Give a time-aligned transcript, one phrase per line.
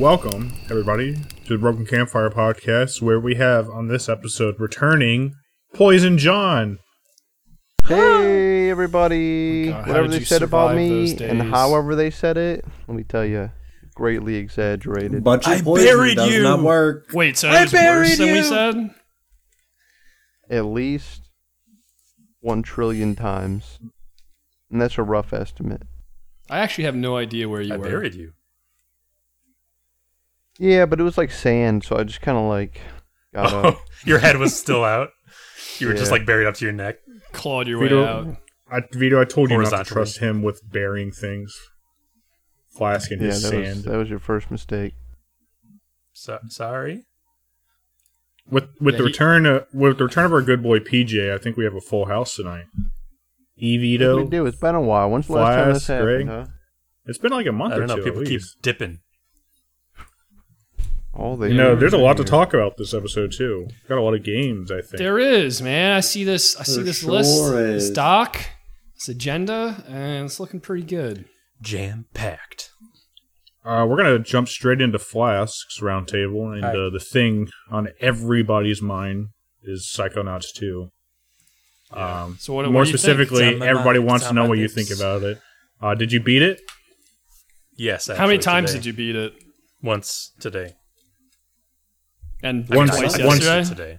[0.00, 1.14] Welcome, everybody,
[1.44, 5.34] to the Broken Campfire Podcast, where we have on this episode returning
[5.74, 6.78] Poison John.
[7.84, 9.68] Hey everybody!
[9.68, 13.26] Oh God, Whatever they said about me and however they said it, let me tell
[13.26, 13.50] you,
[13.94, 15.22] greatly exaggerated.
[15.22, 16.42] bunch of I poison buried does you.
[16.44, 17.08] not work.
[17.12, 18.44] Wait, so I it was worse buried than we you.
[18.44, 18.90] said?
[20.48, 21.28] At least
[22.40, 23.78] one trillion times,
[24.70, 25.82] and that's a rough estimate.
[26.48, 27.84] I actually have no idea where you I were.
[27.84, 28.32] buried you.
[30.60, 32.82] Yeah, but it was like sand, so I just kind of like
[33.34, 33.74] got oh, up.
[33.78, 35.08] Oh, your head was still out.
[35.78, 36.96] You were just like buried up to your neck.
[37.32, 38.36] Clawed your way out.
[38.70, 41.56] I, Vito, I told you not to trust him with burying things.
[42.76, 43.84] Flask in Yeah, his that was sand.
[43.84, 44.92] that was your first mistake.
[46.12, 47.06] So, sorry.
[48.48, 51.32] With with Yeah, the he- return of, with the return of our good boy PJ,
[51.32, 52.66] I think we have a full house tonight.
[53.56, 54.44] E Vito, we do?
[54.44, 55.10] It's been a while.
[55.10, 56.28] When's the last time this happened?
[56.28, 56.46] Huh?
[57.06, 57.96] it's been like a month I don't know.
[57.96, 59.00] two People at keep dipping.
[61.14, 63.66] Oh, they You know, there's a lot to talk about this episode too.
[63.88, 64.98] Got a lot of games, I think.
[64.98, 65.92] There is, man.
[65.96, 66.58] I see this.
[66.58, 67.88] I see There this sure list, is.
[67.88, 68.38] this doc,
[68.94, 71.24] this agenda, and it's looking pretty good.
[71.60, 72.70] Jam packed.
[73.64, 76.78] Uh, we're gonna jump straight into Flask's roundtable, and Alright.
[76.78, 79.28] uh, the thing on everybody's mind
[79.62, 80.90] is Psychonauts 2.
[81.92, 82.64] Um, So what?
[82.66, 83.00] more what do you think?
[83.00, 84.08] specifically, my everybody mind.
[84.08, 85.38] wants to know what you think about it.
[85.82, 86.60] Uh, did you beat it?
[87.76, 88.06] Yes.
[88.08, 88.78] How many times today.
[88.78, 89.32] did you beat it?
[89.82, 90.74] Once today.
[92.42, 93.98] And Once- twice once yesterday.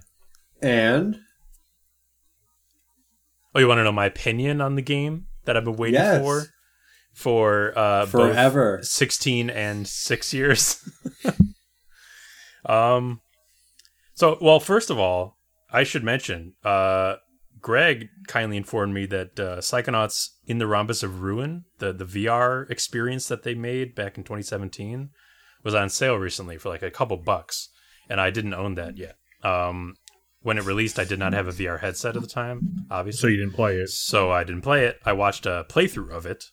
[0.62, 1.20] And
[3.54, 6.20] Oh, you want to know my opinion on the game that I've been waiting Yes.
[6.22, 6.46] for
[7.14, 8.80] for uh, both forever.
[8.82, 10.82] sixteen and six years.
[12.66, 13.20] um.
[14.14, 15.38] So, well, first of all,
[15.70, 17.16] I should mention, uh,
[17.60, 22.70] Greg kindly informed me that uh, Psychonauts in the Rhombus of Ruin, the the VR
[22.70, 25.10] experience that they made back in 2017,
[25.62, 27.68] was on sale recently for like a couple bucks,
[28.08, 29.16] and I didn't own that yet.
[29.42, 29.96] Um,
[30.42, 33.26] when it released, I did not have a VR headset at the time, obviously So
[33.28, 33.90] you didn't play it.
[33.90, 34.98] so I didn't play it.
[35.04, 36.46] I watched a playthrough of it,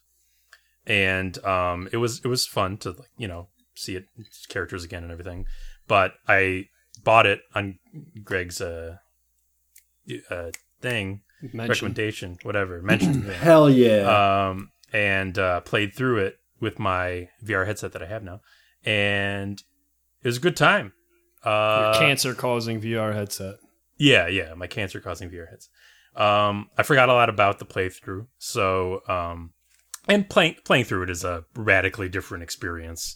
[0.86, 4.06] and um, it was it was fun to like you know see it
[4.48, 5.46] characters again and everything.
[5.88, 6.66] But I
[7.04, 7.80] bought it on
[8.24, 8.98] Greg's uh,
[10.30, 10.52] uh
[10.82, 11.70] thing Mention.
[11.70, 13.34] recommendation, whatever mention, yeah.
[13.34, 14.50] hell yeah.
[14.50, 18.42] um, and uh, played through it with my VR headset that I have now,
[18.84, 19.62] and
[20.22, 20.94] it was a good time.
[21.46, 23.56] Your Uh, cancer-causing VR headset.
[23.98, 25.70] yeah, yeah, my cancer causing VR headset.
[26.22, 29.54] Um, I forgot a lot about the playthrough, so um,
[30.08, 33.16] and playing playing through it is a radically different experience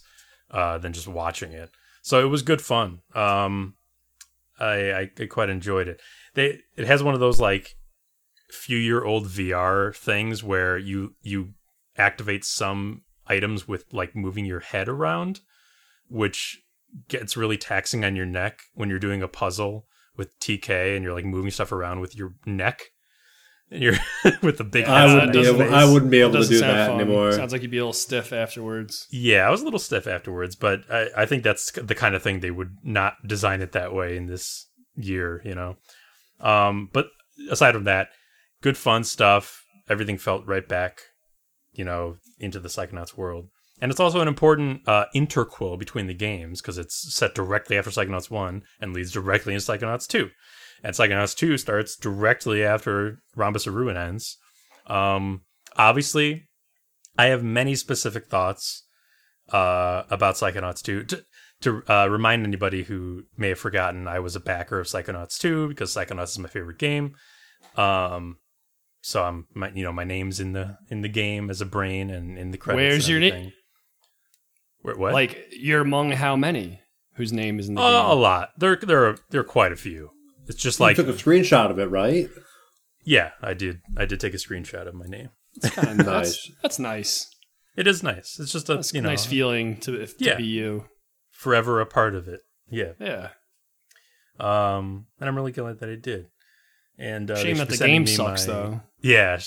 [0.50, 1.70] uh, than just watching it.
[2.02, 3.00] So it was good fun.
[3.14, 3.74] Um,
[4.58, 6.00] I, I I quite enjoyed it.
[6.34, 7.70] They it has one of those like
[8.50, 11.54] few year old VR things where you you
[11.98, 15.40] activate some items with like moving your head around,
[16.08, 16.60] which
[17.08, 21.14] gets really taxing on your neck when you're doing a puzzle with TK and you're
[21.14, 22.82] like moving stuff around with your neck.
[23.70, 23.94] And you're
[24.42, 25.74] with the big I wouldn't be able.
[25.74, 27.00] I wouldn't be able to do sound that fun.
[27.00, 27.32] anymore.
[27.32, 29.06] Sounds like you'd be a little stiff afterwards.
[29.10, 32.22] Yeah, I was a little stiff afterwards, but I, I think that's the kind of
[32.22, 34.66] thing they would not design it that way in this
[34.96, 35.76] year, you know.
[36.40, 37.06] Um, but
[37.50, 38.08] aside from that,
[38.60, 39.64] good fun stuff.
[39.88, 41.00] Everything felt right back,
[41.72, 43.48] you know, into the Psychonauts world.
[43.80, 47.90] And it's also an important uh, interquel between the games because it's set directly after
[47.90, 50.30] Psychonauts 1 and leads directly into Psychonauts 2.
[50.82, 54.38] And Psychonauts 2 starts directly after Rhombus of Ruin ends.
[54.86, 55.42] Um,
[55.76, 56.48] obviously,
[57.18, 58.84] I have many specific thoughts
[59.52, 61.04] uh, about Psychonauts 2.
[61.04, 61.24] To,
[61.62, 65.68] to uh, remind anybody who may have forgotten, I was a backer of Psychonauts 2
[65.68, 67.14] because Psychonauts is my favorite game.
[67.76, 68.36] Um,
[69.00, 72.08] so I'm, my, you know, my name's in the in the game as a brain
[72.10, 72.82] and in the credits.
[72.82, 73.50] Where's your na-
[74.84, 75.00] everything.
[75.02, 75.14] Where, what?
[75.14, 76.80] Like you're among how many
[77.14, 78.50] whose name is in the Oh, a lot.
[78.58, 80.10] There, there are there are quite a few.
[80.46, 82.28] It's just like you took a screenshot of it, right?
[83.04, 83.80] yeah, I did.
[83.96, 85.30] I did take a screenshot of my name.
[85.60, 86.06] That's kind of Nice.
[86.06, 87.30] That's, that's nice.
[87.76, 88.38] It is nice.
[88.38, 90.36] It's just a That's you know nice feeling to, if, to Yeah.
[90.36, 90.84] be you.
[91.30, 92.40] forever a part of it.
[92.70, 92.92] Yeah.
[93.00, 93.28] Yeah.
[94.38, 96.26] Um, and I'm really glad that I did.
[96.98, 98.80] And uh, Shame that the game sucks my- though.
[99.02, 99.38] Yeah,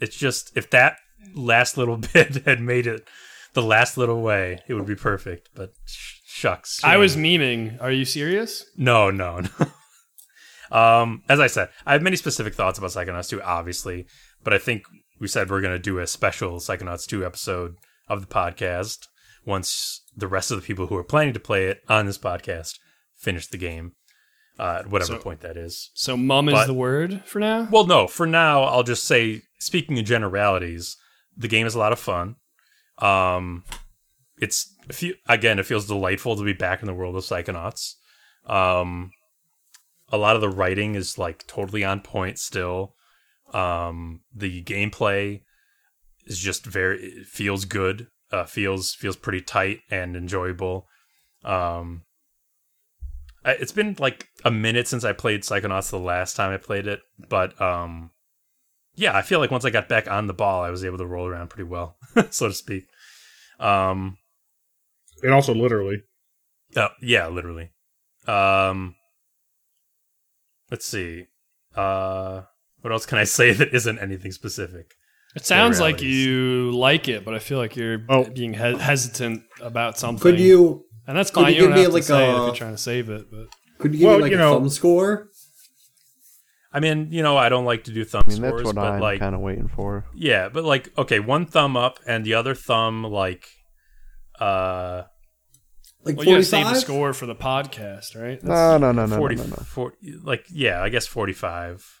[0.00, 0.96] it's just if that
[1.34, 3.06] last little bit had made it
[3.54, 5.50] the last little way, it would be perfect.
[5.54, 7.80] But sh- shucks, I was memeing.
[7.80, 8.64] Are you serious?
[8.76, 9.40] no, no,
[10.70, 10.76] no.
[10.76, 14.06] um, as I said, I have many specific thoughts about Psychonauts 2, obviously,
[14.44, 14.84] but I think
[15.18, 17.74] we said we're going to do a special Psychonauts 2 episode
[18.08, 19.06] of the podcast
[19.44, 22.74] once the rest of the people who are planning to play it on this podcast
[23.16, 23.92] finish the game,
[24.58, 25.90] uh, at whatever So- point that is.
[25.94, 27.68] So mum is the word for now.
[27.70, 30.96] Well, no, for now, I'll just say, speaking in generalities,
[31.36, 32.36] the game is a lot of fun.
[33.00, 33.64] Um,
[34.38, 34.74] it's
[35.28, 37.94] again, it feels delightful to be back in the world of Psychonauts.
[38.46, 39.12] Um,
[40.10, 42.94] a lot of the writing is like totally on point still.
[43.52, 45.42] Um, the gameplay
[46.26, 48.08] is just very it feels good.
[48.32, 50.86] Uh, feels feels pretty tight and enjoyable.
[51.44, 52.04] Um,
[53.44, 57.00] it's been like a minute since I played Psychonauts the last time I played it,
[57.28, 58.10] but um,
[58.96, 61.06] yeah, I feel like once I got back on the ball, I was able to
[61.06, 61.96] roll around pretty well,
[62.30, 62.84] so to speak.
[63.58, 64.16] Um,
[65.22, 66.02] And also literally.
[66.76, 67.70] Oh, yeah, literally.
[68.26, 68.94] Um
[70.70, 71.26] let's see.
[71.74, 72.42] Uh
[72.82, 74.92] what else can I say that isn't anything specific?
[75.36, 78.24] It sounds like you like it, but I feel like you're Oh.
[78.24, 80.20] being he- hesitant about something.
[80.20, 81.54] Could you And that's could fine.
[81.54, 82.78] you You, don't give me, have like, to say it if a- you're trying to
[82.82, 83.26] save it.
[83.30, 83.46] But
[83.78, 85.28] could you give Well, me like you a know- thumb score?
[86.72, 88.76] I mean, you know, I don't like to do thumb I mean, scores, that's what
[88.76, 90.04] but I'm like kind of waiting for.
[90.14, 93.48] yeah, but like okay, one thumb up and the other thumb like
[94.38, 95.02] uh
[96.04, 98.42] Like well, you have to save the score for the podcast, right?
[98.42, 99.56] No, no, no, no, 40, no, no, no.
[99.56, 102.00] 40 like yeah, I guess 45.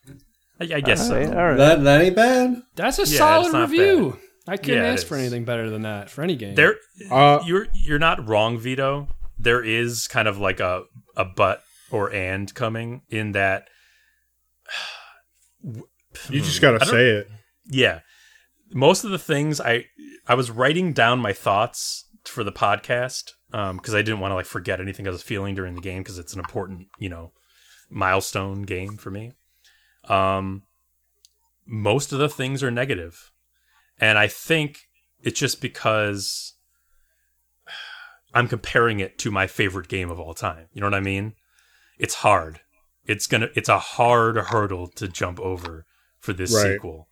[0.60, 1.32] I, I guess All right, so.
[1.32, 1.56] all right.
[1.56, 2.62] That that ain't bad.
[2.76, 4.18] That's a Yeah, solid it's not review.
[4.46, 6.54] I couldn't Yeah, ask for anything better than that for any game.
[6.54, 6.76] There
[7.10, 9.08] Uh, you're you're not wrong, Vito.
[9.38, 10.84] There is kind of like a
[11.16, 13.68] a but or and coming in that.
[15.62, 17.28] You just got to say it.
[17.66, 18.00] Yeah,
[18.72, 19.86] most of the things I
[20.26, 24.46] I was writing down my thoughts for the podcast because I didn't want to like
[24.46, 27.32] forget anything I was feeling during the game because it's an important you know
[27.88, 29.32] milestone game for me.
[30.04, 30.62] Um,
[31.66, 33.30] most of the things are negative,
[33.98, 34.88] and I think
[35.22, 36.54] it's just because
[38.32, 40.66] I'm comparing it to my favorite game of all time.
[40.72, 41.34] You know what I mean?
[41.98, 42.60] It's hard.
[43.10, 43.48] It's gonna.
[43.56, 45.84] It's a hard hurdle to jump over
[46.20, 46.74] for this Right.
[46.74, 47.08] sequel.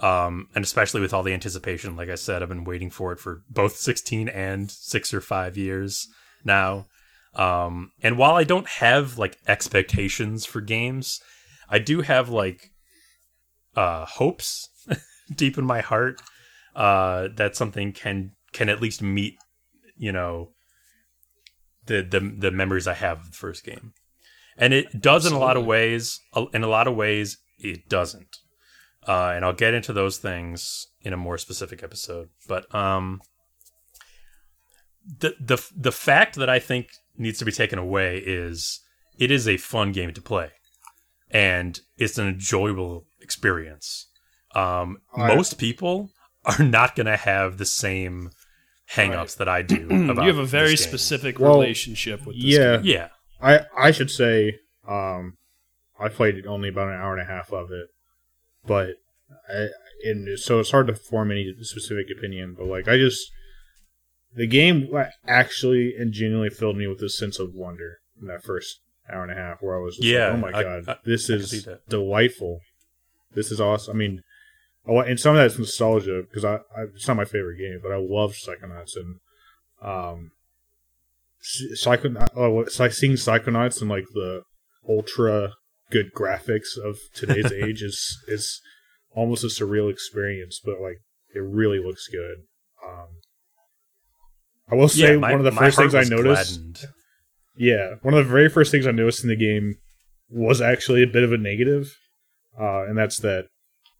[0.00, 3.20] Um, and especially with all the anticipation, like I said, I've been waiting for it
[3.20, 6.08] for both 16 and six or five years
[6.44, 6.86] now.
[7.34, 11.20] Um, and while I don't have like expectations for games,
[11.68, 12.72] I do have like
[13.76, 14.68] uh, hopes
[15.34, 16.20] deep in my heart
[16.74, 19.36] uh, that something can can at least meet,
[19.96, 20.50] you know,
[21.86, 23.92] the the the memories I have of the first game,
[24.56, 26.20] and it does in a lot of ways.
[26.52, 28.36] In a lot of ways, it doesn't,
[29.06, 32.28] uh, and I'll get into those things in a more specific episode.
[32.48, 33.20] But um,
[35.18, 38.80] the the the fact that I think needs to be taken away is
[39.18, 40.50] it is a fun game to play,
[41.30, 44.06] and it's an enjoyable experience.
[44.54, 46.10] Um, I- most people
[46.44, 48.30] are not going to have the same
[48.92, 49.86] hangups that I do.
[50.10, 50.24] About.
[50.24, 52.76] You have a very specific Well, relationship with this yeah.
[52.76, 52.84] game.
[52.84, 53.08] Yeah,
[53.42, 55.36] I I should say um
[55.98, 57.88] I played only about an hour and a half of it,
[58.66, 58.90] but
[59.48, 59.68] I
[60.04, 62.54] and so it's hard to form any specific opinion.
[62.58, 63.30] But like I just
[64.34, 64.88] the game
[65.26, 68.80] actually and genuinely filled me with this sense of wonder in that first
[69.12, 71.28] hour and a half, where I was Yeah, like, oh my I- god, I- this
[71.28, 72.60] is delightful.
[73.34, 73.96] This is awesome.
[73.96, 74.22] I mean.
[74.84, 77.98] And some of that's nostalgia because I, I it's not my favorite game, but I
[77.98, 79.20] love Psychonauts and
[79.80, 80.32] um,
[81.42, 84.42] Psycho, oh, like seeing Psychonauts and like the
[84.88, 85.52] ultra
[85.90, 88.60] good graphics of today's age is is
[89.14, 90.98] almost a surreal experience, but like
[91.34, 92.36] it really looks good.
[92.86, 93.08] Um,
[94.70, 95.18] I will say yeah.
[95.18, 96.54] my- one of the first things I noticed.
[96.60, 96.80] gladdened.
[97.56, 99.74] Yeah, one of the very first things I noticed in the game
[100.30, 101.94] was actually a bit of a negative,
[102.58, 103.46] uh, and that's that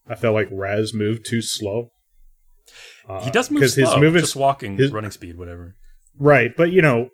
[0.09, 1.91] I felt like Raz moved too slow.
[3.09, 5.75] Uh, He does move slow, his movements just walking, his- running speed, whatever.
[6.19, 7.11] Right, but you know,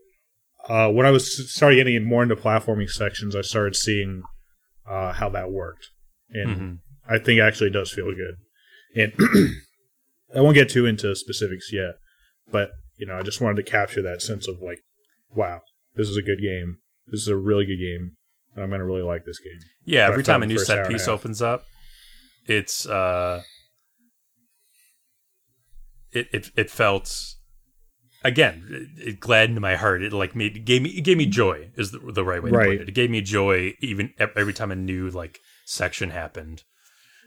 [0.69, 4.23] uh, when I was started getting more into platforming sections, I started seeing
[4.89, 5.89] uh, how that worked,
[6.31, 6.79] and Mhm.
[7.09, 8.37] I think it actually does feel good.
[8.95, 9.13] And
[10.35, 11.95] I won't get too into specifics yet,
[12.51, 14.81] but you know, I just wanted to capture that sense of like,
[15.35, 15.63] wow,
[15.95, 16.79] this is a good game.
[17.07, 18.17] This is a really good game,
[18.55, 19.59] and I'm gonna really like this game.
[19.85, 21.65] Yeah, But every time a new set piece opens up,
[22.47, 23.43] it's uh,
[26.13, 27.35] it it it felt
[28.29, 30.03] again it, it gladdened my heart.
[30.03, 32.57] It like made gave me it gave me joy is the, the right way to
[32.57, 32.89] put it.
[32.89, 36.63] It gave me joy even every time a new like section happened.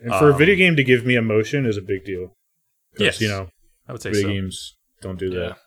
[0.01, 2.35] And for a Um, video game to give me emotion is a big deal.
[2.97, 3.49] Yes, you know,
[3.87, 4.33] I would say video so.
[4.33, 5.57] games don't do that.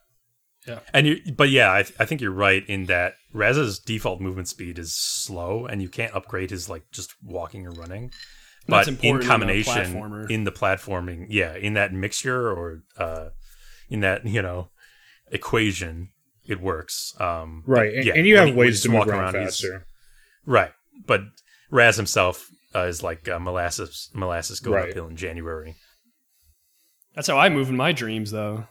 [0.67, 4.49] Yeah, and you, but yeah, I, I think you're right in that Raz's default movement
[4.49, 8.11] speed is slow, and you can't upgrade his like just walking or running.
[8.67, 13.29] That's But in important in combination in the platforming, yeah, in that mixture or uh,
[13.91, 14.71] in that you know
[15.31, 16.11] equation,
[16.47, 17.13] it works.
[17.21, 19.87] Um, Right, and, yeah, and you have he- ways to walk walking around, he's- faster.
[20.47, 20.73] right?
[21.07, 21.23] But
[21.71, 24.91] Raz himself uh, is like uh, molasses, molasses going Right.
[24.91, 25.77] uphill in January.
[27.15, 28.67] That's how I move in my dreams, though.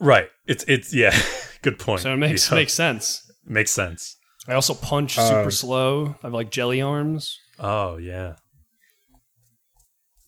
[0.00, 0.28] Right.
[0.46, 1.14] It's it's yeah.
[1.62, 2.00] Good point.
[2.02, 2.56] So it makes Yeah.
[2.56, 3.22] makes sense.
[3.44, 4.16] makes sense.
[4.48, 6.16] I also punch Uh, super slow.
[6.22, 7.38] I have like jelly arms.
[7.58, 8.36] Oh yeah.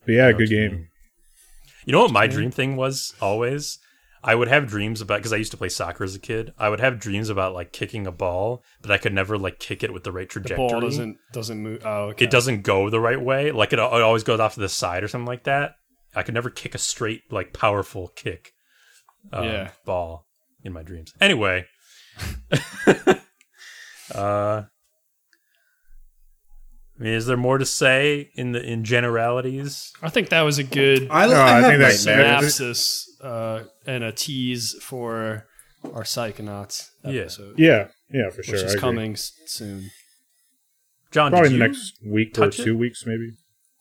[0.06, 0.88] But yeah, good game.
[1.84, 3.78] You know what my dream thing was always?
[4.22, 6.52] I would have dreams about because I used to play soccer as a kid.
[6.58, 9.82] I would have dreams about like kicking a ball, but I could never like kick
[9.84, 10.68] it with the right The trajectory.
[10.68, 11.82] ball doesn't doesn't move.
[11.84, 12.24] Oh, okay.
[12.24, 13.52] It doesn't go the right way.
[13.52, 15.74] Like it, it always goes off to the side or something like that.
[16.16, 18.52] I could never kick a straight, like powerful kick.
[19.32, 19.70] um, Yeah.
[19.84, 20.26] Ball
[20.64, 21.12] in my dreams.
[21.20, 21.66] Anyway.
[24.14, 24.62] uh.
[26.98, 29.92] I mean, is there more to say in the in generalities?
[30.02, 32.54] I think that was a good I, I, I think that's- nightmares.
[32.56, 35.46] synopsis uh, and a tease for
[35.94, 37.20] our Psychonauts Yeah.
[37.22, 38.54] episode, Yeah, yeah, for sure.
[38.56, 39.90] which is coming soon.
[41.12, 42.64] John, Probably did the you- next week or touch it?
[42.64, 43.30] two weeks, maybe.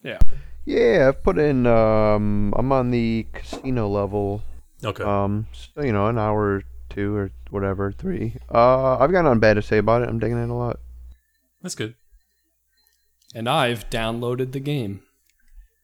[0.04, 0.20] Yeah.
[0.66, 1.66] Yeah, I've put in.
[1.66, 4.44] Um, I'm on the casino level.
[4.84, 5.04] Okay.
[5.04, 8.36] Um, so, you know, an hour or two or whatever, three.
[8.54, 10.10] Uh, I've got nothing bad to say about it.
[10.10, 10.78] I'm digging it a lot.
[11.62, 11.96] That's good.
[13.38, 15.01] And I've downloaded the game.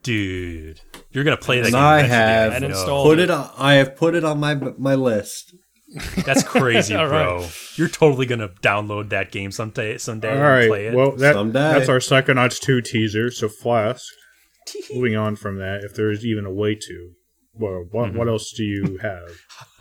[0.02, 0.82] Dude,
[1.12, 1.82] you're gonna play that And game.
[1.84, 3.50] I have And installed Put it on.
[3.58, 5.54] I have put it on my my list.
[6.26, 7.38] That's crazy, bro.
[7.42, 7.58] right.
[7.78, 10.00] You're totally gonna download that game someday.
[10.00, 10.96] Someday All and play it.
[10.96, 11.74] Well, that Someday.
[11.74, 13.30] that's our Psychonauts 2 teaser.
[13.30, 14.12] So Flask.
[14.94, 17.12] Moving on from that, if there is even a way to,
[17.54, 18.18] well, what Mm-hmm.
[18.18, 19.30] what else do you have?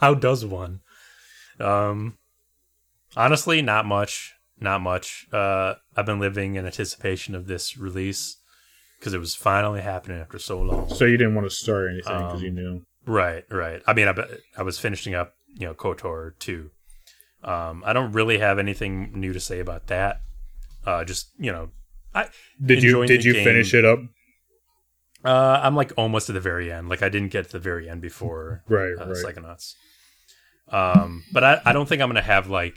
[0.00, 0.80] How does one?
[1.58, 2.18] Um,
[3.16, 4.34] honestly, not much.
[4.62, 5.26] Not much.
[5.32, 8.36] Uh, I've been living in anticipation of this release
[8.98, 10.88] because it was finally happening after so long.
[10.88, 12.82] so you didn't want to start anything because Um, you knew.
[13.04, 13.82] Right, right.
[13.86, 14.14] I mean, I,
[14.56, 16.70] I was finishing up, you know, KOTOR 2.
[17.42, 20.20] Um, I don't really have anything new to say about that.
[20.86, 21.70] Uh, just, you know,
[22.14, 22.28] I
[22.64, 23.44] Did you did you game.
[23.44, 23.98] finish it up?
[25.24, 26.88] Uh, I'm like almost at the very end.
[26.88, 29.16] Like I didn't get to the very end before Right, uh, right.
[29.16, 29.74] Psychonauts.
[30.68, 32.76] Um, but I, I don't think I'm gonna have like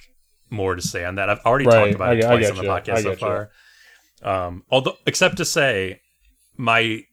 [0.49, 1.29] more to say on that.
[1.29, 3.49] I've already Right, talked about it I- I twice on the getcha, podcast so far.
[4.23, 6.01] Um, although except to say,
[6.57, 7.03] my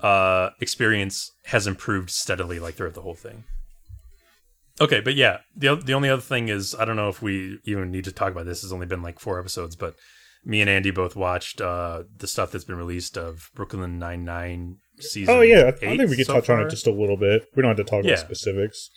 [0.00, 3.44] uh experience has improved steadily like throughout the whole thing.
[4.80, 7.90] Okay, but yeah, the the only other thing is I don't know if we even
[7.90, 8.64] need to talk about this.
[8.64, 9.94] It's only been like four episodes, but
[10.44, 14.76] me and Andy both watched uh the stuff that's been released of Brooklyn Nine Nine
[14.98, 15.34] season.
[15.34, 17.46] Oh yeah, I think we could so touch on it just a little bit.
[17.54, 18.12] We don't have to talk Yeah.
[18.14, 18.90] about specifics.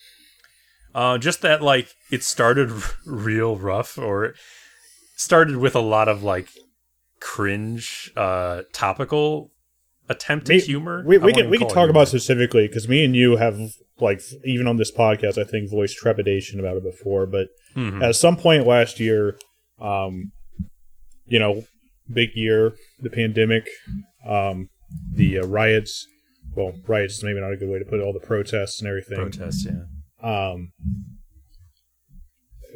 [0.95, 4.33] Uh, just that like it started r- real rough, or
[5.17, 6.47] started with a lot of like
[7.19, 9.51] cringe, uh, topical
[10.07, 11.03] attempt at humor.
[11.05, 11.89] We, we can we can talk humor.
[11.89, 13.59] about specifically because me and you have
[13.99, 18.01] like even on this podcast I think voiced trepidation about it before, but Mhm.
[18.01, 19.37] at some point last year,
[19.81, 20.31] um,
[21.25, 21.65] you know,
[22.09, 23.67] big year, the pandemic,
[24.25, 24.69] um,
[25.13, 26.07] the uh, riots.
[26.55, 28.03] Well, riots is maybe not a good way to put it.
[28.03, 29.17] All the protests and everything.
[29.17, 29.65] protests.
[29.65, 29.85] Yeah,
[30.25, 30.71] Um,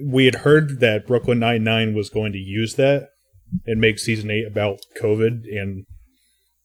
[0.04, 3.10] we had heard that Brooklyn Nine Nine was going to use that
[3.66, 5.86] and make season eight about COVID and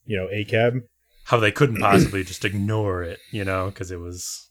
[0.05, 0.83] you know ACAB.
[1.27, 4.51] how they couldn't possibly just ignore it, you know, because it was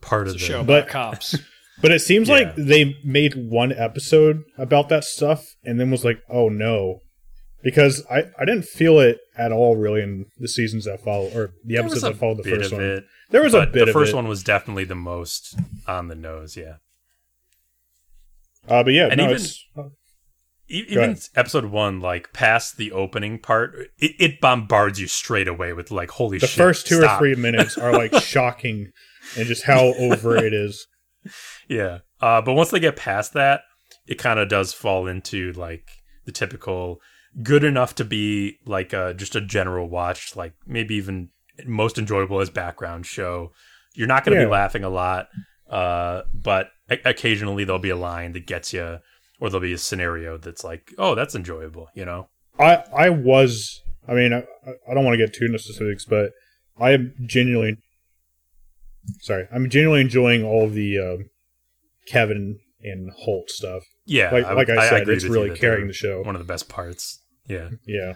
[0.00, 1.36] part of It's a the show But- about cops.
[1.80, 2.34] But it seems Yeah.
[2.34, 7.00] like they made one episode about that stuff and then was like, oh no.
[7.62, 11.52] Because I, I didn't feel it at all really in the seasons that follow or
[11.64, 12.82] the There episodes that followed the first one.
[12.82, 13.04] it.
[13.30, 16.56] There was a bit the first one was definitely the most on the nose.
[16.56, 16.74] Yeah,
[18.68, 19.92] Uh, but yeah, And no, even-
[20.68, 25.72] E- even episode one, like past the opening part, it, it bombards you straight away
[25.74, 26.48] with like, "Holy shit.
[26.48, 27.16] the first two stop.
[27.16, 28.90] or three minutes are like shocking
[29.36, 30.86] and just how over it is.
[31.68, 31.98] Yeah.
[32.22, 33.62] Uh, but once they get past that,
[34.06, 35.88] it kind of does fall into like
[36.24, 37.00] the typical
[37.42, 41.30] good enough to be like uh, just a general watch, like maybe even
[41.66, 43.52] most enjoyable as background show.
[43.94, 44.46] You're not going to Yeah.
[44.48, 45.28] be laughing a lot,
[45.70, 48.98] uh, but occasionally there'll be a line that gets you,
[49.40, 52.28] or there'll be a scenario that's like, oh, that's enjoyable, you know?
[52.58, 54.44] I I was I mean I,
[54.90, 56.32] I don't want to get too into specifics, but
[56.78, 57.78] I am genuinely
[59.20, 61.30] sorry I'm genuinely enjoying all the um,
[62.08, 63.84] Kevin and Holt stuff.
[64.04, 64.30] Yeah.
[64.32, 66.22] Like I- like I, said, agree it's really carrying the show.
[66.22, 67.20] One of the best parts.
[67.52, 67.68] Yeah.
[67.86, 68.12] Yeah.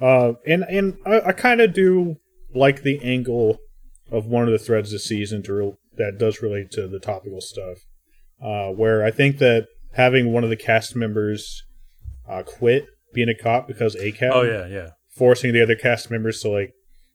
[0.00, 2.16] Uh, and and I, I kind of do
[2.54, 3.58] like the angle
[4.10, 7.40] of one of the threads this season to re- that does relate to the topical
[7.40, 7.78] stuff.
[8.42, 11.62] Uh, where I think that having one of the cast members
[12.28, 12.84] uh, quit
[13.14, 14.90] being a cop because ACAB, Oh, yeah, yeah.
[15.16, 16.74] forcing the other cast members to like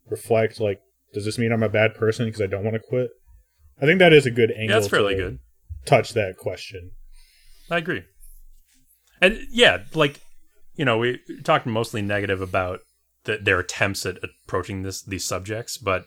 [0.10, 0.80] reflect, like,
[1.14, 3.12] does this mean I'm a bad person because I don't want to quit?
[3.80, 4.70] I think that is a good angle.
[4.70, 5.40] Yeah, that's fairly to good.
[5.86, 6.92] Touch that question.
[7.70, 8.04] I agree.
[9.22, 10.20] And yeah, like
[10.76, 12.80] you know, we talked mostly negative about
[13.26, 16.06] the, their attempts at approaching this these subjects, but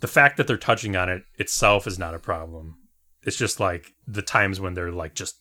[0.00, 2.74] the fact that they're touching on it itself is not a problem.
[3.22, 5.34] It's just like the times when they're like just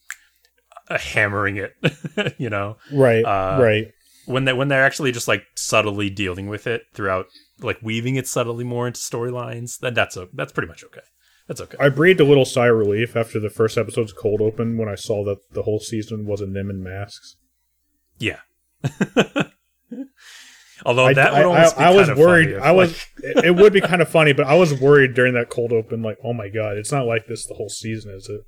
[0.90, 1.74] uh, hammering it,
[2.38, 3.88] you know, Right, Uh, right.
[4.26, 7.26] when they when they're actually just like subtly dealing with it throughout,
[7.62, 9.78] like weaving it subtly more into storylines.
[9.80, 11.02] Then that's a that's pretty much okay.
[11.48, 11.78] That's okay.
[11.80, 14.96] I breathed a little sigh of relief after the first episode's cold open when I
[14.96, 17.36] saw that the whole season wasn't them in masks.
[18.18, 18.40] Yeah.
[20.86, 22.46] Although I, that would I, almost be I, I was worried.
[22.46, 22.92] funny if, I was.
[22.92, 23.08] like-
[23.38, 26.02] it it would be kind of funny, but I was worried during that cold open.
[26.04, 28.42] Like, oh my god, it's not like this the whole season, is it?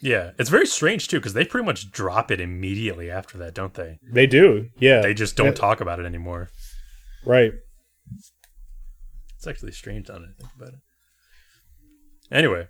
[0.00, 3.74] yeah, it's very strange too because they pretty much drop it immediately after that, don't
[3.74, 3.98] they?
[4.12, 4.68] They do.
[4.78, 5.00] Yeah.
[5.00, 6.50] They just don't Yeah, talk about it anymore.
[7.24, 7.52] Right.
[9.36, 10.80] It's actually strange now that I think about it.
[12.30, 12.68] Anyway,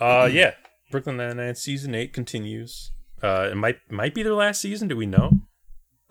[0.00, 0.52] uh, yeah,
[0.90, 2.92] Brooklyn Nine Nine season eight continues.
[3.22, 4.88] Uh, it might might be their last season.
[4.88, 5.32] Do we know?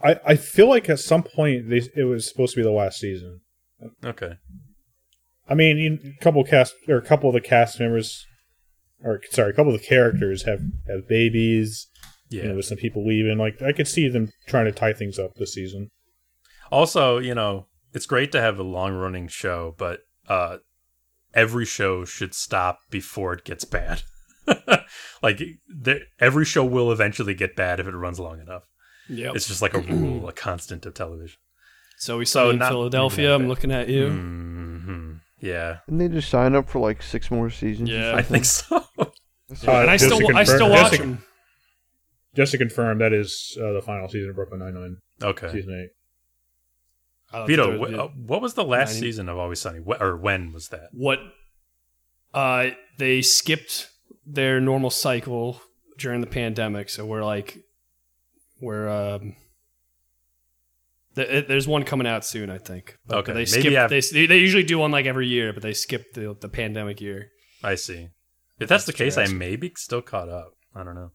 [0.04, 3.00] I, I feel like at some point they, it was supposed to be the last
[3.00, 3.42] season.
[4.04, 4.34] Okay.
[5.50, 8.26] I mean, you- a couple of cast or a couple of the cast members,
[9.04, 11.88] or sorry, a couple of the characters have have babies.
[12.30, 12.44] Yeah.
[12.44, 13.38] You know, with some people leaving.
[13.38, 15.90] Like I could see them trying to tie things up this season.
[16.72, 20.58] Also, you know, it's great to have a long running show, but uh,
[21.34, 24.02] every show should stop before it gets bad.
[25.24, 25.42] like
[26.20, 28.64] every show will eventually get bad if it runs long enough.
[29.10, 29.36] Yep.
[29.36, 31.38] It's just like a rule, a constant of television.
[31.98, 33.34] so we so saw in Philadelphia.
[33.36, 34.10] I'm looking at you.
[34.10, 37.90] hmm Yeah, Didn't they just sign up for like six more seasons?
[37.90, 38.16] Yeah.
[38.16, 38.84] I think so.
[39.00, 39.06] Uh,
[39.68, 41.24] and I still, to I confirm- still just watch to- them.
[42.36, 45.52] Just to confirm, that is uh, the final season of Brooklyn Nine Nine, okay.
[45.52, 45.90] season eight.
[47.34, 49.80] I don't Vito, think wh- uh, what was the last 90 season of Always Sunny?
[49.80, 50.90] Wh- or when was that?
[50.92, 51.20] what
[52.34, 53.90] uh they skipped
[54.26, 55.62] their normal cycle
[55.98, 57.58] during the pandemic so we're like
[58.62, 59.36] we're um
[61.16, 64.64] th- there's one coming out soon i think but Okay, they skip they, they usually
[64.64, 67.30] do one like every year but they skip the, the pandemic year
[67.64, 68.10] I see.
[68.60, 70.52] If that's the That's case, I may be still caught up.
[70.76, 71.10] I don't know.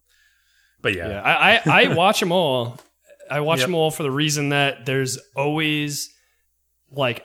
[0.81, 2.77] But yeah, yeah, I, I i watch them all
[3.31, 3.67] i watch Yep.
[3.67, 6.09] them all for the reason that there's always
[6.91, 7.23] like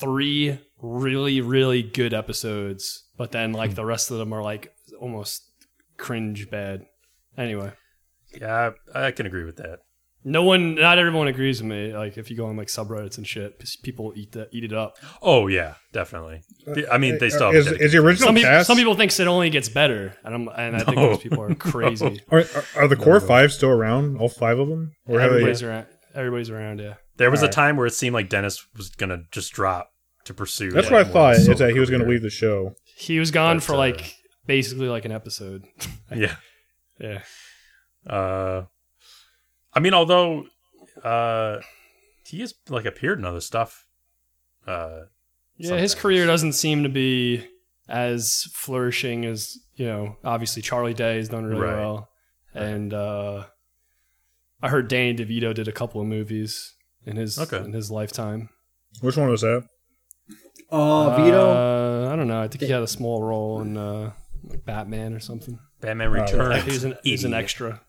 [0.00, 5.42] three really really good episodes but then like the rest of them are like almost
[5.98, 6.86] cringe bad
[7.36, 7.70] anyway
[8.40, 9.80] yeah, I, I can agree with that.
[10.24, 13.26] no one not everyone agrees with me like if you go on like subreddits and
[13.26, 16.42] shit 'cause people eat that eat it up Oh yeah, definitely.
[16.90, 18.66] I mean, they still have Uh, is, is the original some people cast.
[18.66, 21.54] some people think it only gets better and i'm and i think those people are
[21.72, 24.18] crazy are, are, are the core five still around?
[24.18, 25.36] All five of them, or have they?
[25.36, 28.90] everybody's around everybody's around yeah There was a time where it seemed like Dennis was
[28.90, 29.90] gonna just drop
[30.24, 30.70] to pursue.
[30.72, 31.36] That's what I thought.
[31.36, 32.74] Is that he was going to leave the show?
[32.96, 34.14] he was gone But, for uh, like
[34.46, 35.62] basically like an episode
[36.14, 36.34] Yeah.
[37.00, 37.22] yeah
[38.08, 38.62] Uh,
[39.74, 40.46] I mean, although
[41.04, 41.58] uh,
[42.24, 43.86] he has like appeared in other stuff.
[44.66, 45.02] Uh,
[45.56, 47.46] Yeah, his career doesn't seem to be
[47.88, 50.16] as flourishing as you know.
[50.24, 51.76] Obviously, Charlie Day has done really Right.
[51.76, 52.08] well,
[52.54, 53.44] and uh,
[54.62, 56.74] I heard Danny DeVito did a couple of movies
[57.06, 57.58] in his Okay.
[57.64, 58.50] in his lifetime.
[59.00, 59.64] Which one was that?
[60.70, 61.50] Oh, Vito.
[61.50, 62.42] Uh, I don't know.
[62.42, 64.12] I think he had a small role in uh,
[64.44, 65.58] like Batman or something.
[65.80, 66.64] Batman Returns.
[66.64, 67.80] he was an, he was an extra.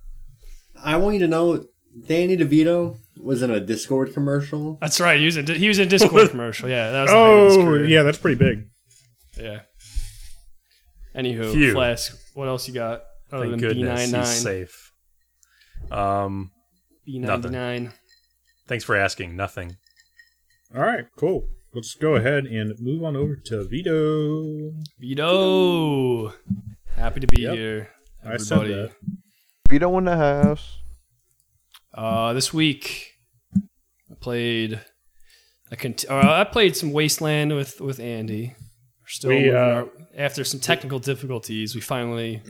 [0.84, 1.66] I want you to know
[2.08, 4.78] Danny DeVito was in a Discord commercial.
[4.82, 5.20] That's right.
[5.20, 6.70] He was in, he was in a Discord commercial.
[6.70, 8.68] Yeah, that was the height of his Oh, yeah, that's pretty big.
[9.38, 9.60] yeah.
[11.16, 11.74] Anywho, Phew.
[11.74, 12.16] Flask.
[12.36, 13.02] What else you got?
[13.32, 14.20] Other Thank than goodness B99.
[14.20, 14.92] he's safe.
[15.92, 16.52] Um,
[17.08, 17.92] B99.
[18.68, 19.36] thanks for asking.
[19.36, 19.76] Nothing.
[20.76, 21.48] All right, cool.
[21.74, 24.72] Let's go ahead and move on over to Vito.
[25.00, 26.34] Vito,
[26.96, 27.54] happy to be Yep.
[27.56, 27.90] here,
[28.26, 28.94] I said everybody.
[29.70, 29.74] That.
[29.74, 30.78] Vito in the house.
[31.94, 33.14] Uh, this week,
[33.56, 34.80] I played.
[35.72, 38.56] I cont- or I played some Wasteland with with Andy.
[39.02, 41.76] We're still We, uh, our- after some technical difficulties.
[41.76, 42.42] We finally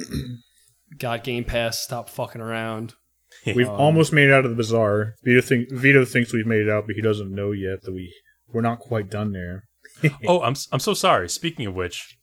[0.97, 1.79] got Game Pass.
[1.79, 2.93] Stopped fucking around.
[3.45, 5.15] We've Um, almost made it out of the bazaar.
[5.23, 8.13] Vito, think, Vito thinks we've made it out, but he doesn't know yet that we
[8.51, 9.63] we're not quite done there.
[10.27, 11.29] Oh, I'm I'm so sorry.
[11.29, 12.17] Speaking of which,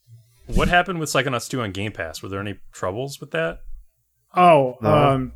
[0.47, 2.21] what happened with Psychonauts 2 on Game Pass?
[2.21, 3.59] Were there any troubles with that?
[4.37, 4.89] Oh, No.
[4.89, 5.31] um,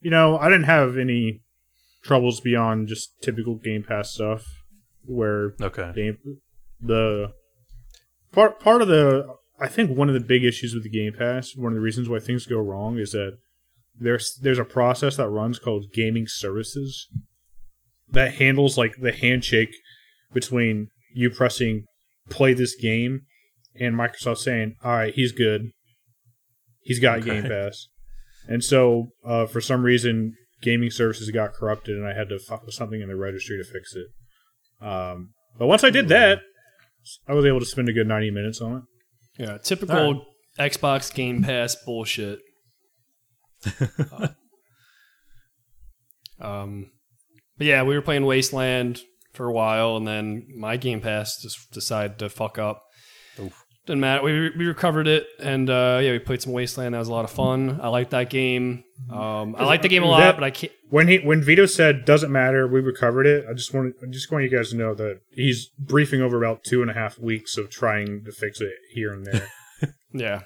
[0.00, 1.42] you know, I didn't have any
[2.02, 4.44] troubles beyond just typical Game Pass stuff,
[5.04, 5.92] where Okay.
[5.94, 6.18] game
[6.80, 7.32] the
[8.32, 9.26] part part of the
[9.58, 12.08] I think one of the big issues with the Game Pass, one of the reasons
[12.08, 13.38] why things go wrong is that
[13.98, 17.08] there's there's a process that runs called gaming services
[18.08, 19.74] that handles like the handshake
[20.32, 21.84] between you pressing
[22.30, 23.22] play this game
[23.78, 25.70] and Microsoft saying, "All right, he's good.
[26.80, 27.30] He's got Okay.
[27.40, 27.88] Game Pass."
[28.48, 32.64] And so, uh, for some reason, gaming services got corrupted, and I had to fuck
[32.64, 34.06] with something in the registry to fix it.
[34.86, 36.40] Um, but once I did that,
[37.28, 38.82] I was able to spend a good ninety minutes on it.
[39.38, 40.22] Yeah, typical Alright.
[40.58, 42.40] Xbox Game Pass bullshit.
[46.40, 46.90] um,
[47.58, 49.00] but yeah, we were playing Wasteland
[49.32, 52.82] for a while, and then my Game Pass just decided to fuck up.
[53.86, 54.22] Didn't matter.
[54.22, 56.94] We we recovered it, and uh, yeah, we played some Wasteland.
[56.94, 57.78] That was a lot of fun.
[57.80, 58.82] I like that game.
[59.10, 60.72] Um, I like the game a lot, That- but I can't.
[60.88, 63.44] When he when Vito said doesn't matter, we recovered it.
[63.48, 66.62] I just want I just want you guys to know that he's briefing over about
[66.64, 69.48] two and a half weeks of trying to fix it here and there.
[70.12, 70.42] Yeah,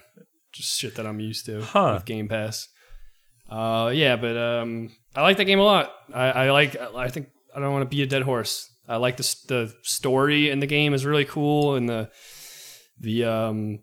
[0.53, 1.93] just shit that I'm used to Huh.
[1.95, 2.67] with Game Pass.
[3.49, 5.93] Uh, yeah, but um, I like that game a lot.
[6.13, 6.77] I, I like.
[6.77, 8.69] I think I don't want to be a dead horse.
[8.89, 12.11] I like the the story in the game is really cool, and the
[13.01, 13.79] the um,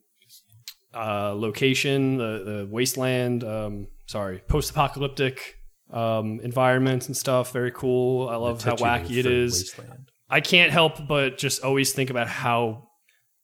[0.94, 3.44] uh, location, the the wasteland.
[3.44, 5.56] Um, sorry, post apocalyptic
[5.92, 7.52] um, environments and stuff.
[7.52, 8.30] Very cool.
[8.30, 9.74] I love how wacky it is.
[9.78, 10.12] Wasteland.
[10.30, 12.90] I can't help but just always think about how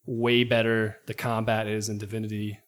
[0.05, 2.59] way better the combat is in Divinity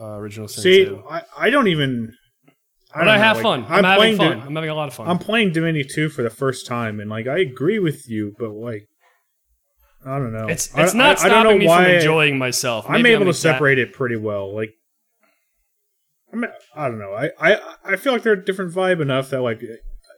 [0.00, 1.02] uh, Original Sin See, 2.
[1.10, 2.14] I, I don't even.
[2.94, 3.64] I But don't I know, have like, fun.
[3.68, 4.38] I'm, having playing fun.
[4.38, 5.08] Di- I'm having a lot of fun.
[5.08, 8.50] I'm playing Divinity 2 for the first time, and like I agree with you, but
[8.50, 8.88] like
[10.06, 10.48] I don't know.
[10.48, 12.84] it's it's not I, I don't stopping know me why from enjoying myself.
[12.86, 14.54] I'm Maybe able to exa- separate it pretty well.
[14.54, 14.74] Like
[16.32, 17.12] I mean, I don't know.
[17.14, 19.60] I, I I feel like they're a different vibe enough that like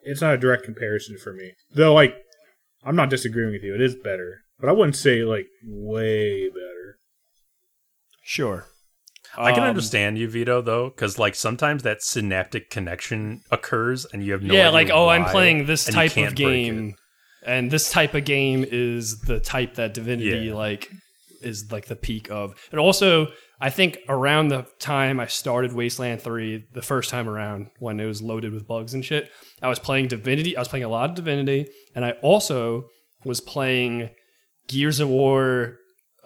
[0.02, 1.52] it's not a direct comparison for me.
[1.74, 2.16] Though like
[2.84, 3.74] I'm not disagreeing with you.
[3.74, 6.98] It is better, but I wouldn't say like way better.
[8.22, 8.66] Sure.
[9.38, 14.24] I can Um, understand you, Vito, though, because like sometimes that synaptic connection occurs, and
[14.24, 16.96] you have no yeah, idea like oh, I'm playing this type of game,
[17.46, 20.54] and this type of game is the type that Divinity Yeah.
[20.54, 20.90] like
[21.42, 22.54] is like the peak of.
[22.70, 23.28] And also,
[23.60, 28.06] I think around the time I started Wasteland Three, the first time around when it
[28.06, 29.30] was loaded with bugs and shit,
[29.62, 30.56] I was playing Divinity.
[30.56, 32.84] I was playing a lot of Divinity, and I also
[33.24, 34.10] was playing
[34.68, 35.76] Gears of War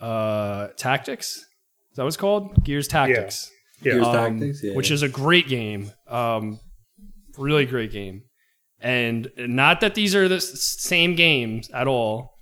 [0.00, 1.36] uh, Tactics.
[1.36, 2.64] Is that what it's called?
[2.64, 3.50] Gears Tactics
[3.82, 3.92] Yeah.
[3.92, 4.74] Gears um, Tactics, yeah.
[4.74, 5.92] which is a great game.
[6.08, 6.58] Um,
[7.36, 8.22] really great game.
[8.80, 12.38] And not that these are the same games at all.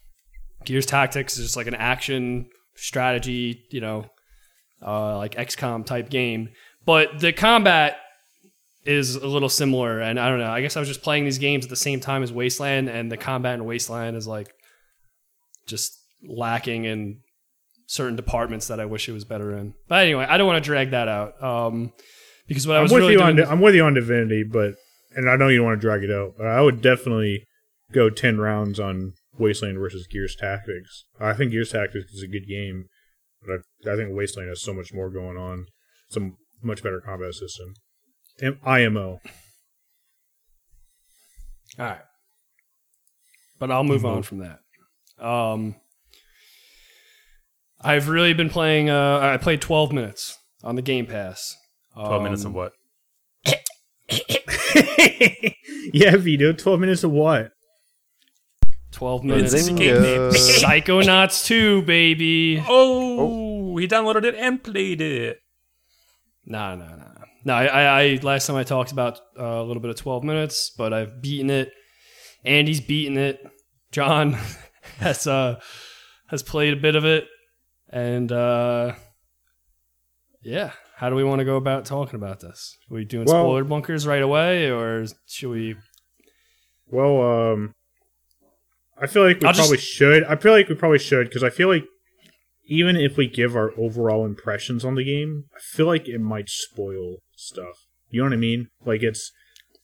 [0.65, 4.07] Gears Tactics is just like an action strategy, you know,
[4.87, 6.51] uh, like XCOM type game.
[6.85, 7.97] But the combat
[8.85, 10.01] is a little similar.
[10.01, 10.51] And I don't know.
[10.51, 13.11] I guess I was just playing these games at the same time as Wasteland, and
[13.11, 14.53] the combat in Wasteland is like
[15.67, 17.21] just lacking in
[17.87, 19.75] certain departments that I wish it was better in.
[19.89, 21.43] But anyway, I don't want to drag that out.
[21.43, 21.93] Um,
[22.47, 23.95] because what I I'm was with really you doing, on Di- I'm with you on
[23.95, 24.75] Divinity, but
[25.17, 27.45] and I know you don't want to drag it out, but I would definitely
[27.93, 31.05] go ten rounds on Wasteland versus Gears Tactics.
[31.21, 32.85] I think Gears Tactics is a good game,
[33.47, 35.67] but I, I think Wasteland has so much more going on,
[36.11, 37.75] some much better combat system.
[38.43, 39.21] M- IMO.
[41.79, 42.01] All right.
[43.59, 44.07] But I'll move Mm-hmm.
[44.17, 44.59] on from that.
[45.25, 45.75] Um,
[47.81, 48.91] I've really been playing.
[48.91, 51.57] Uh, I played 12 minutes on the Game Pass.
[51.95, 52.73] Twelve minutes Um, of what?
[55.93, 56.53] yeah, Vito.
[56.53, 57.53] Twelve minutes of what?
[58.93, 59.69] 12 minutes.
[59.69, 60.31] a game name.
[60.31, 62.65] Psychonauts 2, baby.
[62.67, 65.39] Oh, he downloaded it and played it.
[66.47, 67.05] No, no, no.
[67.45, 70.25] No, I, I, I last time I talked about uh, a little bit of 12
[70.25, 71.73] minutes, but I've beaten it.
[72.45, 73.41] Andy's beaten it.
[73.93, 74.37] John
[74.99, 75.61] has uh
[76.27, 77.27] has played a bit of it.
[77.91, 78.95] And uh
[80.43, 82.77] yeah, how do we want to go about talking about this?
[82.91, 85.77] Are we doing Well- spoiler bunkers right away or should we
[86.91, 87.21] Well,
[87.53, 87.73] um,
[89.01, 90.25] I feel like we I'll just- probably should.
[90.25, 91.85] I feel like we probably should because I feel like
[92.67, 96.49] even if we give our overall impressions on the game, I feel like it might
[96.49, 97.77] spoil stuff.
[98.11, 98.69] You know what I mean?
[98.85, 99.31] Like it's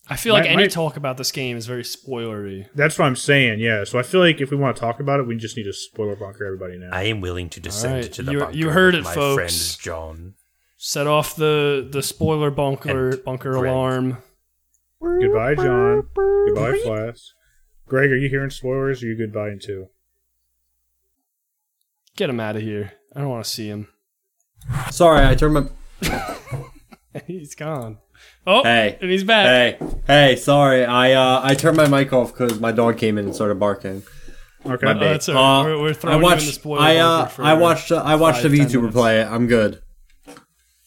[0.09, 2.67] I feel My- like any my- talk about this game is very spoilery.
[2.75, 3.61] that's what I'm saying.
[3.61, 3.85] Yeah.
[3.85, 5.73] So I feel like if we want to talk about it, we just need to
[5.73, 6.91] spoiler bunker everybody now.
[6.93, 9.15] I am willing to descend right, to the you- bunker you heard with it, my
[9.15, 9.77] folks.
[9.77, 10.35] friend John.
[10.87, 13.73] Set off the the spoiler bunker And bunker Greg.
[13.73, 14.19] alarm.
[15.01, 16.07] Goodbye, John.
[16.15, 17.29] Goodbye, Flask.
[17.89, 19.03] Greg, are you hearing spoilers?
[19.03, 19.89] Or are you goodbye too?
[22.17, 22.93] Get him out of here.
[23.17, 23.89] I don't want to see him.
[24.91, 25.65] Sorry, I turned my.
[27.27, 27.97] he's gone.
[28.47, 28.99] Oh, Hey.
[29.01, 29.79] and he's back.
[29.79, 30.85] Hey, hey, sorry.
[30.85, 34.03] I uh, I turned my mic off because my dog came in and started barking.
[34.67, 34.85] Okay.
[34.85, 35.61] My Oh, that's all right.
[35.61, 36.47] Uh, We're- we're throwing I you in watched.
[36.47, 37.91] the spoiler I uh, for I watched.
[37.91, 39.25] Uh, I watched five, a 10 VTuber play it.
[39.27, 39.81] I'm good.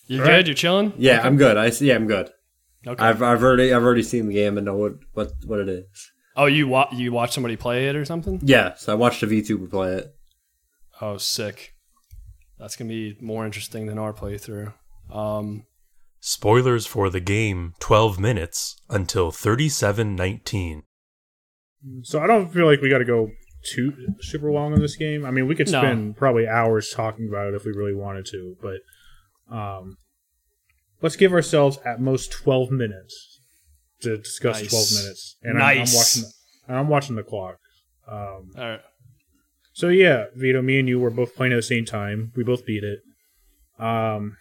[0.08, 0.38] You All right.
[0.38, 0.48] good?
[0.48, 0.94] You're chilling?
[0.98, 1.58] Yeah, I'm good.
[1.58, 1.88] I see.
[1.88, 2.30] Yeah, I'm good.
[2.86, 3.04] Okay.
[3.04, 6.12] I've I've already I've already seen the game and know what what what it is.
[6.36, 8.40] oh, you wa- you watch somebody play it or something?
[8.44, 10.16] Yeah, so I watched a VTuber play it.
[11.02, 11.74] Oh, sick.
[12.60, 14.74] That's gonna be more interesting than our playthrough.
[15.12, 15.66] Um,
[16.20, 20.84] Spoilers for the game 12 minutes until 3719.
[22.04, 23.30] So I don't feel like we got to go
[23.64, 25.26] too super long on this game.
[25.26, 25.80] I mean, we could No.
[25.82, 28.78] spend probably hours talking about it if we really wanted to, but
[29.52, 29.98] um,
[31.02, 33.40] let's give ourselves at most twelve minutes
[34.02, 34.70] to discuss Nice.
[34.70, 35.96] twelve minutes, and I'm, I'm Nice.
[35.96, 36.24] watching.
[36.68, 37.58] The, I'm watching the clock.
[38.10, 38.80] Um, All right.
[39.74, 42.32] so yeah, Vito, me and you were both playing at the same time.
[42.36, 43.00] We both beat it.
[43.80, 44.36] Um,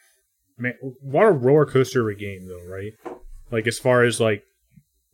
[0.59, 2.93] man, what a roller coaster of a game, though, right?
[3.51, 4.43] Like as far as like,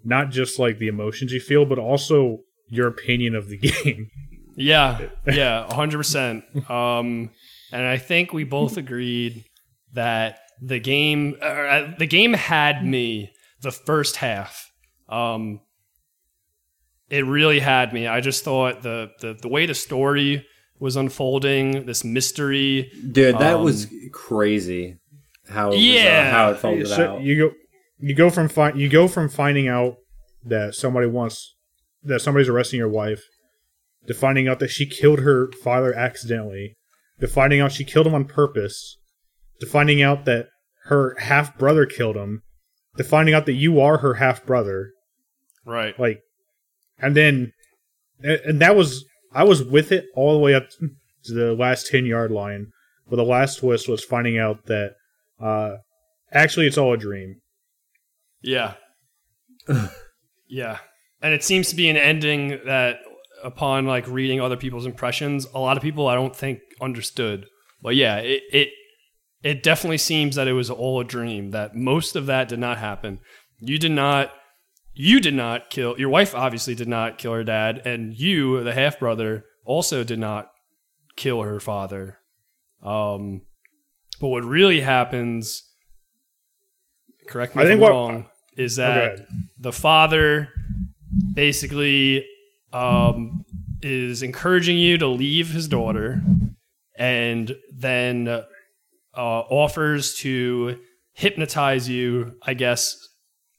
[0.04, 4.10] not just like the emotions you feel, but also your opinion of the game.
[4.56, 6.44] Yeah, yeah, hundred percent.
[6.70, 7.30] Um,
[7.72, 9.44] and I think we both agreed
[9.92, 14.70] that the game, uh, the game had me the first half.
[15.08, 15.60] Um,
[17.10, 18.06] it really had me.
[18.06, 20.46] I just thought the the the way the story
[20.78, 22.90] was unfolding, this mystery.
[23.12, 24.96] Dude, that Um, was crazy.
[25.48, 26.30] How it was, uh, Yeah.
[26.30, 27.22] how it folded So out.
[27.22, 27.54] you go,
[27.98, 29.96] you go from fi- you go from finding out
[30.44, 31.54] that somebody wants
[32.04, 33.22] that somebody's arresting your wife,
[34.08, 36.76] to finding out that she killed her father accidentally,
[37.20, 38.96] to finding out she killed him on purpose,
[39.62, 40.48] to finding out that
[40.86, 42.42] her half brother killed him,
[42.96, 44.90] to finding out that you are her half brother.
[45.64, 45.98] Right.
[45.98, 46.18] like
[46.98, 47.52] and then
[48.20, 50.64] and and that was i was with it all the way up
[51.24, 52.72] to the last 10 yard line
[53.08, 54.94] but the last twist was finding out that
[55.40, 55.76] uh
[56.32, 57.36] actually it's all a dream
[58.42, 58.74] Yeah.
[60.48, 60.78] yeah.
[61.22, 62.96] And it seems to be an ending that
[63.44, 67.46] upon like reading other people's impressions, a lot of people I don't think understood.
[67.80, 68.68] But yeah, it it
[69.42, 72.78] it definitely seems that it was all a dream, that most of that did not
[72.78, 73.18] happen.
[73.60, 74.32] You did not
[74.94, 78.74] you did not kill your wife obviously did not kill her dad, and you, the
[78.74, 80.50] half brother, also did not
[81.16, 82.18] kill her father.
[82.82, 83.42] Um
[84.20, 85.62] but what really happens
[87.28, 88.26] correct me I if I'm what- wrong,
[88.56, 89.26] is that ahead.
[89.58, 90.48] the father
[91.34, 92.26] basically
[92.72, 93.44] um,
[93.82, 96.22] is encouraging you to leave his daughter
[96.96, 98.42] and then
[99.16, 100.78] uh, offers to
[101.12, 102.96] hypnotize you, I guess,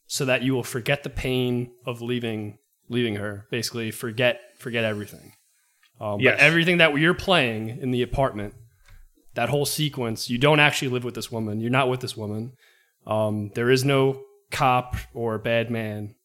[0.08, 2.58] so that you will forget the pain of leaving
[2.90, 3.46] leaving her.
[3.52, 5.34] Basically, forget forget everything.
[6.00, 6.38] Um, Yes.
[6.40, 8.56] Everything that you're playing in the apartment,
[9.36, 11.62] that whole sequence, you don't actually live with this woman.
[11.62, 12.54] You're not with this woman.
[13.06, 16.16] Um, there is no cop or bad man.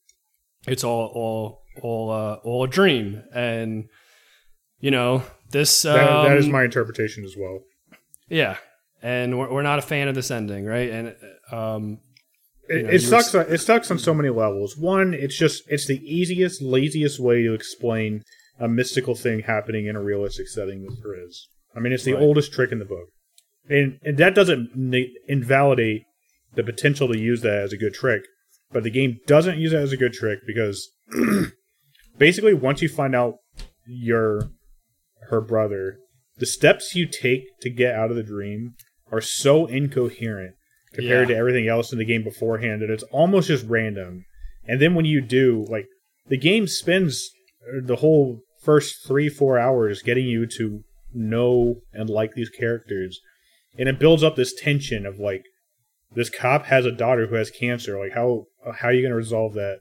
[0.67, 3.89] It's all all all uh, all a dream, and
[4.81, 5.85] you know this.
[5.85, 7.61] Um, that, that is my interpretation as well
[8.29, 8.57] yeah,
[9.03, 10.91] and we're, we're not a fan of this ending, right?
[10.91, 11.17] And
[11.51, 11.99] um,
[12.69, 15.87] it, know, it sucks on, it sucks on so many levels one it's just it's
[15.87, 18.23] the easiest laziest way to explain
[18.61, 22.13] a mystical thing happening in a realistic setting that there is i mean it's the
[22.13, 22.23] Right.
[22.23, 23.09] oldest trick in the book
[23.71, 24.71] and, and that doesn't
[25.27, 26.03] invalidate
[26.55, 28.23] the potential to use that as a good trick
[28.71, 30.91] but the game doesn't use that as a good trick because
[32.19, 33.37] basically once you find out
[33.87, 34.51] you're
[35.31, 35.99] her brother
[36.37, 38.75] the steps you take to get out of the dream
[39.11, 40.55] are so incoherent
[40.93, 41.35] compared Yeah.
[41.35, 44.25] to everything else in the game beforehand that it's almost just random.
[44.67, 45.87] And then when you do like
[46.29, 47.31] the game spends
[47.67, 50.83] uh, the whole first three four hours getting you to
[51.15, 53.21] know and like these characters.
[53.79, 55.45] And it builds up this tension of like
[56.15, 57.99] this cop has a daughter who has cancer.
[57.99, 58.45] Like how
[58.77, 59.79] how are you going to resolve that?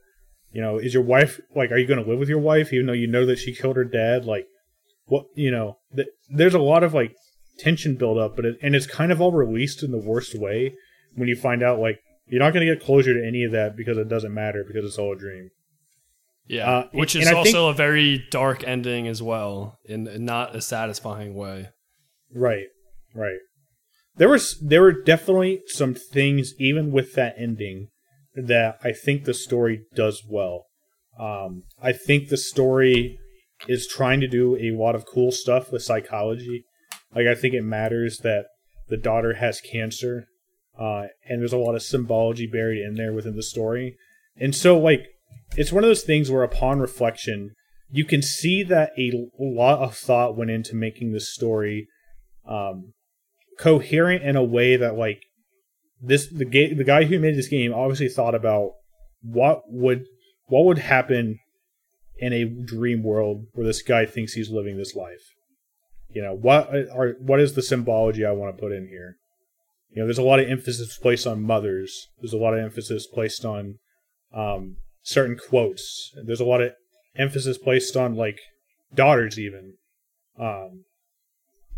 [0.52, 2.86] You know is your wife like are you going to live with your wife even
[2.86, 4.26] though you know that she killed her dad?
[4.26, 4.46] Like
[5.06, 7.14] what you know th- there's a lot of like
[7.60, 10.74] tension build up but it, and it's kind of all released in the worst way
[11.16, 13.76] when you find out like you're not going to get closure to any of that
[13.78, 15.50] because it doesn't matter because it's all a dream
[16.50, 20.08] yeah, Uh, which and is I think- also a very dark ending as well, in,
[20.08, 21.68] in not a satisfying way.
[22.34, 22.68] Right,
[23.14, 23.40] right.
[24.16, 27.90] There was there were definitely some things even with that ending
[28.34, 30.68] that I think the story does well.
[31.20, 33.18] Um, I think the story
[33.68, 36.64] is trying to do a lot of cool stuff with psychology.
[37.16, 38.46] Like I think it matters that
[38.90, 40.28] the daughter has cancer,
[40.80, 43.98] uh, and there's a lot of symbology buried in there within the story.
[44.40, 45.08] And so, like,
[45.56, 47.56] it's one of those things where, upon reflection,
[47.90, 51.88] you can see that a lot of thought went into making this story
[52.48, 52.94] um,
[53.58, 55.22] coherent in a way that like
[56.02, 58.72] this the ga- the guy who made this game obviously thought about
[59.22, 60.06] what would
[60.46, 61.40] what would happen
[62.18, 65.34] in a dream world where this guy thinks he's living this life.
[66.18, 69.18] You know what are what is the symbology I want to put in here?
[69.92, 72.08] You know, there's a lot of emphasis placed on mothers.
[72.20, 73.76] There's a lot of emphasis placed on
[74.34, 76.12] um, certain quotes.
[76.26, 76.72] There's a lot of
[77.16, 78.40] emphasis placed on like
[78.96, 79.76] daughters even.
[80.40, 80.86] Um,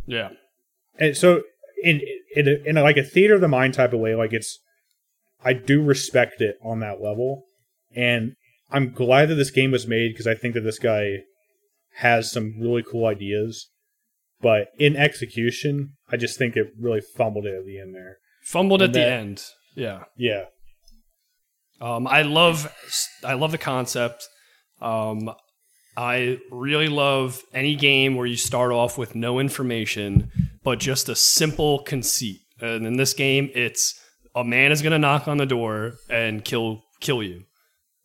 [0.06, 0.30] Yeah,
[0.98, 1.44] and so
[1.84, 2.00] in
[2.34, 4.58] in a, in a, like a theater of the mind type of way, like it's
[5.44, 7.44] I do respect it on that level,
[7.94, 8.38] and
[8.72, 11.24] I'm glad that this game was made because I think that this guy
[11.96, 13.70] has some really cool ideas,
[14.42, 18.18] but in execution, I just think it really fumbled it at the end there.
[18.44, 19.44] fumbled at And the end.
[19.76, 20.04] Yeah.
[20.18, 20.46] Yeah.
[21.82, 22.74] Um, I love
[23.24, 24.28] I love the concept.
[24.82, 25.32] Um,
[25.96, 30.32] I really love any game where you start off with no information,
[30.64, 32.40] but just a simple conceit.
[32.62, 34.00] And in this game, it's
[34.36, 37.44] a man is going to knock on the door and kill kill you,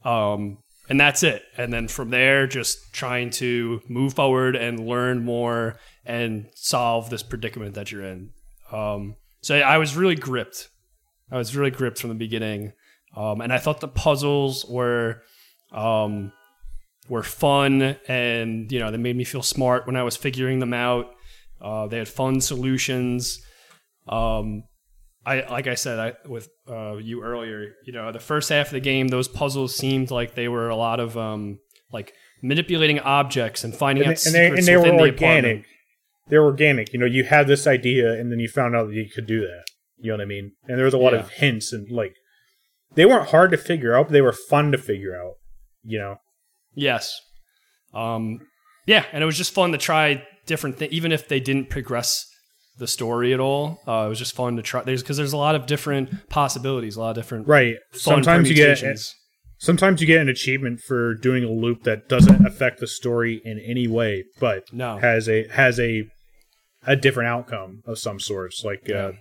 [0.05, 1.43] um, and that's it.
[1.57, 7.23] And then from there, just trying to move forward and learn more and solve this
[7.23, 8.31] predicament that you're in.
[8.73, 10.69] Um, so I was really gripped.
[11.31, 12.73] I was really gripped from the beginning.
[13.17, 15.23] Um, and I thought the puzzles were
[15.73, 16.33] um,
[17.09, 20.75] were fun, and you know they made me feel smart when I was figuring them
[20.75, 21.11] out.
[21.61, 23.41] Uh, they had fun solutions.
[24.09, 24.65] Um,
[25.25, 27.75] I like I said I, with uh, you earlier.
[27.85, 30.77] You know, the first half of the game, those puzzles seemed like they were a
[30.77, 31.61] lot of um,
[31.93, 32.13] like
[32.43, 35.03] manipulating objects and finding And out they, and they, secrets and they were within the
[35.05, 35.45] organic.
[35.45, 35.67] apartment.
[36.29, 36.93] They were organic.
[36.93, 39.41] You know, you had this idea, and then you found out that you could do
[39.41, 39.65] that.
[39.99, 40.53] You know what I mean?
[40.67, 41.21] And there was a lot Yeah.
[41.21, 42.15] of hints, and like
[42.95, 45.35] they weren't hard to figure out, but they were fun to figure out.
[45.83, 46.17] You know?
[46.75, 47.15] Yes.
[47.93, 48.41] Um,
[48.87, 52.27] yeah, and it was just fun to try different things, even if they didn't progress
[52.79, 53.81] the story at all.
[53.87, 54.83] Uh, it was just fun to try.
[54.83, 57.77] There's because there's a lot of different possibilities, a lot of different Right.
[57.93, 58.83] Sometimes you get.
[59.65, 63.59] Sometimes you get an achievement for doing a loop that doesn't affect the story in
[63.59, 64.99] any way, but No.
[64.99, 66.05] has a has a
[66.87, 68.63] a different outcome of some sorts.
[68.65, 68.97] Like Yeah.
[69.07, 69.13] uh,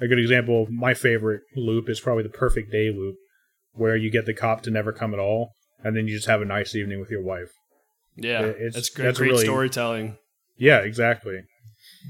[0.00, 3.16] a good example, my favorite loop is probably the perfect day loop,
[3.72, 5.52] where you get the cop to never come at all,
[5.84, 7.50] and then you just have a nice evening with your wife.
[8.16, 10.16] yeah, it's- it's great, that's great really- storytelling.
[10.58, 11.40] Yeah, exactly.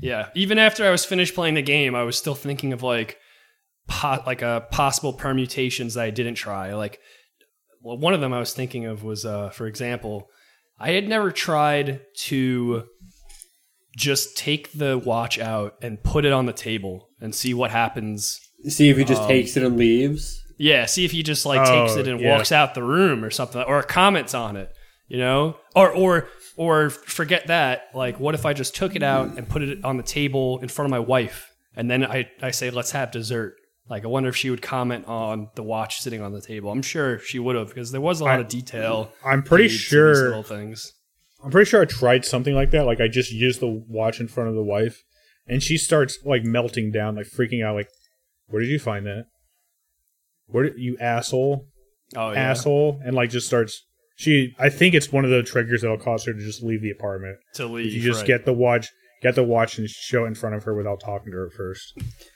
[0.01, 3.18] Yeah, even after I was finished playing the game, I was still thinking of like
[3.88, 6.73] po- like uh, possible permutations that I didn't try.
[6.75, 6.99] Like
[7.83, 10.29] well, one of them I was thinking of was, uh, for example,
[10.79, 12.85] I had never tried to
[13.97, 18.40] just take the watch out and put it on the table and see what happens.
[18.68, 20.40] See if he just Um, takes it and leaves.
[20.59, 22.37] Yeah, see if he just like takes Oh, it and yeah.
[22.37, 24.71] walks out the room or something, or comments on it,
[25.09, 27.85] you know, or or or forget that.
[27.95, 30.68] Like, what if I just took it out and put it on the table in
[30.68, 33.57] front of my wife, and then I I say let's have dessert.
[33.92, 36.72] Like, I wonder if she would comment on the watch sitting on the table.
[36.72, 39.12] I'm sure she would have because there was a lot I- of detail.
[39.22, 40.14] I'm pretty sure.
[40.14, 40.94] little things.
[41.44, 42.87] I'm pretty sure I tried something like that.
[42.87, 45.02] Like I just used the watch in front of the wife,
[45.46, 47.74] and she starts like melting down, like freaking out.
[47.74, 47.88] Like,
[48.46, 49.26] where did you find that?
[50.46, 51.66] Where did you asshole?
[52.16, 55.81] Oh yeah, asshole and like just starts she i think it's one of the triggers
[55.81, 57.87] that'll cause her to just leave the apartment to leave.
[57.87, 58.26] if you just right.
[58.26, 58.90] get the watch
[59.23, 61.95] get the watch and show it in front of her without talking to her first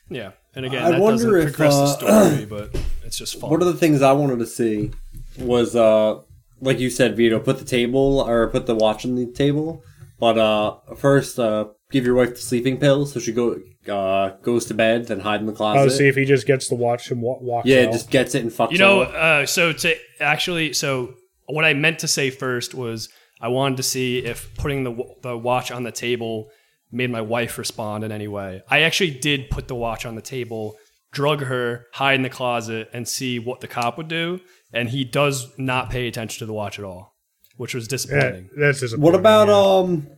[0.08, 3.40] yeah, and again, I that wonder doesn't if, progress uh, the story, but it's just
[3.40, 3.50] fun.
[3.50, 4.92] One of the things I wanted to see
[5.38, 6.20] was, uh,
[6.60, 9.82] like you said, Vito, put the table or put the watch on the table.
[10.18, 14.66] But uh, first, uh, give your wife the sleeping pill so she go uh, goes
[14.66, 15.80] to bed, then hide in the closet.
[15.80, 17.92] oh see if he just gets the watch and wa- walks yeah, out.
[17.92, 21.14] just gets it and fucks You know, uh, so to actually, so
[21.46, 23.08] what I meant to say first was
[23.40, 26.48] I wanted to see if putting the the watch on the table
[26.96, 28.62] made my wife respond in any way.
[28.68, 30.76] I actually did put the watch on the table,
[31.12, 34.40] drug her, hide in the closet, and see what the cop would do.
[34.72, 37.14] And he does not pay attention to the watch at all,
[37.56, 38.50] which was yeah, disappointing.
[38.56, 39.80] that's disappointing, What about yeah.
[39.80, 40.08] um?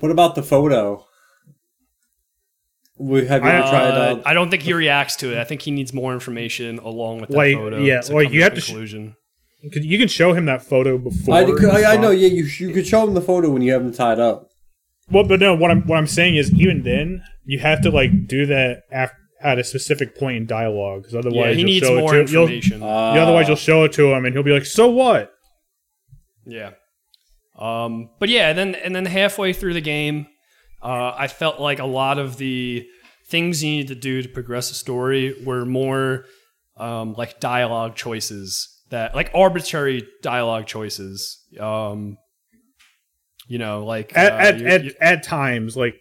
[0.00, 1.06] What about the photo?
[2.98, 3.88] We have you ever Uh, tried?
[4.18, 5.38] Uh, I don't think he reacts to it.
[5.38, 7.78] I think he needs more information along with that Like, photo.
[7.78, 9.16] yeah, to like, come you to have a to sh- conclusion.
[9.72, 12.10] Could- you can show him that photo before I, I, I know.
[12.10, 14.48] Yeah, you you could show him the photo when you have him tied up.
[15.10, 18.26] Well but no what i'm what i'm saying is even then you have to like
[18.26, 19.12] do that af-
[19.42, 22.26] at a specific point in dialogue because otherwise yeah, he you'll needs show more it
[22.26, 22.82] to, you'll- information.
[22.82, 25.32] Uh, otherwise you'll show it to him and he'll be like so what
[26.46, 26.70] Yeah.
[27.58, 30.26] Um, but yeah, then and then halfway through the game,
[30.82, 32.84] uh, I felt like a lot of the
[33.28, 36.24] things you need to do to progress the story were more
[36.76, 41.38] um, like dialogue choices that like arbitrary dialogue choices.
[41.60, 42.16] Um,
[43.52, 45.94] you know, like at uh, at, you- at, you- at times like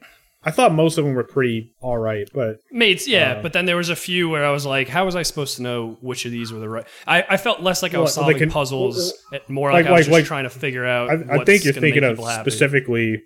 [0.43, 3.33] i thought most of them were pretty all right but mates, yeah.
[3.33, 5.53] uh, but then there was a few where I was like, how was I supposed
[5.57, 6.87] to know which of these were the right?
[7.05, 9.13] I, I felt less like I was solving puzzles,
[9.47, 11.05] more like- like, I was like- just trying to figure out.
[11.11, 12.49] I, I think you're thinking of people happy.
[12.49, 13.21] specifically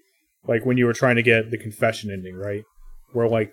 [0.52, 2.64] like when you were trying to get the confession ending, right?
[3.14, 3.50] Where like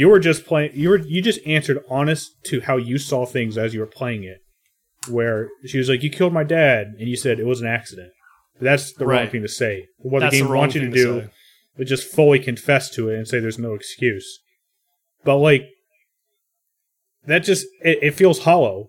[0.00, 3.56] you were just playing, you were you just answered honest to how you saw things
[3.56, 4.38] as you were playing it.
[5.08, 8.10] Where she was like, "You killed my dad," and you said it was an accident.
[8.60, 9.30] That's the wrong Right.
[9.32, 9.88] thing to say.
[9.98, 11.28] What That's the game the wants you to do say.
[11.82, 14.40] is just fully confess to it and say there's no excuse.
[15.24, 15.68] But like
[17.26, 18.88] that just it, it feels hollow.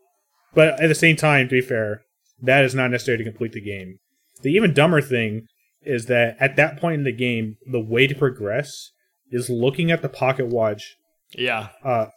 [0.54, 2.02] But at the same time, to be fair,
[2.42, 4.00] that is not necessary to complete the game.
[4.42, 5.48] The even dumber thing
[5.82, 8.92] is that at that point in the game, the way to progress
[9.32, 10.96] is looking at the pocket watch
[11.36, 12.08] Yeah, uh,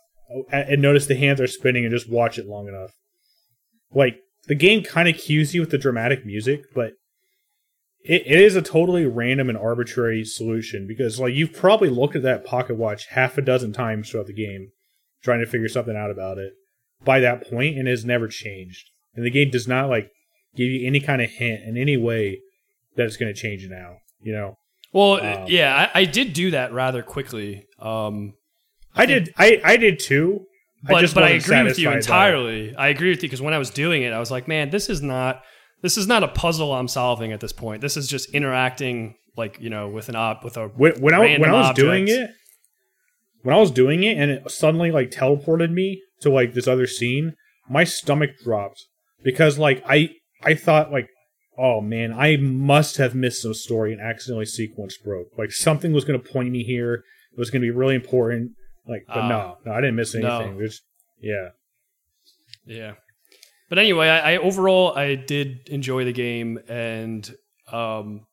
[0.52, 2.92] and notice the hands are spinning and just watch it long enough.
[3.92, 6.92] Like the game kind of cues you with the dramatic music, but
[8.04, 12.22] it, it is a totally random and arbitrary solution because like you've probably looked at
[12.22, 14.70] that pocket watch half a dozen times throughout the game,
[15.22, 16.52] trying to figure something out about it.
[17.04, 18.90] By that point, and it has never changed.
[19.14, 20.10] And the game does not like
[20.56, 22.40] give you any kind of hint in any way
[22.96, 23.98] that it's going to change now.
[24.20, 24.58] You know,
[24.92, 27.66] Well, Um, yeah, I, I did do that rather quickly.
[27.78, 28.34] Um,
[28.96, 30.46] I did, I I did too.
[30.82, 32.74] but just but I agree with you entirely.
[32.74, 34.88] I agree with you because when I was doing it, I was like, man, this
[34.88, 35.42] is not
[35.82, 37.80] this is not a puzzle I'm solving at this point.
[37.80, 41.38] This is just interacting like you know with an op with a when, when I
[41.38, 42.30] when I was doing it,
[43.42, 46.86] when I was doing it, and it suddenly like teleported me to like this other
[46.86, 47.34] scene,
[47.68, 48.84] my stomach dropped
[49.22, 50.10] because like I
[50.42, 51.08] I thought like,
[51.56, 55.28] oh man, I must have missed some story and accidentally sequence broke.
[55.38, 56.94] Like something was going to point me here.
[57.32, 58.52] It was going to be really important.
[58.88, 59.28] Like, but Ah.
[59.28, 60.38] no, no, I didn't miss No.
[60.40, 60.58] anything.
[60.58, 60.80] There's,
[61.20, 61.48] yeah,
[62.66, 62.94] Yeah.
[63.68, 67.28] But anyway, I, I overall I did enjoy the game and
[67.72, 68.26] um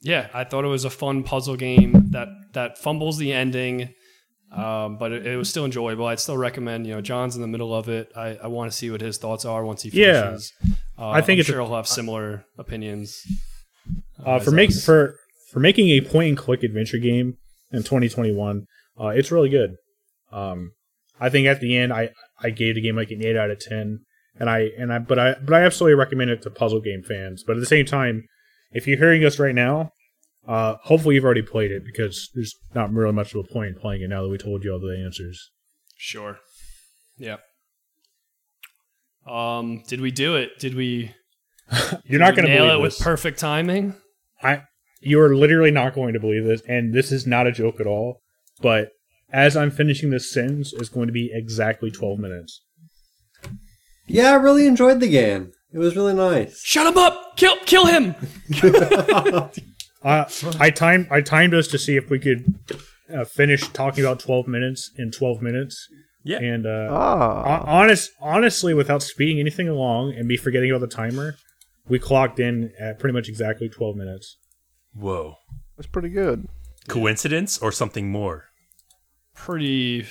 [0.00, 3.94] yeah, I thought it was a fun puzzle game that that fumbles the ending.
[4.50, 6.04] Um, but it, it was still enjoyable.
[6.04, 8.12] I'd still recommend, you know, John's in the middle of it.
[8.14, 10.24] I, I want to see what his thoughts are once he Yeah.
[10.24, 10.52] finishes.
[10.98, 13.18] Uh, I think I'm it's a- sure he'll have similar opinions.
[14.26, 14.84] uh, as for making us.
[14.84, 15.16] for
[15.50, 17.38] for making a point and click adventure game
[17.70, 18.66] in 2021,
[19.00, 19.76] uh, it's really good.
[20.30, 20.72] Um,
[21.18, 22.10] I think at the end, I
[22.42, 24.00] I gave the game like an eight out of ten,
[24.42, 27.44] and I and I but I but I absolutely recommend it to puzzle game fans.
[27.46, 28.24] But at the same time,
[28.72, 29.92] if you're hearing us right now,
[30.48, 33.80] uh, hopefully you've already played it because there's not really much of a point in
[33.80, 35.52] playing it now that we told you all the answers.
[35.96, 36.40] Sure.
[37.16, 37.36] Yeah.
[39.28, 40.58] Um, did we do it?
[40.58, 41.14] Did we
[42.04, 42.98] You're not going to nail believe it this.
[42.98, 43.94] with perfect timing?
[44.42, 44.64] I
[45.00, 47.86] you are literally not going to believe this, and this is not a joke at
[47.86, 48.22] all.
[48.60, 48.88] But
[49.32, 52.60] as I'm finishing this sentence, it's going to be exactly 12 minutes.
[54.06, 55.52] Yeah, I really enjoyed the game.
[55.72, 56.60] It was really nice.
[56.62, 57.36] Shut him up!
[57.36, 58.14] Kill kill him!
[60.04, 60.24] Uh,
[60.58, 62.44] I timed I timed us to see if we could
[63.14, 65.88] uh, finish talking about 12 minutes in 12 minutes.
[66.24, 66.38] Yeah.
[66.38, 70.92] And uh, Ah, hon- honest, honestly, without speeding anything along and me forgetting about the
[70.92, 71.36] timer,
[71.88, 74.38] we clocked in at pretty much exactly 12 minutes.
[74.92, 75.36] Whoa.
[75.76, 76.48] that's pretty good.
[76.88, 78.46] Coincidence or something more?
[79.36, 80.04] Pretty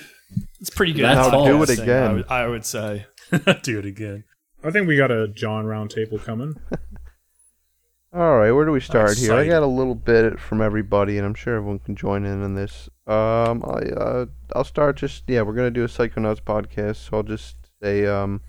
[0.58, 1.04] it's pretty good.
[1.04, 2.14] That's podcasting, do it I again.
[2.14, 3.04] would, I would say.
[3.62, 4.24] Do it again.
[4.62, 6.56] I think we got a John roundtable coming.
[8.14, 9.32] All right, where do we start here?
[9.32, 12.54] I got a little bit from everybody, and I'm sure everyone can join in on
[12.54, 12.90] this.
[13.06, 17.22] Um, I uh, I'll start just yeah, we're gonna do a Psychonauts podcast, so I'll
[17.22, 18.42] just say um,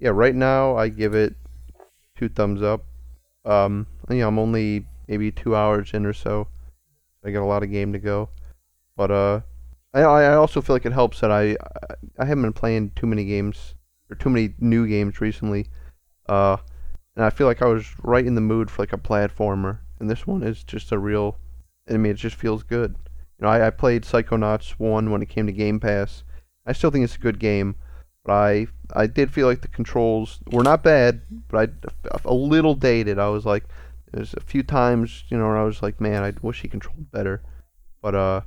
[0.00, 1.36] yeah, right now I give it
[2.18, 2.84] two thumbs up.
[3.44, 6.48] Um, you know, I'm only maybe two hours in or so.
[7.24, 8.30] I got a lot of game to go,
[8.96, 9.40] but uh,
[9.94, 11.56] I I also feel like it helps that I
[12.18, 13.75] I haven't been playing too many games
[14.10, 15.66] or too many new games recently.
[16.28, 16.56] Uh,
[17.14, 20.10] and I feel like I was right in the mood for like a platformer, and
[20.10, 21.38] this one is just a real.
[21.88, 22.96] I mean, it just feels good.
[23.38, 26.24] You know, I, I played Psychonauts one when it came to Game Pass.
[26.66, 27.76] I still think it's a good game,
[28.24, 31.70] but I I did feel like the controls were not bad, but
[32.12, 33.18] I a little dated.
[33.18, 33.64] I was like,
[34.12, 37.10] there's a few times you know where I was like, man, I wish he controlled
[37.10, 37.42] better,
[38.02, 38.40] but uh,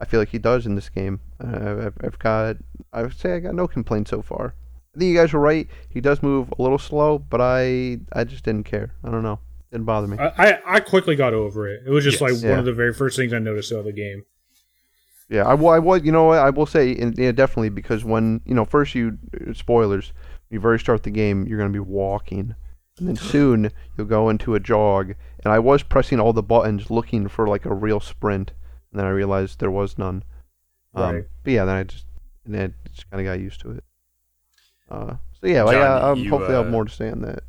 [0.00, 1.20] I feel like he does in this game.
[1.40, 2.56] I've, I've got
[2.92, 4.54] I would say I got no complaints so far.
[4.94, 5.66] I think you guys were right.
[5.88, 8.94] He does move a little slow, but I I just didn't care.
[9.02, 9.40] I don't know.
[9.72, 10.16] Didn't bother me.
[10.18, 11.82] I, I, quickly got over it.
[11.84, 12.32] It was just Yes.
[12.34, 12.50] like Yeah.
[12.50, 14.22] one of the very first things I noticed out of the game.
[15.28, 16.02] Yeah, I, will- I was.
[16.04, 16.38] You know what?
[16.38, 19.18] I will say, in, yeah, definitely because when you know first you
[19.52, 20.12] spoilers,
[20.50, 22.54] you very start the game, you're gonna be walking,
[22.98, 25.14] and then soon you'll go into a jog.
[25.42, 28.52] And I was pressing all the buttons, looking for like a real sprint,
[28.92, 30.22] and then I realized there was none.
[30.94, 31.24] Um, Right.
[31.42, 32.06] But yeah, then I just
[32.44, 33.84] and then I just kind of got used to it.
[34.90, 37.10] Uh, so yeah, like, John, I, um, you, hopefully I'll have uh, more to say
[37.10, 37.42] on that.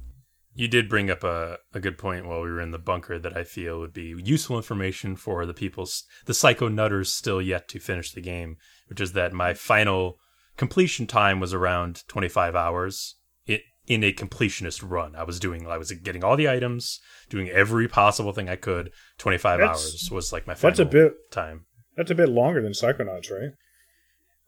[0.58, 3.36] You did bring up a, a good point while we were in the bunker that
[3.36, 5.86] I feel would be useful information for the people,
[6.26, 8.56] the psycho nutters still yet to finish the game,
[8.88, 10.16] which is that my final
[10.56, 13.16] completion time was around 25 hours
[13.46, 15.14] it, in a completionist run.
[15.14, 18.92] I was doing, I was getting all the items, doing every possible thing I could.
[19.18, 21.66] 25 That's- hours was like my final That's a bit time.
[21.98, 23.52] that's a bit longer than Psychonauts, right?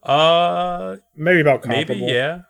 [0.09, 2.07] Uh, Maybe about maybe, comparable.
[2.15, 2.41] yeah.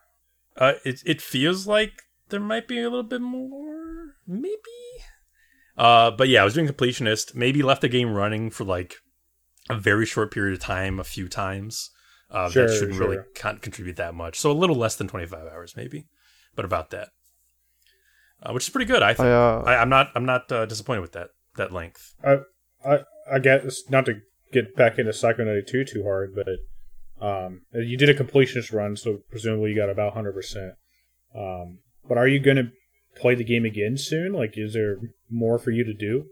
[0.58, 1.92] Uh, it, it feels like
[2.30, 4.56] there might be a little bit more, maybe.
[5.78, 7.36] Uh, but yeah, I was doing completionist.
[7.36, 8.96] Maybe left the game running for like
[9.70, 11.92] a very short period of time, a few times.
[12.30, 14.40] Uh, Sure, that shouldn't really con- contribute that much.
[14.40, 16.08] So a little less than twenty five hours, maybe,
[16.56, 17.10] but about that,
[18.44, 19.02] uh, which is pretty good.
[19.04, 19.28] I think.
[19.28, 20.10] I, uh, I, I'm not.
[20.16, 22.16] I'm not uh, disappointed with that that length.
[22.86, 23.00] I
[23.32, 26.48] I guess not to get back into Psychonaut 2 too hard, but
[27.20, 30.74] Um, you did a completionist run, so presumably you got about hundred percent.
[31.36, 32.72] Um, but are you going to
[33.16, 34.34] play the game again soon?
[34.34, 34.98] Like, is there
[35.30, 36.26] more for you to do?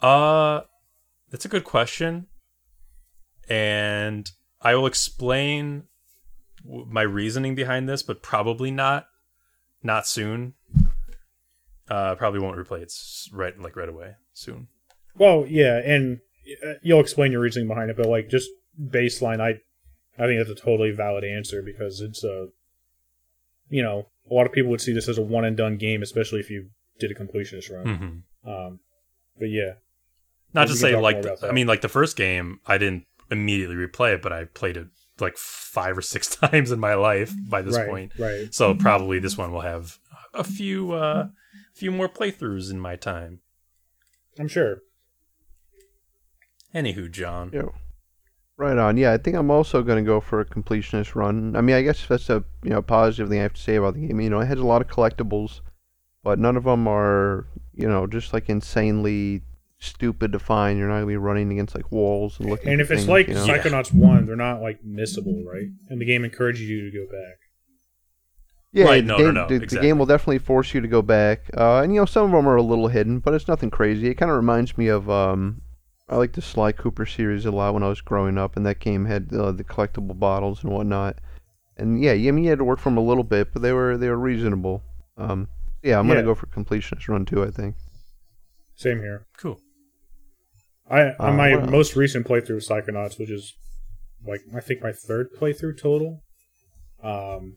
[0.00, 0.62] Uh,
[1.30, 2.26] that's a good question,
[3.48, 4.30] and
[4.62, 5.84] I will explain
[6.64, 9.06] w- my reasoning behind this, but probably not,
[9.82, 10.54] not soon.
[11.88, 12.92] Uh, probably won't replay it
[13.32, 14.68] right like right away soon.
[15.16, 16.20] Well, yeah, and
[16.64, 18.48] uh, you'll explain your reasoning behind it, but like just
[18.80, 19.60] baseline, I,
[20.20, 22.48] I think that's a totally valid answer because it's a,
[23.68, 26.02] you know, a lot of people would see this as a one and done game,
[26.02, 26.68] especially if you
[26.98, 28.24] did a completionist run.
[28.44, 28.80] hmm Um,
[29.38, 29.74] but yeah,
[30.52, 31.48] Not Maybe to say like the.
[31.48, 34.88] I mean like the first game I didn't immediately replay it, but I played it
[35.18, 38.12] like five or six times in my life by this right, point.
[38.18, 38.52] right.
[38.54, 39.98] So probably this one will have
[40.34, 41.28] a few uh
[41.74, 43.40] few more playthroughs in my time.
[44.38, 44.82] I'm sure.
[46.74, 47.50] Anywho, John.
[47.52, 47.62] Yeah.
[48.60, 48.98] Right on.
[48.98, 51.56] Yeah, I think I'm also going to go for a completionist run.
[51.56, 53.94] I mean, I guess that's a you know positive thing I have to say about
[53.94, 54.20] the game.
[54.20, 55.62] You know, it has a lot of collectibles,
[56.22, 59.40] but none of them are you know just like insanely
[59.78, 60.78] stupid to find.
[60.78, 62.68] You're not going to be running against like walls and looking.
[62.68, 63.46] And for if it's things, like you know?
[63.46, 63.62] Yeah.
[63.62, 65.68] Psychonauts one, they're not like missable, right?
[65.88, 67.38] And the game encourages you to go back.
[68.72, 69.88] Yeah, Right, the no, no, game, no, the, the exactly.
[69.88, 71.50] game will definitely force you to go back.
[71.56, 74.08] Uh, and you know, some of them are a little hidden, but it's nothing crazy.
[74.08, 75.62] It kind of reminds me of um,
[76.10, 78.80] I like the Sly Cooper series a lot when I was growing up, and that
[78.80, 81.16] game had uh, the collectible bottles and whatnot.
[81.76, 83.72] And yeah, I mean, you had to work for them a little bit, but they
[83.72, 84.82] were they were reasonable.
[85.16, 85.48] Um,
[85.82, 86.14] yeah, I'm Yeah.
[86.16, 87.44] gonna go for completionist run too.
[87.44, 87.76] I think.
[88.74, 89.26] Same here.
[89.38, 89.60] Cool.
[90.90, 93.54] I on Uh, my what most recent playthrough of Psychonauts, which is
[94.26, 96.22] like I think my third playthrough total.
[97.02, 97.56] Um,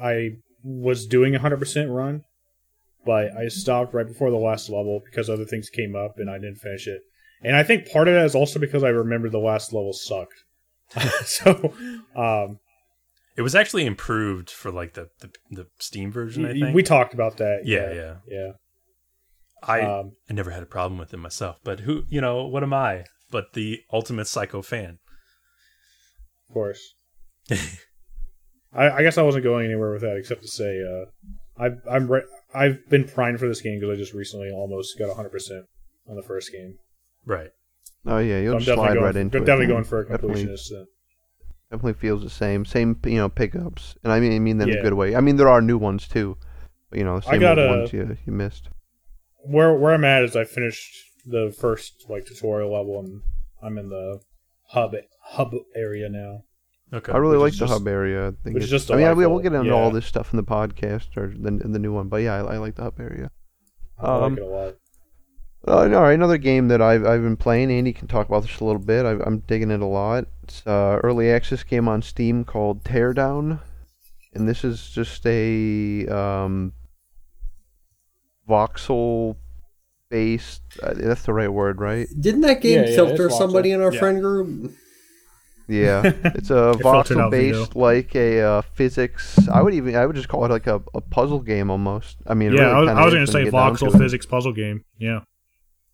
[0.00, 0.30] I
[0.64, 2.22] was doing a hundred percent run,
[3.06, 6.34] but I stopped right before the last level because other things came up and I
[6.34, 7.00] didn't finish it.
[7.42, 10.44] And I think part of that is also because I remembered the last level sucked.
[11.24, 11.72] so,
[12.16, 12.58] um,
[13.36, 16.74] It was actually improved for like the the, the Steam version, I think.
[16.74, 17.62] we talked about that.
[17.64, 18.14] yeah, yeah.
[18.28, 18.52] yeah.
[19.62, 22.62] I um, I never had a problem with it myself, but who, you know, what
[22.62, 23.04] am I?
[23.30, 24.98] But the ultimate psycho fan.
[26.48, 26.94] Of course.
[28.72, 31.06] I, I guess I wasn't going anywhere with that except to say uh,
[31.62, 32.22] I've I'm re-
[32.56, 35.64] I've been primed for this game because I just recently almost got 100 percent
[36.08, 36.78] on the first game.
[37.24, 37.50] Right.
[38.06, 39.40] Oh yeah, you'll I'm just definitely slide going right for, into it.
[39.40, 39.74] definitely man.
[39.74, 40.72] going for a Definitely- completionist.
[40.72, 40.84] uh,
[41.70, 42.64] Definitely feels the same.
[42.64, 45.16] Same, you know, pickups, and I mean, I mean that in a good way.
[45.16, 46.36] I mean, there are new ones too,
[46.90, 48.68] but you know, the I same got old a- ones you you missed.
[49.44, 50.94] Where where I'm at is I finished
[51.26, 53.22] the first like tutorial level and
[53.60, 54.20] I'm in the
[54.68, 56.44] hub hub area now.
[56.92, 57.12] Okay.
[57.12, 58.28] I really like the just- hub area.
[58.28, 60.32] I think which is it's- just I mean, I- we'll get into all this stuff
[60.32, 63.00] in the podcast or the the new one, but yeah, I, I like the hub
[63.00, 63.30] area.
[63.98, 64.74] I Um, like it a lot.
[65.68, 67.72] Uh, all right, another game that I've I've been playing.
[67.72, 69.04] Andy can talk about this a little bit.
[69.04, 70.26] I, I'm digging it a lot.
[70.44, 73.58] It's uh, early access game on Steam called Teardown,
[74.32, 76.72] and this is just a um,
[78.48, 79.36] voxel
[80.08, 80.62] based.
[80.80, 82.06] Uh, that's the right word, right?
[82.20, 83.98] Didn't that game Yeah, yeah, filter it's somebody in our Yeah.
[83.98, 84.72] friend group?
[85.68, 89.48] Yeah, it's a It voxel based, like a uh, physics.
[89.48, 92.18] I would even I would just call it like a, a puzzle game almost.
[92.26, 93.98] I mean, Yeah, really I was, I was gonna say you get down voxel to
[93.98, 94.84] physics puzzle game.
[94.98, 95.20] Yeah.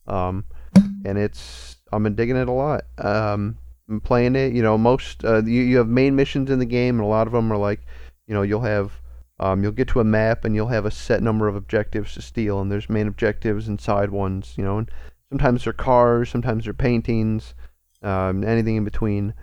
[0.06, 0.44] um,
[1.04, 2.82] and it's I'm been digging it a lot.
[2.98, 3.58] Um,
[3.88, 4.52] I'm playing it.
[4.52, 7.26] You know, most uh, you you have main missions in the game, and a lot
[7.26, 7.80] of them are like,
[8.26, 9.00] you know, you'll have
[9.40, 12.22] um, you'll get to a map and you'll have a set number of objectives to
[12.22, 14.54] steal, and there's main objectives and side ones.
[14.56, 14.90] You know, and
[15.30, 17.54] sometimes they're cars, sometimes they're paintings,
[18.02, 19.34] um, anything in between.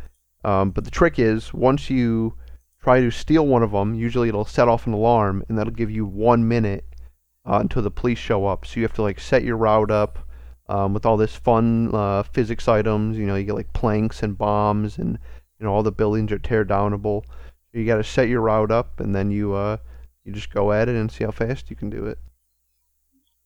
[0.43, 2.35] Um, but the trick is once you
[2.81, 5.91] try to steal one of them, usually it'll set off an alarm, and that'll give
[5.91, 6.85] you one minute
[7.45, 8.65] uh, until the police show up.
[8.65, 10.19] So you have to like set your route up
[10.67, 13.17] um, with all this fun uh, physics items.
[13.17, 15.17] You know, you get like planks and bombs, and
[15.59, 17.23] you know all the buildings are tear downable.
[17.73, 19.77] You got to set your route up, and then you uh,
[20.23, 22.17] you just go at it and see how fast you can do it.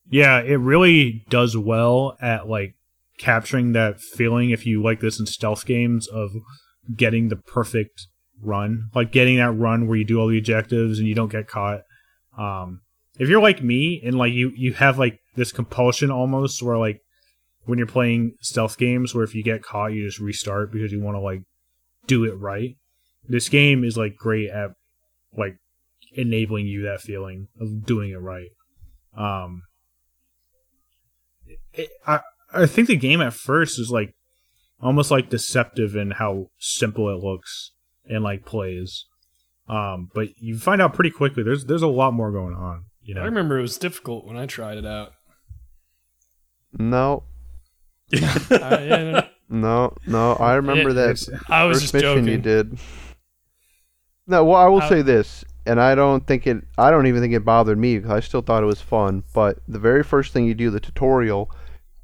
[0.08, 2.74] Yeah, it really does well at like
[3.18, 6.32] capturing that feeling if you like this in stealth games of
[6.94, 8.08] getting the perfect
[8.42, 8.90] run.
[8.94, 11.80] Like getting that run where you do all the objectives and you don't get caught.
[12.38, 12.80] Um
[13.18, 17.00] if you're like me and like you you have like this compulsion almost where like
[17.64, 21.00] when you're playing stealth games where if you get caught you just restart because you
[21.00, 21.42] want to like
[22.06, 22.76] do it right.
[23.26, 24.70] This game is like great at
[25.36, 25.56] like
[26.12, 28.50] enabling you that feeling of doing it right.
[29.16, 29.62] Um
[31.72, 32.20] it, I
[32.52, 34.14] I think the game at first is like
[34.80, 37.72] almost like deceptive in how simple it looks
[38.06, 39.06] and like plays.
[39.68, 42.84] Um, but you find out pretty quickly there's there's a lot more going on.
[43.02, 45.12] You know, I remember it was difficult when I tried it out.
[46.78, 47.22] No,
[48.12, 48.18] Uh,
[48.50, 52.28] yeah, no, No, no, I remember It- that I was first just mission joking.
[52.28, 52.78] you did.
[54.26, 56.64] No, well, I will I- say this, and I don't think it.
[56.76, 59.22] I don't even think it bothered me because I still thought it was fun.
[59.34, 61.50] But the very first thing you do, the tutorial,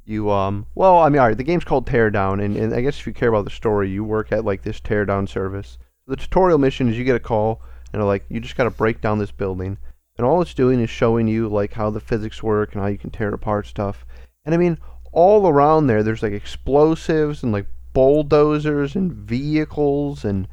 [0.05, 0.67] you um.
[0.75, 3.13] Well, I mean, all right, the game's called Teardown, and, and I guess if you
[3.13, 5.79] care about the story, you work at like this teardown service.
[6.07, 9.01] The tutorial mission is you get a call, and like, you just got to break
[9.01, 9.79] down this building,
[10.17, 12.99] and all it's doing is showing you like how the physics work and how you
[12.99, 14.05] can tear it apart stuff.
[14.45, 14.79] And I mean,
[15.13, 20.49] all around there, there's like explosives and like bulldozers and vehicles, and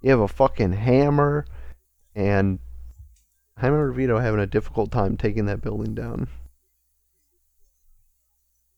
[0.00, 1.46] you have a fucking hammer.
[2.14, 2.58] And
[3.56, 6.28] I remember Vito having a difficult time taking that building down.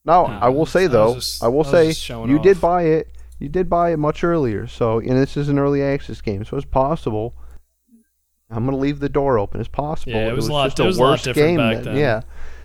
[0.04, 2.30] Now, No, I will say I though, just- I I will was say just showing
[2.30, 3.08] you did buy it.
[3.38, 6.56] You did buy it much earlier, so and this is an early access game, so
[6.56, 7.34] it's possible.
[8.50, 9.60] I'm gonna leave the door open.
[9.60, 10.12] It's possible.
[10.12, 11.84] Yeah, it was a lot- just it was a lot different game back then.
[11.84, 11.96] then.
[11.96, 12.20] Yeah,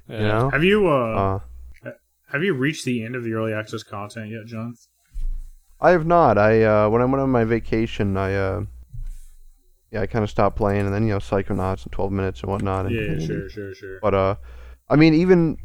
[0.08, 0.18] Yeah.
[0.22, 0.50] you know.
[0.52, 1.40] have you uh,
[1.86, 1.92] Uh,
[2.32, 4.76] have you reached the end of the early access content yet, John?
[5.82, 6.38] I have not.
[6.38, 8.64] I uh, when I went on my vacation, I uh,
[9.92, 12.52] yeah, I kind of stopped playing, and then you know, Psychonauts in 12 minutes and
[12.52, 12.86] whatnot.
[12.86, 14.00] And, Yeah, sure, sure, sure.
[14.02, 14.36] But uh,
[14.90, 15.58] I mean, even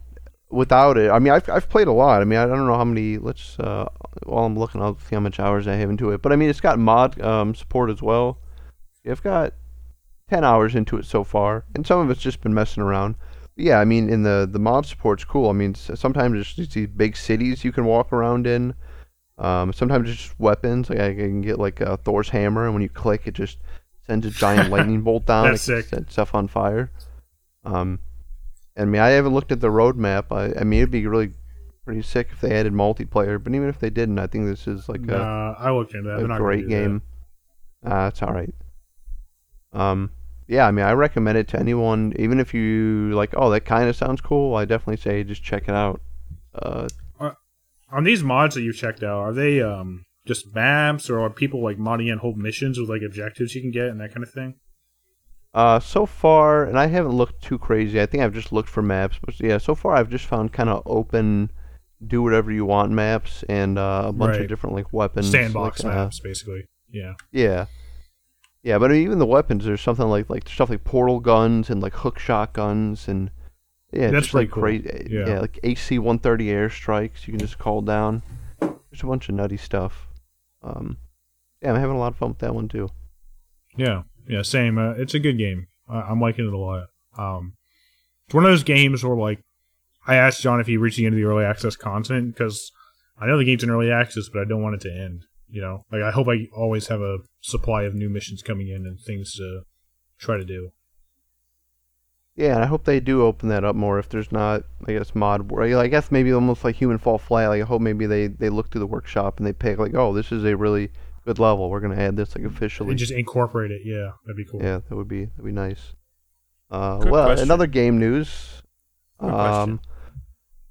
[0.50, 2.20] without it, I mean, I've I've played a lot.
[2.20, 3.18] I mean, I don't know how many.
[3.18, 3.88] Let's uh,
[4.24, 6.22] while I'm looking, I'll see how much hours I have into it.
[6.22, 8.38] But I mean, it's got mod um support as well.
[9.06, 9.52] I've got
[10.30, 13.16] 10 hours into it so far, and some of it's just been messing around.
[13.56, 15.50] But yeah, I mean, in the the mod support's cool.
[15.50, 18.74] I mean, sometimes it's just these big cities you can walk around in.
[19.36, 20.90] Um, sometimes it's just weapons.
[20.90, 23.58] Like I can get like a Thor's hammer, and when you click, it just
[24.06, 25.50] sends a giant lightning bolt down.
[25.50, 25.86] That's it sick.
[25.86, 26.90] set stuff on fire.
[27.64, 27.98] Um,
[28.76, 30.26] I mean, I haven't looked at the roadmap.
[30.30, 31.32] I, I mean, it'd be really
[31.84, 33.42] pretty sick if they added multiplayer.
[33.42, 36.08] But even if they didn't, I think this is like a Nah, I looked into
[36.08, 36.24] that.
[36.24, 37.02] a great game.
[37.84, 38.54] Uh, it's all right.
[39.72, 40.10] Um,
[40.48, 43.34] yeah, I mean, I recommend it to anyone, even if you like.
[43.36, 44.56] Oh, that kind of sounds cool.
[44.56, 46.00] I definitely say just check it out.
[46.54, 46.88] Uh,
[47.20, 47.36] that.
[47.92, 51.62] On these mods that you've checked out, are they um just maps, or are people
[51.62, 54.30] like modding in whole missions with like objectives you can get and that kind of
[54.30, 54.54] thing?
[55.54, 58.00] Uh, so far, and I haven't looked too crazy.
[58.00, 60.68] I think I've just looked for maps, but yeah, so far I've just found kind
[60.68, 61.50] of open,
[62.06, 64.42] do whatever you want maps and uh, a bunch Right.
[64.42, 65.30] of different like weapons.
[65.30, 66.66] Sandbox like, uh, maps, basically.
[66.90, 67.14] Yeah.
[67.32, 67.66] Yeah.
[68.62, 71.92] Yeah, but even the weapons, there's something like like stuff like portal guns and like
[71.94, 73.30] hook shotguns and
[73.92, 74.62] yeah, That's just like cool.
[74.62, 75.06] crazy.
[75.10, 75.26] Yeah.
[75.28, 75.40] Yeah.
[75.40, 78.22] like AC-130 airstrikes you can just call down.
[78.60, 80.08] There's a bunch of nutty stuff.
[80.62, 80.96] Um,
[81.62, 82.88] yeah, I'm having a lot of fun with that one too.
[83.76, 84.78] Yeah, yeah, same.
[84.78, 85.66] Uh, it's a good game.
[85.88, 86.88] I I'm liking it a lot.
[87.16, 87.54] Um,
[88.26, 89.40] it's one of those games where like
[90.06, 92.72] I asked John if he reached the end of the early access content because
[93.18, 95.24] I know the game's in early access, but I don't want it to end.
[95.48, 98.86] You know, like I hope I always have a supply of new missions coming in
[98.86, 99.62] and things to
[100.18, 100.72] try to do.
[102.36, 104.00] Yeah, and I hope they do open that up more.
[104.00, 105.52] If there's not, I guess mod.
[105.56, 107.48] I guess maybe almost like Human Fall Flat.
[107.48, 110.12] Like I hope maybe they they look through the workshop and they pick like, oh,
[110.12, 110.90] this is a really
[111.24, 111.70] good level.
[111.70, 112.90] We're gonna add this like officially.
[112.90, 113.82] And just incorporate it.
[113.84, 114.62] Yeah, that'd be cool.
[114.62, 115.94] Yeah, that would be that'd be nice.
[116.70, 117.44] Uh, Good well, question.
[117.44, 118.62] another game news.
[119.20, 119.80] Good um, question.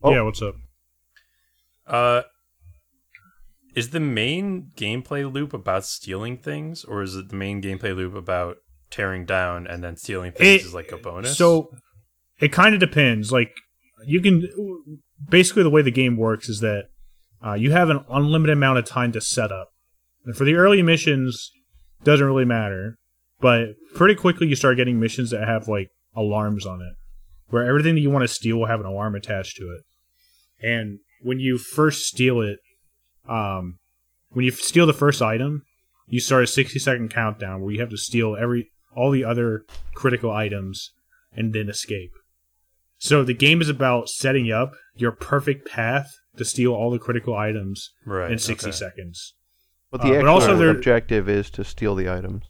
[0.03, 0.11] oh.
[0.11, 0.55] Yeah, what's up?
[1.87, 2.21] Uh,
[3.75, 8.15] is the main gameplay loop about stealing things, or is it the main gameplay loop
[8.15, 8.57] about
[8.91, 11.37] tearing down and then stealing things It- is like a bonus?
[11.37, 11.71] So
[12.39, 13.31] it kind of depends.
[13.31, 13.51] Like
[14.05, 14.47] you can
[15.29, 16.85] basically the way the game works is that
[17.45, 19.72] uh, you have an unlimited amount of time to set up.
[20.25, 21.51] And for the early missions,
[22.03, 22.97] doesn't really matter.
[23.39, 26.95] But pretty quickly you start getting missions that have like alarms on it,
[27.49, 29.83] where everything that you want to steal will have an alarm attached to it.
[30.65, 32.59] And when you first steal it,
[33.27, 33.79] um,
[34.29, 35.63] when you steal the first item,
[36.07, 39.65] you start a 60 second countdown where you have to steal every all the other
[39.95, 40.91] critical items
[41.35, 42.11] and then escape.
[42.97, 46.07] So the game is about setting up your perfect path
[46.37, 48.75] to steal all the critical items right in 60 okay.
[48.75, 49.33] seconds.
[49.93, 52.45] But uh, the but actual also objective is to steal the items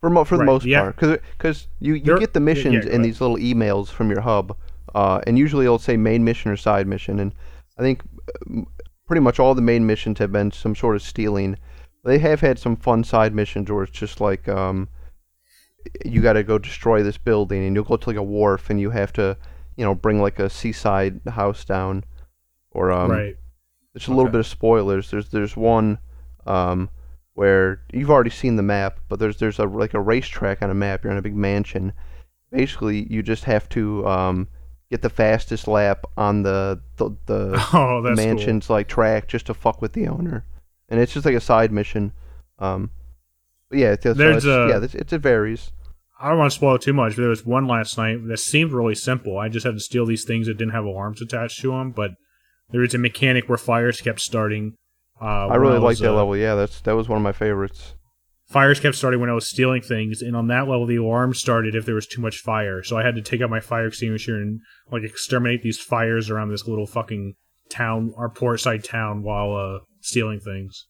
[0.00, 0.90] for mo- for the Right, most yeah.
[0.92, 1.20] part.
[1.38, 4.20] Because you you There- get the missions yeah, go in these little emails from your
[4.22, 4.56] hub,
[4.94, 7.18] uh, and usually it'll say main mission or side mission.
[7.20, 7.32] And
[7.78, 8.02] I think
[8.50, 8.62] uh,
[9.06, 11.56] pretty much all the main missions have been some sort of stealing.
[12.04, 14.88] They have had some fun side missions where it's just like um,
[16.04, 18.80] you got to go destroy this building, and you'll go to like a wharf, and
[18.80, 19.36] you have to
[19.76, 22.04] you know bring like a seaside house down,
[22.72, 23.36] or um, right.
[23.94, 25.10] It's a little bit of spoilers.
[25.10, 25.98] There's there's one
[26.48, 26.90] um,
[27.34, 30.74] where you've already seen the map, but there's there's a like a racetrack on a
[30.74, 31.04] map.
[31.04, 31.92] You're in a big mansion.
[32.50, 34.48] Basically, you just have to um,
[34.90, 39.80] get the fastest lap on the the, the Oh, mansion's like track just to fuck
[39.82, 40.44] with the owner,
[40.88, 42.12] and it's just like a side mission.
[42.58, 42.90] Um,
[43.68, 45.70] but yeah, it's, so There's it's, a- yeah, it's, it's, it varies.
[46.20, 48.40] I don't want to spoil it too much, but there was one last night that
[48.40, 49.38] seemed really simple.
[49.38, 52.10] I just had to steal these things that didn't have alarms attached to them, but
[52.70, 54.74] there was a mechanic where fires kept starting
[55.20, 56.36] Uh, I really was, like that uh, level.
[56.36, 57.94] Yeah, that's that was one of my favorites.
[58.46, 61.74] Fires kept starting when I was stealing things, and on that level, the alarm started
[61.74, 62.82] if there was too much fire.
[62.82, 64.60] So I had to take out my fire extinguisher and
[64.90, 67.34] like exterminate these fires around this little fucking
[67.68, 70.86] town, our port side town, while uh, stealing things.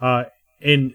[0.00, 0.24] Uh,
[0.60, 0.94] and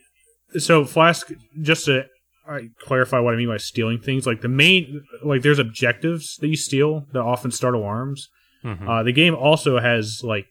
[0.57, 1.31] so Flask,
[1.61, 2.05] just to
[2.47, 6.47] uh, clarify what I mean by stealing things, like the main, like there's objectives that
[6.47, 8.29] you steal that often start alarms.
[8.63, 8.87] Mhm.
[8.87, 10.45] Uh, the game also has like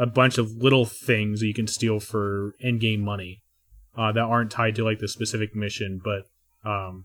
[0.00, 3.42] a bunch of little things that you can steal for in-game money
[3.98, 6.22] uh, that aren't tied to like the specific mission, but
[6.68, 7.04] um,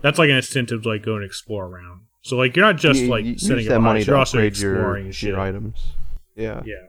[0.00, 2.00] that's like an incentive to like go and explore around.
[2.22, 4.38] So like you're not just You- like you setting up that money to you're also
[4.38, 5.28] upgrade your, exploring and shit.
[5.30, 5.92] your items.
[6.34, 6.62] Yeah.
[6.64, 6.86] Yeah,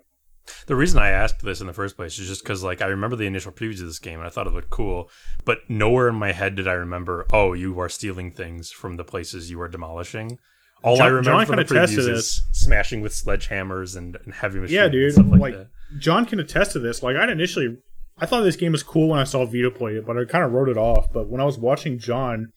[0.67, 3.15] The reason I asked this in the first place is just because, like, I remember
[3.17, 5.09] the initial previews of this game and I thought it looked cool,
[5.45, 9.03] but nowhere in my head did I remember, oh, you are stealing things from the
[9.03, 10.39] places you are demolishing.
[10.83, 12.19] All John- I remember John from can the attest to this.
[12.19, 14.73] is smashing with sledgehammers and, and heavy machines.
[14.73, 15.13] yeah, and dude.
[15.13, 15.67] stuff like, Like, that.
[15.99, 17.01] John can attest to this.
[17.03, 17.77] Like I initially,
[18.17, 20.43] I thought this game was cool when I saw Vito play it, but I kind
[20.43, 21.11] of wrote it off.
[21.13, 22.51] But when I was watching John,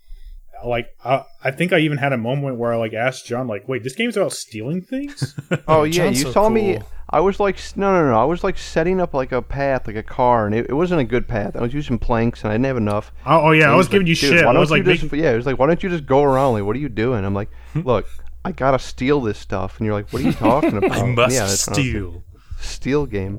[0.64, 3.68] like I, I think I even had a moment where I like asked John, like,
[3.68, 5.34] "Wait, this game's about stealing things?"
[5.68, 6.78] Oh yeah, John's you so saw me.
[7.08, 8.20] I was like, no, no, no.
[8.20, 11.00] I was like setting up like a path, like a car, and it, it wasn't
[11.00, 11.54] a good path.
[11.54, 13.12] I was using planks, and I didn't have enough.
[13.26, 14.44] oh, oh, yeah, And I was he's giving like, you shit.
[14.44, 15.88] Why I don't was like, you just, making, yeah, it was like, why don't you
[15.88, 16.54] just go around?
[16.54, 17.24] Like, what are you doing?
[17.24, 17.48] I'm like,
[17.84, 18.06] look,
[18.44, 20.92] I gotta steal this stuff, and you're like, what are you talking about?
[20.92, 22.10] I must yeah, that's what steal.
[22.12, 22.22] like,
[22.60, 23.38] Steal game.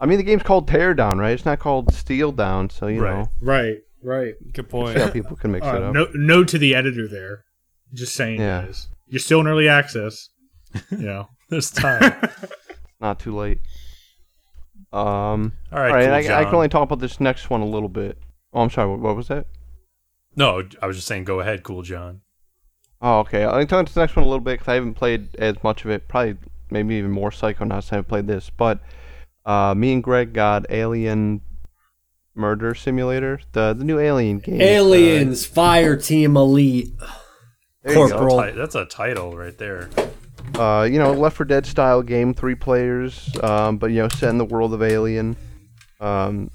[0.00, 1.32] I mean, the game's called Tear Down, right?
[1.32, 3.18] It's not called Steal Down, so you Right.
[3.18, 4.34] know, right, right.
[4.52, 4.98] Good see point.
[4.98, 5.94] how people can mix it Uh, up.
[5.94, 7.44] no, no to the editor there.
[7.92, 8.62] Just saying, Yeah.
[8.62, 10.28] guys, you're still in early access.
[10.90, 12.14] You know, There's time.
[13.00, 13.60] Not too late.
[14.92, 14.98] Um.
[15.00, 17.60] All right, All right, cool, and I, I can only talk about this next one
[17.60, 18.18] a little bit.
[18.52, 18.90] Oh, I'm sorry.
[18.90, 19.46] What, what was that?
[20.36, 22.22] No, I was just saying, go ahead, cool John.
[23.00, 23.46] Oh, okay.
[23.46, 25.62] I can talk to the next one a little bit because I haven't played as
[25.62, 26.06] much of it.
[26.08, 26.36] Probably,
[26.70, 27.92] maybe even more Psychonauts.
[27.92, 28.80] I haven't played this, but
[29.46, 31.40] uh, me and Greg got Alien
[32.34, 34.60] Murder Simulator, the the new Alien game.
[34.60, 36.92] Aliens, Fireteam Elite.
[37.00, 37.06] Uh,
[37.82, 38.18] there you go.
[38.18, 38.54] Corporal.
[38.54, 39.88] That's a title right there.
[40.54, 44.30] Uh, you know, Left 4 Dead style game, three players, um, but you know, set
[44.30, 45.36] in the world of Alien.
[46.00, 46.50] Um,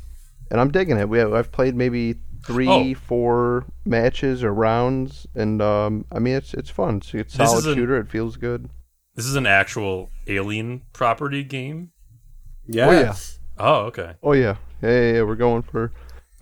[0.51, 1.07] and I'm digging it.
[1.07, 2.15] We have, I've played maybe
[2.45, 2.93] three, Oh.
[2.93, 6.97] four matches or rounds, and um, I mean, it's it's fun.
[6.97, 7.97] It's, it's solid is an- shooter.
[7.97, 8.69] It feels good.
[9.15, 11.91] This is an actual alien property game.
[12.67, 13.39] Yes.
[13.57, 13.67] Oh, yeah.
[13.67, 14.13] Oh okay.
[14.23, 15.91] Oh yeah, yeah, yeah, yeah, we're going for,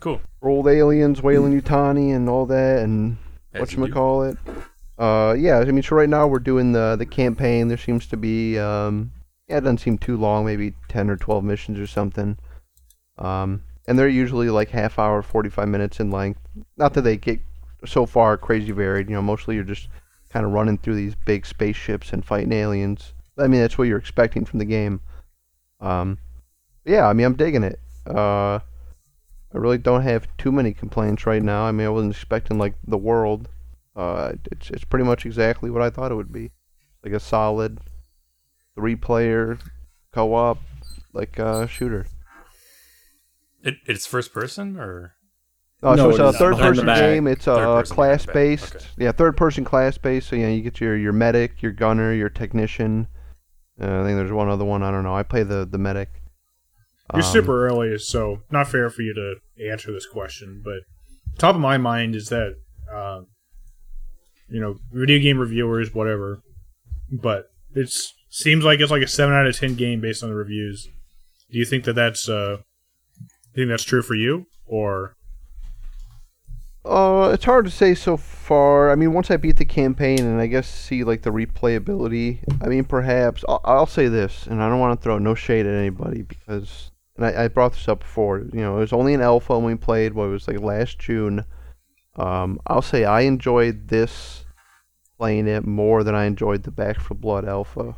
[0.00, 0.20] Cool.
[0.42, 3.16] old aliens, Weyland-Yutani, and all that, and
[3.52, 3.92] As what you you do.
[3.92, 4.36] call it.
[4.98, 7.68] Uh, yeah, I mean, so right now we're doing the the campaign.
[7.68, 9.12] There seems to be, um,
[9.48, 12.36] yeah, it doesn't seem too long, maybe ten or twelve missions or something.
[13.18, 16.40] Um, and they're usually like half hour, forty five minutes in length.
[16.76, 17.40] Not that they get
[17.84, 19.08] so far crazy varied.
[19.08, 19.88] You know, mostly you're just
[20.30, 23.12] kind of running through these big spaceships and fighting aliens.
[23.38, 25.00] I mean, that's what you're expecting from the game.
[25.80, 26.18] Um,
[26.84, 27.80] yeah, I mean, I'm digging it.
[28.06, 28.58] Uh,
[29.54, 31.64] I really don't have too many complaints right now.
[31.64, 33.48] I mean, I wasn't expecting like the world.
[33.94, 36.50] Uh, it's it's pretty much exactly what I thought it would be,
[37.04, 37.78] like a solid
[38.74, 39.58] three-player
[40.12, 40.58] co-op
[41.12, 42.06] like uh, shooter.
[43.64, 45.14] It, it's first person or
[45.82, 47.00] Uh, No, so it's it a third-person behind the back.
[47.00, 47.26] game.
[47.26, 48.76] It's uh, class-based.
[48.76, 48.84] okay.
[48.98, 50.28] Yeah, third-person class-based.
[50.28, 53.08] So you you get your your medic, your gunner, your technician.
[53.80, 54.82] Uh, I think there's one other one.
[54.82, 55.14] I don't know.
[55.16, 56.10] I play the the medic.
[57.12, 60.62] You're Um, super early, so not fair for you to answer this question.
[60.64, 60.80] But
[61.38, 62.54] top of my mind is that,
[62.90, 63.22] uh,
[64.48, 66.40] you know, video game reviewers, whatever.
[67.12, 67.90] But it
[68.30, 70.88] seems like it's like a seven out of ten game based on the reviews.
[71.50, 72.62] Do you think that that's uh, do
[73.54, 75.16] you think that's true for you, or
[76.84, 78.90] Uh, it's hard to say so far.
[78.90, 82.66] I mean, once I beat the campaign and I guess see like the replayability, I
[82.68, 85.74] mean, perhaps I'll, I'll say this, and I don't want to throw no shade at
[85.74, 88.40] anybody because, and I, I brought this up before.
[88.40, 90.12] You know, it was only an alpha when we played.
[90.12, 91.44] What it was like last June.
[92.16, 94.44] Um, I'll say I enjoyed this
[95.16, 97.96] playing it more than I enjoyed the Back 4 Blood alpha.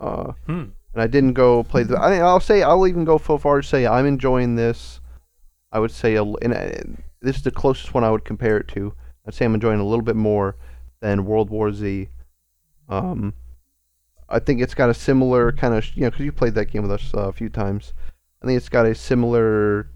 [0.00, 0.64] Uh, hmm.
[0.96, 1.98] And I didn't go play the.
[2.00, 5.00] I, I'll say I'll even go so far as say I'm enjoying this.
[5.70, 6.70] I would say, a, and uh,
[7.20, 8.94] this is the closest one I would compare it to.
[9.26, 10.56] I'd say I'm enjoying a little bit more
[11.00, 12.08] than World War Z.
[12.88, 13.34] Um,
[14.30, 16.80] I think it's got a similar kind of, you know, because you played that game
[16.80, 17.92] with us uh, a few times.
[18.42, 19.90] I think it's got a similar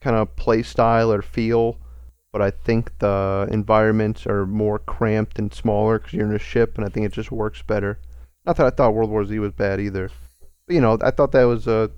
[0.00, 1.78] kind of play style or feel,
[2.30, 6.76] but I think the environments are more cramped and smaller because you're in a ship,
[6.76, 7.98] and I think it just works better.
[8.46, 10.10] Not that I thought World War Z was bad either,
[10.68, 11.90] you know, I thought that was a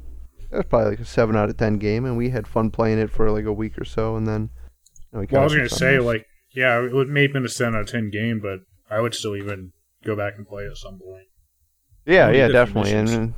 [0.51, 2.99] that was probably like a seven out of ten game, and we had fun playing
[2.99, 4.51] it for like a week or so, and then.
[5.13, 6.05] You know, we well, I was gonna say else.
[6.07, 8.61] like yeah, it would may have been a seven out of ten game, but
[8.91, 9.73] I would still even
[10.05, 11.27] go back and play it at some point.
[12.07, 13.11] Yeah, Only yeah, definitely, missions.
[13.13, 13.35] and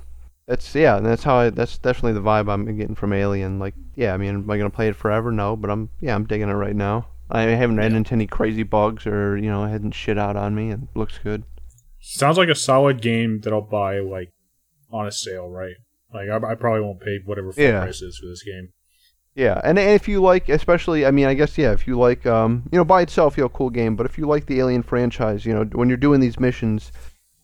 [0.47, 1.51] That's yeah, and that's how I.
[1.51, 3.59] That's definitely the vibe I'm getting from Alien.
[3.59, 5.31] Like, yeah, I mean, am I gonna play it forever?
[5.33, 7.09] No, but I'm yeah, I'm digging it right now.
[7.31, 10.71] I haven't ran into any crazy bugs or you know, hadn't shit out on me,
[10.71, 11.45] and it looks good.
[12.01, 14.31] Sounds like a solid game that I'll buy like
[14.93, 15.75] on a sale, right?
[16.13, 17.81] Like I, I probably won't pay whatever full Yeah.
[17.81, 18.69] price is for this game.
[19.35, 22.27] Yeah, and, and if you like, especially, I mean, I guess yeah, if you like,
[22.27, 23.97] um, you know, by itself, you know, cool game.
[23.97, 26.93] But if you like the Alien franchise, you know, when you're doing these missions,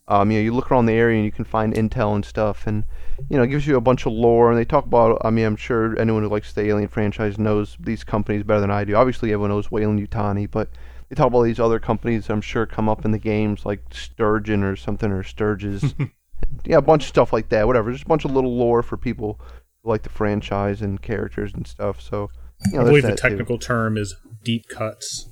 [0.07, 2.66] um, you know, you look around the area and you can find intel and stuff,
[2.66, 2.84] and
[3.30, 4.51] you know, it gives you a bunch of lore.
[4.51, 7.78] And they talk about, I mean, I'm sure anyone who likes the Alien franchise knows
[7.80, 8.94] these companies better than I do.
[8.94, 10.68] Obviously, everyone knows Weyland-Yutani, but
[11.09, 12.28] they talk about these other companies.
[12.28, 15.94] I'm sure come up in the games like Sturgeon or something or Sturges.
[16.64, 17.66] yeah, a bunch of stuff like that.
[17.66, 19.41] Whatever, just a bunch of little lore for people
[19.82, 22.01] who like the franchise and characters and stuff.
[22.01, 22.30] So.
[22.72, 23.28] You know, I there's believe the that too.
[23.28, 25.28] technical term is deep cuts.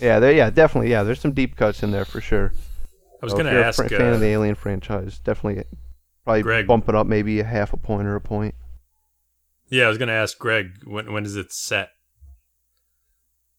[0.00, 0.92] Yeah, there, yeah, definitely.
[0.92, 2.52] Yeah, there's some deep cuts in there for sure.
[3.20, 3.80] I was So going to you're ask.
[3.80, 5.64] a fr- fan uh, of the Alien franchise, definitely
[6.22, 6.68] probably Greg.
[6.68, 8.54] bump it up maybe a half a point or a point.
[9.70, 11.88] yeah, I was going to ask Greg when when is it set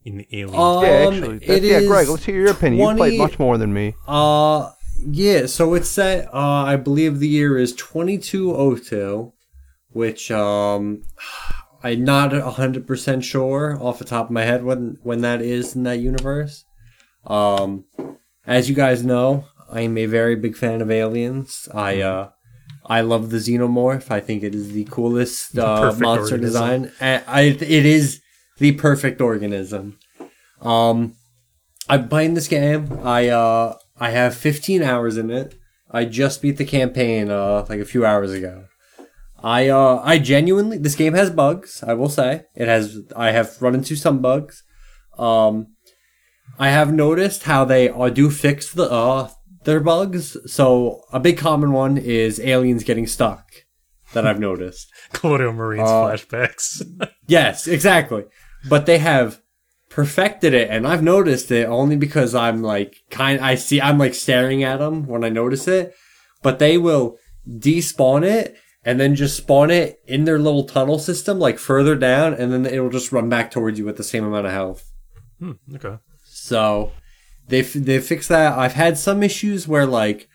[0.06, 0.56] in the Alien?
[0.60, 2.88] Um, yeah, actually, that, yeah, Greg, let's hear your opinion.
[2.90, 3.96] You played much more than me.
[4.08, 4.72] Uh,
[5.06, 5.45] yeah.
[5.45, 6.34] So it's set.
[6.34, 9.34] Uh, I believe the year is twenty two oh two,
[9.89, 11.04] which um,
[11.84, 15.76] I'm not hundred percent sure off the top of my head when when that is
[15.76, 16.66] in that universe.
[17.26, 17.86] Um,
[18.45, 21.68] as you guys know, I am a very big fan of aliens.
[21.74, 22.30] I uh.
[22.86, 24.12] I love the xenomorph.
[24.12, 26.41] I think it is the coolest uh, monster organism.
[26.41, 26.91] design.
[26.99, 28.20] And I, it is
[28.58, 29.97] the perfect organism.
[30.62, 31.16] Um,
[31.88, 32.99] I'm playing this game.
[33.04, 35.56] I uh I have 15 hours in it.
[35.89, 38.66] I just beat the campaign uh like a few hours ago.
[39.41, 42.32] I uh I genuinely this game has bugs, I will say.
[42.54, 42.84] It has
[43.16, 44.64] I have run into some bugs.
[45.18, 45.68] Um
[46.60, 49.30] I have noticed how they uh, do fix the uh
[49.64, 50.36] their bugs.
[50.58, 53.45] So a big common one is aliens getting stuck
[54.12, 54.91] that I've noticed.
[55.14, 56.82] Colonial Marines uh, flashbacks.
[57.28, 58.26] Yes, exactly.
[58.68, 59.39] But they have
[59.94, 63.39] perfected it, and I've noticed it only because I'm like kind.
[63.39, 63.80] I see.
[63.80, 65.94] I'm like staring at them when I notice it.
[66.41, 67.18] But they will
[67.48, 72.34] despawn it and then just spawn it in their little tunnel system, like further down,
[72.34, 74.91] and then it'll just run back towards you with the same amount of health.
[75.39, 76.00] Hmm, okay.
[76.26, 76.91] So
[77.48, 78.58] they they fixed that.
[78.58, 80.28] I've had some issues where like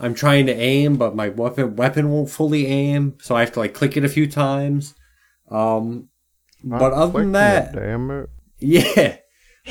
[0.00, 3.60] I'm trying to aim, but my weapon weapon won't fully aim, so I have to
[3.60, 4.94] like click it a few times.
[5.50, 6.08] Um,
[6.64, 8.30] but other than Clicking that, damn it.
[8.62, 9.16] Yeah.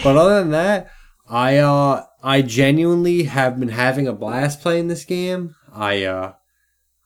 [0.03, 0.89] But other than that,
[1.29, 5.55] I uh I genuinely have been having a blast playing this game.
[5.73, 6.33] I uh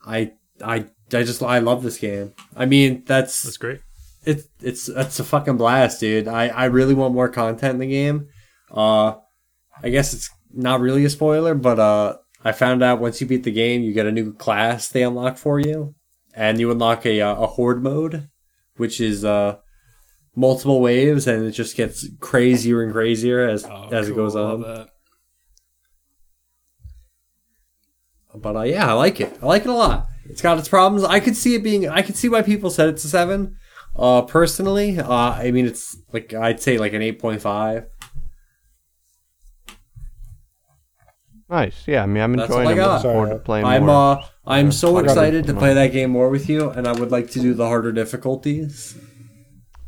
[0.05, 0.33] I
[0.63, 2.33] I I just I love this game.
[2.55, 3.81] I mean, that's That's great.
[4.23, 6.27] it's it's it's a fucking blast, dude.
[6.27, 8.27] I I really want more content in the game.
[8.71, 9.15] Uh
[9.83, 13.43] I guess it's not really a spoiler, but uh I found out once you beat
[13.43, 15.95] the game, you get a new class they unlock for you,
[16.35, 18.29] and you unlock a uh, a horde mode,
[18.77, 19.57] which is uh
[20.35, 24.87] multiple waves, and it just gets crazier and crazier as Oh, as it goes on.
[28.35, 29.37] But uh, yeah, I like it.
[29.41, 30.07] I like it a lot.
[30.25, 31.05] It's got its problems.
[31.05, 31.87] I could see it being.
[31.87, 33.55] I could see why people said it's a seven.
[33.95, 37.87] Uh, personally, uh, I mean, it's like I'd say like an eight point five.
[41.49, 41.87] Nice.
[41.87, 42.97] Yeah, I mean, I'm That's enjoying all I it.
[42.97, 44.17] Looking forward to playing I'm more.
[44.17, 47.29] uh, I'm so excited to play that game more with you, and I would like
[47.31, 48.97] to do the harder difficulties.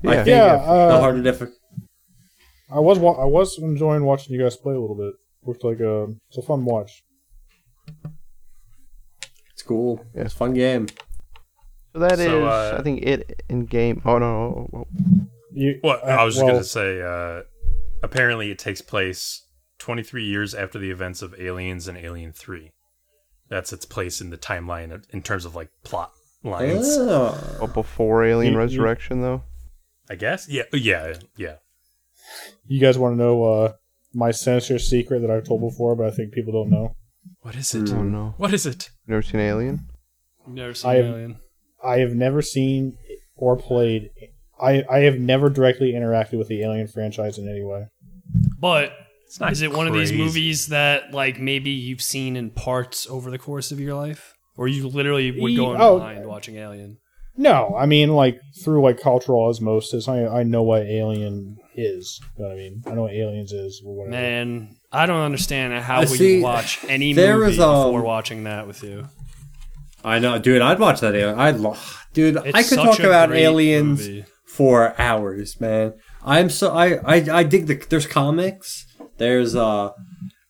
[0.06, 0.24] I yeah.
[0.24, 1.52] think Yeah, if the uh, harder diffi-
[2.72, 5.14] I was wa- I was enjoying watching you guys play a little bit.
[5.44, 7.04] Looked like a it's a fun watch.
[9.54, 10.04] It's cool.
[10.14, 10.24] Yeah.
[10.24, 10.88] It's a fun game.
[11.94, 14.02] So that is, So, uh, I think, it in game.
[14.06, 14.88] Oh no, oh, oh,
[15.52, 17.42] You, Well, I was just well, going to say, uh,
[18.04, 19.48] apparently it takes place
[19.80, 22.72] 23 years after the events of Aliens and Alien 3.
[23.50, 26.12] That's its place in the timeline in terms of like plot
[26.44, 26.86] lines.
[27.00, 27.58] Oh.
[27.62, 29.44] oh, before Alien You- you- Resurrection though.
[30.10, 30.48] I guess.
[30.50, 30.64] Yeah.
[30.74, 31.16] Yeah.
[31.36, 31.56] Yeah.
[32.66, 33.74] you guys want to know uh,
[34.14, 36.96] my sinister secret that I've told before, but I think people don't know.
[37.42, 37.90] What is it?
[37.92, 38.90] Oh no, What is it?
[39.08, 39.88] never seen Alien?
[40.48, 41.40] Never seen I have- Alien.
[41.84, 42.98] I have never seen
[43.36, 44.10] or played.
[44.60, 47.86] I I have never directly interacted with the Alien franchise in any way.
[48.60, 48.94] But
[49.28, 53.08] It's not is it one of these movies that like maybe you've seen in parts
[53.08, 56.00] over the course of your life, or you literally would go in Oh.
[56.00, 56.98] blind watching Alien?
[57.38, 60.08] No, I mean like through like cultural osmosis.
[60.08, 62.20] I I know what Alien is.
[62.38, 63.82] You know what I mean, I know what Aliens is.
[63.86, 64.12] Or whatever.
[64.12, 67.92] Man, I don't understand how I would see, you watch any there movie is, um,
[67.92, 69.08] before watching that with you.
[70.04, 70.62] I know, dude.
[70.62, 71.14] I'd watch that.
[71.16, 71.40] Alien.
[71.40, 71.58] I'd
[72.14, 72.38] dude.
[72.38, 74.26] It's I could talk about aliens movie.
[74.46, 75.94] for hours, man.
[76.24, 77.76] I'm so I I I dig the.
[77.76, 78.86] There's comics.
[79.18, 79.92] There's uh,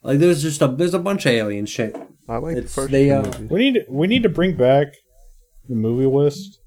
[0.04, 1.96] like there's just a there's a bunch of alien shit.
[2.30, 3.40] I like It's- the first they, two uh.
[3.50, 4.88] We need we need to bring back
[5.68, 6.60] the movie list.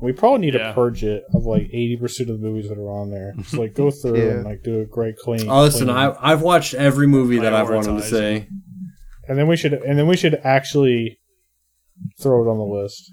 [0.00, 0.68] We probably need Yeah.
[0.68, 3.32] to purge it of like eighty percent of the movies that are on there.
[3.38, 4.30] Just like go through Yeah.
[4.34, 5.48] and like do a great clean.
[5.48, 8.02] Oh, listen, clean- I I've watched every movie that I've wanted to Prioritize.
[8.10, 8.48] say.
[9.28, 11.18] and then we should and then we should actually
[12.20, 13.12] throw it on the list.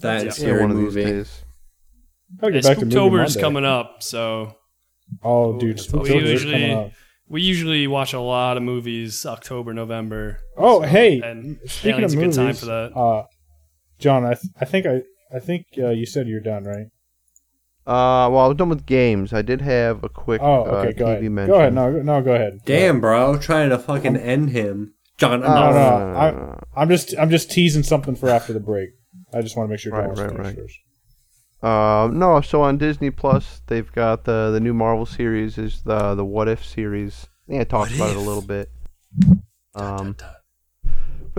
[0.00, 0.30] That Yeah.
[0.30, 1.02] scary yeah, one of movie.
[1.04, 1.44] these days.
[2.40, 4.54] Gotta Yeah, get back to movie coming up, so
[5.24, 6.92] Oh, dude, We usually- coming up.
[7.28, 10.38] we usually watch a lot of movies October, November.
[10.56, 12.92] Oh, hey, and speaking Alien's of a good time for that.
[12.96, 13.24] uh,
[14.00, 15.02] John, I th- I think I
[15.34, 16.86] I think uh, you said you're done, right?
[17.86, 19.32] Uh, well, I was done with games.
[19.32, 21.22] I did have a quick Oh, uh, go TV ahead.
[21.32, 21.46] mention.
[21.54, 21.74] Go ahead.
[21.74, 22.60] No, no, go ahead.
[22.64, 25.42] Damn, bro, trying to fucking end him, John.
[25.42, 25.74] Oh, No, enough.
[25.74, 28.90] no, I- I'm just I'm just teasing something for after the break.
[29.32, 29.92] I just want to make sure.
[29.92, 30.56] Right, right, right.
[30.56, 30.78] first.
[31.62, 36.14] Uh, no, so on Disney Plus, they've got the the new Marvel series is the
[36.14, 37.28] the What If series.
[37.48, 38.70] I think I talked What about it a little bit.
[39.74, 40.34] Um, Dot, dot,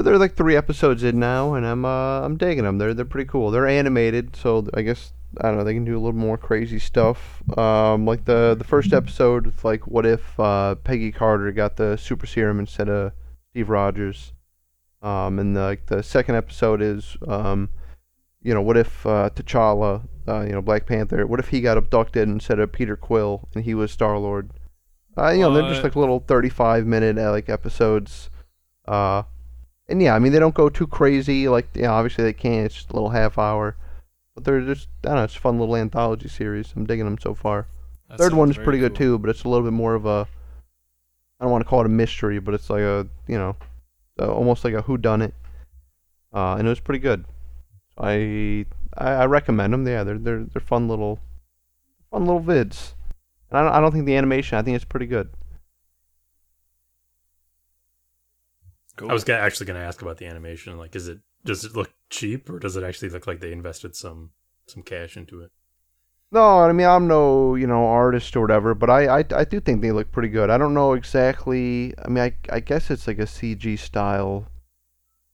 [0.01, 2.79] but they're like three episodes in now, and I'm uh I'm digging them.
[2.79, 3.51] They're they're pretty cool.
[3.51, 6.79] They're animated, so I guess I don't know they can do a little more crazy
[6.79, 7.43] stuff.
[7.55, 11.97] Um, like the the first episode, it's like what if uh Peggy Carter got the
[11.97, 13.11] super serum instead of
[13.51, 14.33] Steve Rogers.
[15.03, 17.69] Um, and the, like the second episode is um,
[18.41, 21.77] you know, what if uh, T'Challa, uh, you know, Black Panther, what if he got
[21.77, 24.49] abducted instead of Peter Quill and he was Star Lord?
[25.15, 28.31] Uh, you know, they're just like little thirty-five minute uh, like episodes.
[29.87, 31.47] And yeah, I mean they don't go too crazy.
[31.47, 32.65] Like, you know, obviously they can't.
[32.65, 33.75] It's just a little half hour,
[34.35, 35.23] but they're just I don't know.
[35.23, 36.73] It's a fun little anthology series.
[36.75, 37.67] I'm digging them so far.
[38.09, 40.27] That Third one is pretty good too, but it's a little bit more of a.
[41.39, 43.55] I don't want to call it a mystery, but it's like a you know,
[44.19, 45.33] almost like a who done it.
[46.33, 47.25] Uh, and it was pretty good.
[47.97, 48.65] I,
[48.97, 49.87] I I recommend them.
[49.87, 51.19] Yeah, they're they're they're fun little,
[52.09, 52.93] fun little vids.
[53.49, 54.57] And I don't, I don't think the animation.
[54.57, 55.29] I think it's pretty good.
[59.01, 59.09] Cool.
[59.11, 60.77] I was gonna, actually going to ask about the animation.
[60.77, 63.95] Like, is it does it look cheap or does it actually look like they invested
[63.95, 64.31] some
[64.67, 65.51] some cash into it?
[66.31, 69.59] No, I mean I'm no you know artist or whatever, but I, I I do
[69.59, 70.49] think they look pretty good.
[70.49, 71.93] I don't know exactly.
[72.03, 74.47] I mean I I guess it's like a CG style,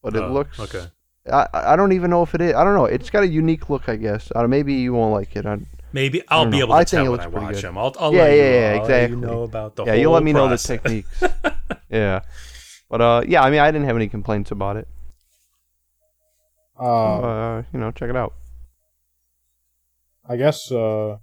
[0.04, 0.92] but it Oh, looks okay.
[1.32, 2.56] I I don't even know if it is.
[2.56, 2.86] I don't know.
[2.86, 4.32] It's got a unique look, I guess.
[4.36, 5.46] I maybe you won't like it.
[5.46, 5.60] I,
[5.92, 6.60] Maybe I'll be know.
[6.60, 7.62] able to I think it when looks I pretty watch good.
[7.62, 7.78] them.
[7.78, 9.08] I'll, I'll Yeah, let you, yeah, yeah, exactly.
[9.08, 11.30] you know about the yeah, whole you let me know the techniques.
[11.90, 12.22] yeah,
[12.90, 13.44] but uh, yeah.
[13.44, 14.88] I mean, I didn't have any complaints about it.
[16.80, 18.34] Uh, uh, you know, check it out.
[20.30, 21.18] I guess uh,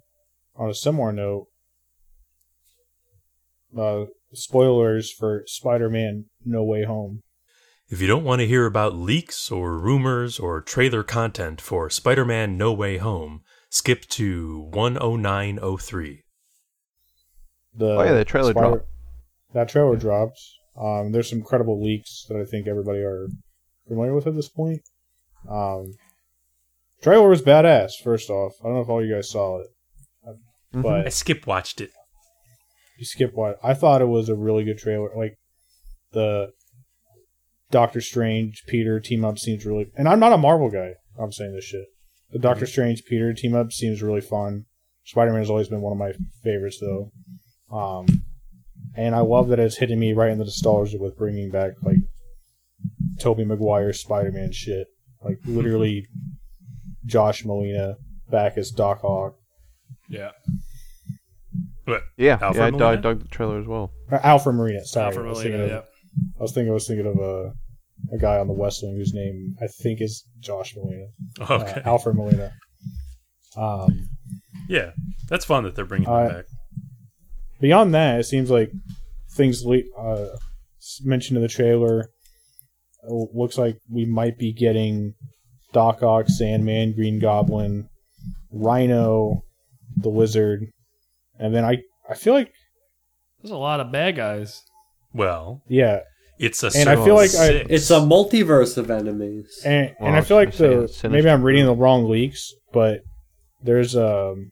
[0.55, 1.47] on a similar note,
[3.77, 7.21] uh, spoilers for Spider-Man: No Way Home.
[7.87, 12.57] If you don't want to hear about leaks or rumors or trailer content for Spider-Man
[12.57, 16.23] No Way Home, skip to 10903.
[17.77, 18.87] The Oh, yeah, the trailer dropped.
[19.53, 20.54] That trailer drops.
[20.79, 23.27] Um, there's some credible leaks that I think everybody are
[23.87, 24.81] familiar with at this point.
[25.49, 25.93] Um,
[27.01, 27.91] trailer was badass.
[28.03, 29.67] First off, I don't know if all you guys saw it,
[30.73, 30.81] Mhm.
[30.81, 31.91] but I skip watched it.
[32.97, 35.09] you skip what I thought it was a really good trailer.
[35.15, 35.37] Like
[36.11, 36.51] the
[37.71, 40.93] Doctor Strange Peter team up seems really, and I'm not a Marvel guy.
[41.19, 41.85] I'm saying this shit.
[42.31, 44.65] The Doctor Strange Peter team up seems really fun.
[45.05, 46.13] Spider Man has always been one of my
[46.43, 47.11] favorites though,
[47.71, 48.05] um,
[48.95, 51.97] and I love that it's hitting me right in the nostalgia with bringing back like
[53.19, 54.87] Tobey Maguire's Spider Man shit,
[55.23, 56.05] like literally
[57.05, 57.95] Josh Molina
[58.29, 59.35] back as Doc Ock.
[60.09, 60.31] Yeah.
[61.85, 62.85] But yeah, Alfred yeah.
[62.85, 63.91] I, I dug the trailer as well.
[64.11, 64.83] Uh, Alfred Marina.
[64.85, 65.77] Sorry, Alfred I was Molina, thinking yeah.
[65.79, 65.85] of-
[66.39, 67.51] I was thinking I was thinking of a
[68.13, 71.05] a guy on the West Wing whose name I think is Josh Molina.
[71.41, 72.51] Uh, okay, Alfred Molina.
[73.57, 74.09] Um,
[74.67, 74.91] yeah,
[75.29, 76.45] that's fun that they're bringing Uh, them back.
[77.59, 78.71] Beyond that, it seems like
[79.31, 80.27] things le- uh,
[81.03, 82.09] mentioned in the trailer.
[83.07, 85.13] uh, Looks like we might be getting
[85.73, 87.87] Doc Ock, Sandman, Green Goblin,
[88.51, 89.43] Rhino,
[89.97, 90.65] the Lizard,
[91.39, 91.77] and then I
[92.09, 92.51] I feel like
[93.41, 94.61] There's a lot of bad guys.
[95.13, 95.99] Well, yeah,
[96.39, 99.61] it's a And I feel like I- It's a multiverse of enemies.
[99.65, 103.01] and and I feel like the maybe I'm reading the wrong leaks, but
[103.63, 104.51] there's um,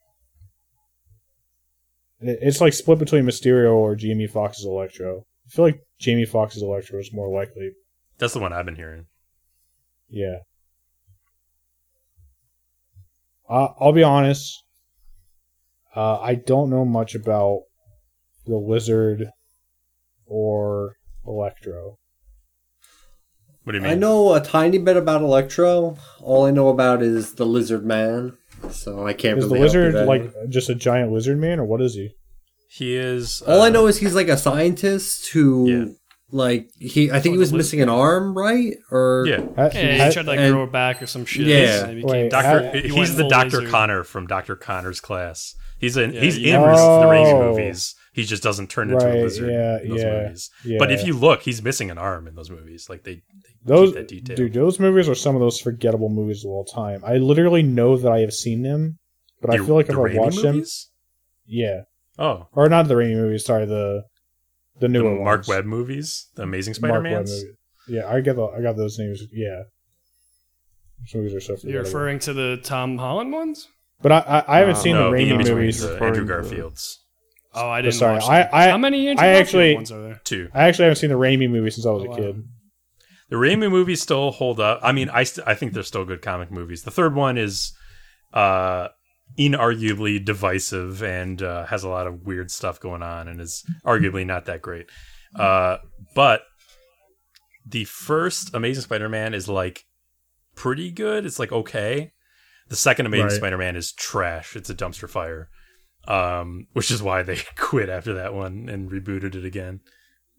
[2.26, 5.24] it's like split between Mysterio or Jamie Foxx's Electro.
[5.46, 7.70] I feel like Jamie Foxx's Electro is more likely.
[8.18, 9.06] that's the one I've been hearing.
[10.08, 10.38] Yeah.
[13.48, 14.62] Uh, I'll be honest.
[15.94, 17.60] Uh, I don't know much about
[18.46, 19.28] the Lizard
[20.26, 20.96] or
[21.26, 21.98] Electro.
[23.62, 23.92] What do you mean?
[23.92, 25.96] I know a tiny bit about Electro.
[26.20, 28.36] All I know about is the Lizard Man,
[28.70, 31.64] so I can't Is the really help you like just a giant lizard man, or
[31.64, 32.10] what is he?
[32.68, 33.40] he is.
[33.46, 35.84] All I uh, know is he's like a scientist who Yeah.
[36.32, 38.74] like he, I think Oh, he was missing an arm, right?
[38.90, 41.24] Or Yeah, Ha- Yeah, ha- he tried to like and- grow it back or some
[41.24, 41.46] shit.
[41.46, 41.88] Yeah.
[41.90, 42.66] he Wait, Doctor.
[42.66, 43.68] How- he he's the Doctor.
[43.68, 45.54] Connor from Doctor Connor's class.
[45.78, 46.12] He's in.
[46.14, 47.50] Yeah, he's you- in the Raimi Oh.
[47.50, 47.94] movies.
[48.14, 50.50] He just doesn't turn into a lizard yeah, in those yeah, movies.
[50.64, 50.76] yeah.
[50.78, 52.88] But if you look, he's missing an arm in those movies.
[52.88, 53.22] Like they, they
[53.64, 54.36] those keep that detail.
[54.36, 57.02] dude, those movies are some of those forgettable movies of all time.
[57.04, 58.98] I literally know that I have seen them,
[59.40, 60.62] but I feel like if I Raimi watched them,
[61.46, 61.80] yeah,
[62.18, 63.44] Oh, or not the Raimi movies.
[63.44, 64.04] Sorry, the
[64.78, 65.48] the the newer Mark ones.
[65.48, 67.30] Webb movies, the Amazing Spider-Man's.
[67.30, 67.56] movies.
[67.88, 69.22] Yeah, I get the, I got those names.
[69.32, 69.64] Yeah,
[71.00, 71.72] those movies are so forgettable.
[71.72, 73.68] You're referring to the Tom Holland ones?
[74.00, 75.80] but I I, I haven't Uh, seen no, the the Raimi in-between, movies.
[75.80, 77.03] the referring Andrew to- Garfield's
[77.54, 80.20] Oh, I didn't sorry, watch I- I- How many Andrew I actually- ones are there?
[80.24, 80.48] two.
[80.54, 82.16] I actually haven't seen the Raimi movie since I was Oh, a wow.
[82.16, 82.42] kid.
[83.30, 84.80] The Raimi movies still hold up.
[84.82, 86.82] I mean, I st- I think they're still good comic movies.
[86.82, 87.72] The third one is
[88.32, 88.88] uh
[89.38, 94.24] inarguably divisive and uh, has a lot of weird stuff going on and is arguably
[94.26, 94.86] not that great.
[95.34, 95.78] Uh,
[96.14, 96.42] but
[97.66, 99.84] the first Amazing Spider-Man is like
[100.54, 101.24] pretty good.
[101.24, 102.12] It's like okay.
[102.68, 103.36] The second Amazing Right.
[103.36, 104.54] Spider-Man is trash.
[104.56, 105.48] It's a dumpster fire.
[106.06, 109.80] Um, which is why they quit after that one and rebooted it again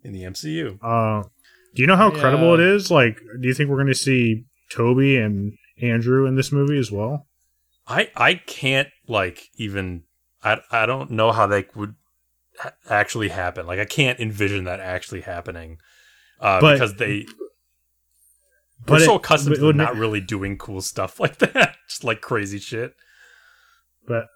[0.03, 0.78] in the MCU.
[0.82, 1.28] Uh,
[1.74, 2.91] do you know how I, credible it is?
[2.91, 6.91] Like, do you think we're going to see Tobey and Andrew in this movie as
[6.91, 7.28] well?
[7.88, 10.03] I I can't like even
[10.43, 11.95] I I don't know how they would
[12.59, 13.68] ha- actually happen.
[13.68, 15.78] Like I can't envision that actually happening.
[16.39, 17.26] Uh, But- because they
[18.86, 21.20] but we're so accustomed but to it would them not ma- really doing cool stuff
[21.20, 22.93] like that, just like crazy shit.
[24.07, 24.28] But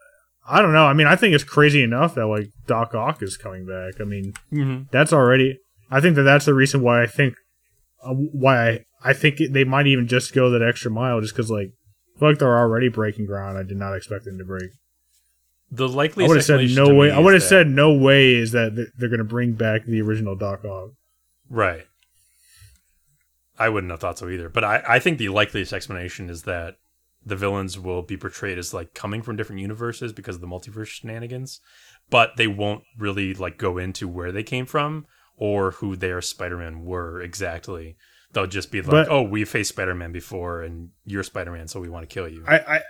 [0.47, 0.85] I don't know.
[0.85, 3.99] I mean, I think it's crazy enough that like Doc Ock is coming back.
[4.01, 4.83] I mean, Mm-hmm.
[4.91, 5.59] that's already.
[5.91, 7.35] I think that that's the reason why I think
[8.03, 11.49] uh, why I I think they might even just go that extra mile, just because
[11.51, 11.71] like
[12.19, 13.57] like they're already breaking ground.
[13.57, 14.69] I did not expect them to break.
[15.71, 17.11] The likely I would have said no way.
[17.11, 20.35] I would have said no way is that they're going to bring back the original
[20.35, 20.91] Doc Ock.
[21.49, 21.85] right.
[23.57, 24.47] I wouldn't have thought so either.
[24.49, 26.75] But I, I think the likeliest explanation is that
[27.25, 30.87] the villains will be portrayed as like coming from different universes because of the multiverse
[30.87, 31.59] shenanigans,
[32.09, 35.05] but they won't really like go into where they came from
[35.37, 37.95] or who their Spider-Man were exactly.
[38.31, 41.89] They'll just be like, But- "Oh, we faced Spider-Man before, and you're Spider-Man, so we
[41.89, 42.81] want to kill you." I, I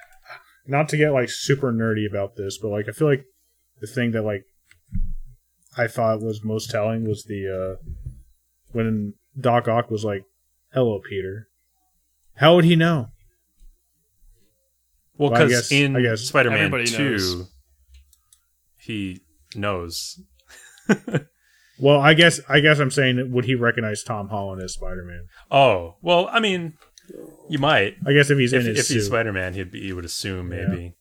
[0.67, 3.23] not to get like super nerdy about this, but like I feel like
[3.81, 4.43] the thing that like
[5.77, 7.83] I thought was most telling was the uh
[8.71, 10.23] when Doc Ock was like,
[10.73, 11.47] "Hello, Peter."
[12.35, 13.09] How would he know?
[15.19, 17.51] Well, well, because guess- in I guess Spider-Man Two, knows.
[18.79, 19.19] he
[19.55, 20.19] knows.
[21.81, 25.27] Well, I guess I guess I'm saying would he recognize Tom Holland as Spider Man?
[25.49, 26.73] Oh, well, I mean,
[27.49, 27.95] you might.
[28.05, 29.05] I guess if he's if, in his if he's.
[29.05, 30.67] Spider Man, he'd be, he would assume Yeah.
[30.67, 30.95] maybe.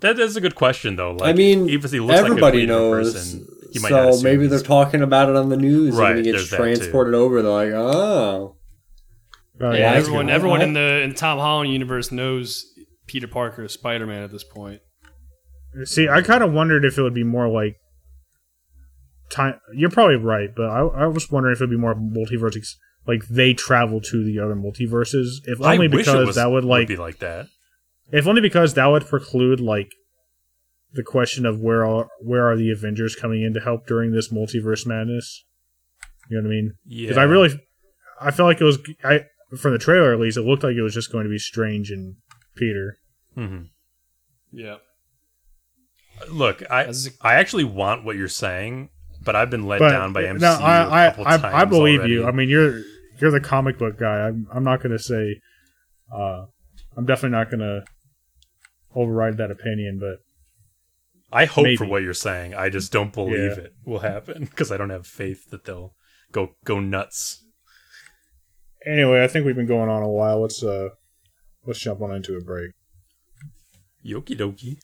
[0.00, 1.12] That is a good question though.
[1.12, 3.12] Like, I mean, even if he looks everybody like a Weaver knows.
[3.12, 6.16] person, you might so assume maybe they're talking about it on the news, Right, and
[6.16, 8.56] when he gets transported over, they're like, "Oh,
[9.60, 12.69] Oh, Yeah, yeah, everyone, everyone in the in Tom Holland universe knows
[13.10, 14.80] Peter Parker is Spider Man at this point.
[15.84, 17.74] See, I kind of wondered if it would be more like
[19.30, 19.58] time.
[19.74, 22.76] You're probably right, but I, I was wondering if it'd be more multiverse, ex-
[23.08, 25.26] like they travel to the other multiverses.
[25.44, 27.46] If I only wish it because was, that would like, be like that.
[28.12, 29.90] if only because that would preclude like
[30.92, 34.32] the question of where are where are the Avengers coming in to help during this
[34.32, 35.44] multiverse madness.
[36.28, 36.74] You know what I mean?
[36.86, 37.60] Yeah, Because I really,
[38.20, 38.78] I felt like it was.
[39.02, 39.24] I
[39.58, 41.90] from the trailer at least, it looked like it was just going to be Strange
[41.90, 42.14] and
[42.56, 42.98] Peter.
[43.36, 43.64] Mm-hmm.
[44.52, 44.76] Yeah.
[46.30, 46.62] look.
[46.70, 48.90] I I actually want what you're saying,
[49.24, 51.60] but I've been let But down by MCU no, I, a couple I, times I,
[51.60, 52.14] I believe already.
[52.14, 52.26] you.
[52.26, 52.82] I mean, you're
[53.20, 54.26] you're the comic book guy.
[54.28, 55.40] I'm I'm not going to say.
[56.12, 56.46] Uh,
[56.96, 57.84] I'm definitely not going to
[58.94, 60.18] override that opinion, but
[61.32, 62.54] I hope for what you're saying.
[62.54, 63.64] I just don't believe Yeah.
[63.64, 65.94] it will happen because I don't have faith that they'll
[66.32, 67.44] go go nuts.
[68.84, 70.40] anyway, I think we've been going on a while.
[70.42, 70.88] Let's uh,
[71.66, 72.72] let's jump on into a break.
[74.04, 74.78] Yoki dokie.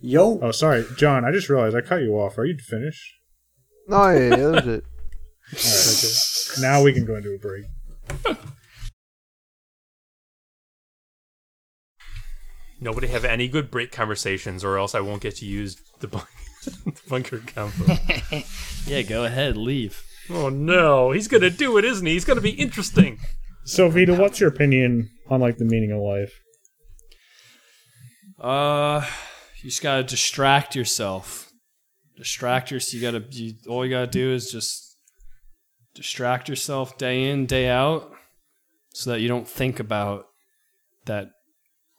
[0.00, 1.24] yo, Oh, sorry, John.
[1.24, 2.36] I just realized I cut you off.
[2.38, 3.14] Are you finished?
[3.86, 4.84] No, yeah, yeah, that was it.
[5.64, 6.60] All right, okay.
[6.60, 7.64] Now we can go into a break.
[12.80, 16.22] Nobody have any good break conversations, or else I won't get to use the, bun-
[16.64, 17.96] the bunker combo.
[18.86, 20.00] yeah, go ahead, leave.
[20.30, 22.12] oh no, he's gonna do it, isn't he?
[22.12, 23.18] He's gonna be interesting.
[23.64, 26.40] So, Vito, what's your opinion on like the meaning of life?
[28.40, 29.04] Uh,
[29.62, 31.50] you just gotta distract yourself.
[32.16, 32.94] Distract yourself.
[32.94, 33.24] You gotta.
[33.30, 34.96] You, all you gotta do is just
[35.94, 38.10] distract yourself day in, day out,
[38.90, 40.26] so that you don't think about
[41.06, 41.30] that.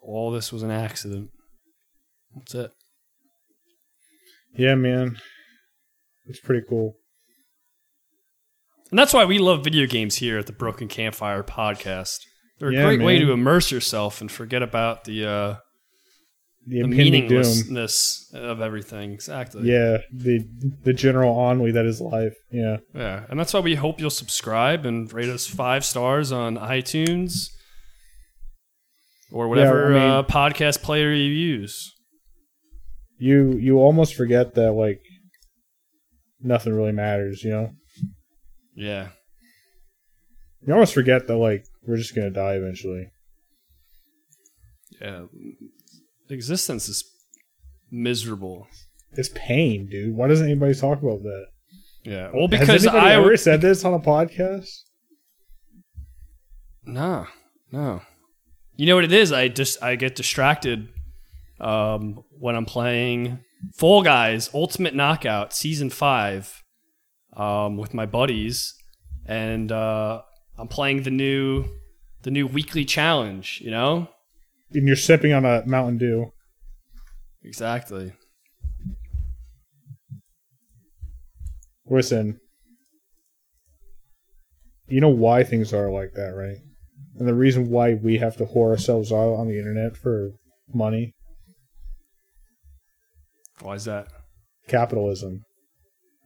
[0.02, 1.30] All this was an accident.
[2.36, 2.72] That's it.
[4.56, 5.18] Yeah, man,
[6.26, 6.96] it's pretty cool.
[8.90, 12.20] And that's why we love video games here at the Broken Campfire podcast.
[12.60, 15.56] They're a Yeah, great way to immerse yourself and forget about the uh,
[16.68, 17.30] The the impending doom.
[17.30, 19.14] meaninglessness of everything.
[19.14, 19.64] Exactly.
[19.72, 20.46] Yeah, the
[20.84, 22.36] the general ennui that is life.
[22.52, 22.78] Yeah.
[22.94, 27.48] Yeah, and that's why we hope you'll subscribe and rate us five stars on iTunes
[29.32, 31.94] or whatever I mean- uh, podcast player you use.
[33.18, 35.00] You you almost forget that like
[36.42, 37.70] nothing really matters, you know?
[38.76, 39.10] Yeah,
[40.66, 43.12] You almost forget that like we're just gonna die eventually.
[45.02, 45.26] yeah.
[46.30, 47.04] Existence is
[47.90, 48.68] miserable.
[49.14, 50.16] It's pain, dude.
[50.16, 51.46] Why doesn't anybody talk about that?
[52.04, 54.70] Yeah, well, Has because anybody I ever said this on a podcast?
[56.86, 57.28] No,
[57.72, 58.02] no.
[58.76, 59.32] You know what it is?
[59.32, 60.90] I just I get distracted
[61.60, 63.40] um, when I'm playing
[63.76, 66.64] Fall Guys Ultimate Knockout Season Five
[67.36, 68.76] um, with my buddies,
[69.26, 70.22] and uh,
[70.60, 71.66] I'm playing the new
[72.24, 73.62] the new weekly challenge.
[73.64, 74.10] You know
[74.74, 76.32] And you're sipping on a Mountain Dew.
[77.44, 78.14] exactly.
[81.86, 82.40] Listen,
[84.88, 86.58] you know why things are like that, right?
[87.18, 90.32] And the reason why we have to whore ourselves out on the internet for
[90.74, 91.14] money,
[93.62, 94.08] Why is that?
[94.68, 95.44] capitalism.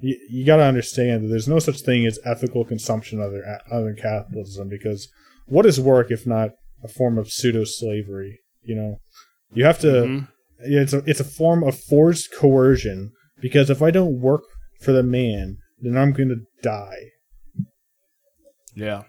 [0.03, 3.85] You, you got to understand that there's no such thing as ethical consumption other other
[3.85, 5.07] than capitalism because
[5.45, 6.49] what is work if not
[6.83, 8.39] a form of pseudo slavery?
[8.61, 8.97] You know,
[9.53, 9.87] you have to.
[9.87, 10.27] Mhm.
[10.59, 13.11] It's a it's a form of forced coercion
[13.41, 14.43] because if I don't work
[14.81, 17.11] for the man, then I'm going to die.
[18.75, 19.03] Yeah,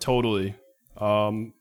[0.00, 0.54] totally.
[0.96, 1.54] Um,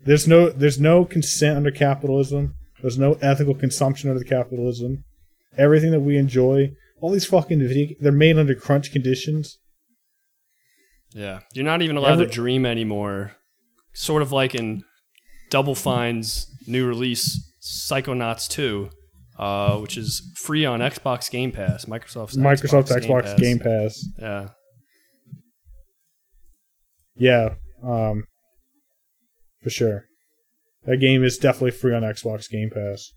[0.00, 2.54] There's no there's no consent under capitalism.
[2.80, 5.04] There's no ethical consumption under capitalism.
[5.58, 9.58] Everything that we enjoy, all these fucking video, they're made under crunch conditions.
[11.12, 13.32] Yeah, you're not even allowed Every- to dream anymore.
[13.94, 14.82] Sort of like in
[15.50, 18.90] Double Fine's new release, Psychonauts 2,
[19.38, 23.40] uh, which is free on Xbox Game Pass, Microsoft's Microsoft's Xbox, Pass.
[23.40, 24.04] Game Pass.
[24.18, 24.48] Yeah,
[27.18, 28.24] Yeah, um,
[29.62, 30.04] for sure.
[30.84, 33.12] That game is definitely free on Xbox Game Pass.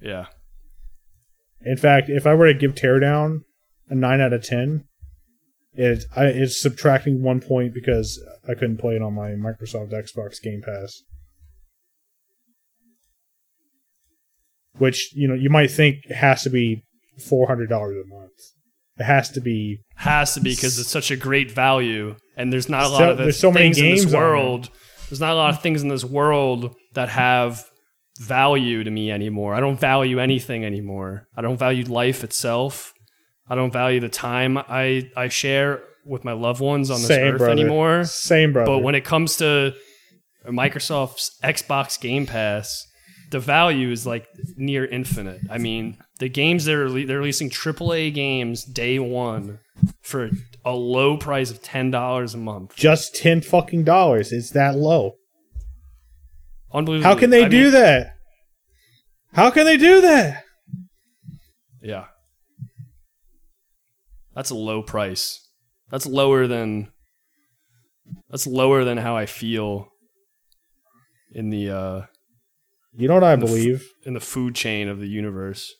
[0.00, 0.26] yeah,
[1.64, 3.40] In fact, if I were to give Teardown
[3.88, 4.84] a nine out of ten,
[5.72, 10.40] it I, it's subtracting one point because I couldn't play it on my Microsoft Xbox
[10.42, 11.02] Game Pass.
[14.78, 16.82] Which you know you might think it has to be
[17.28, 18.32] four hundred dollars a month.
[18.98, 22.68] It has to be has to be because it's such a great value, and there's
[22.68, 24.70] not a lot So- of there's so many things in games this world.
[25.08, 27.64] There's not a lot of things in this world that have
[28.18, 29.54] value to me anymore.
[29.54, 31.28] I don't value anything anymore.
[31.36, 32.94] I don't value life itself.
[33.48, 37.32] I don't value the time I I share with my loved ones on this same
[37.34, 37.52] earth brother.
[37.52, 38.04] anymore.
[38.04, 38.70] Same brother.
[38.70, 39.74] But when it comes to
[40.46, 42.86] Microsoft's Xbox Game Pass,
[43.30, 44.26] the value is like
[44.56, 45.40] near infinite.
[45.50, 49.60] I mean, the games they're they're releasing AAA games day one
[50.02, 50.30] for
[50.64, 52.76] a low price of ten dollars a month.
[52.76, 55.16] just ten fucking dollars, it's that low.
[56.74, 57.08] Unbelievable.
[57.08, 58.10] How can they I do mean, that?
[59.32, 60.42] How can they do that?
[61.82, 62.06] Yeah,
[64.34, 65.40] that's a low price.
[65.90, 66.88] That's lower than
[68.30, 69.88] that's lower than how I feel
[71.32, 72.02] in the uh,
[72.96, 73.88] You know what I the f- believe?
[74.04, 75.72] in the food chain of the universe.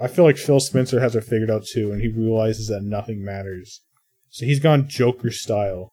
[0.00, 3.24] I feel like Phil Spencer has it figured out too, and he realizes that nothing
[3.24, 3.80] matters.
[4.30, 5.92] So he's gone Joker style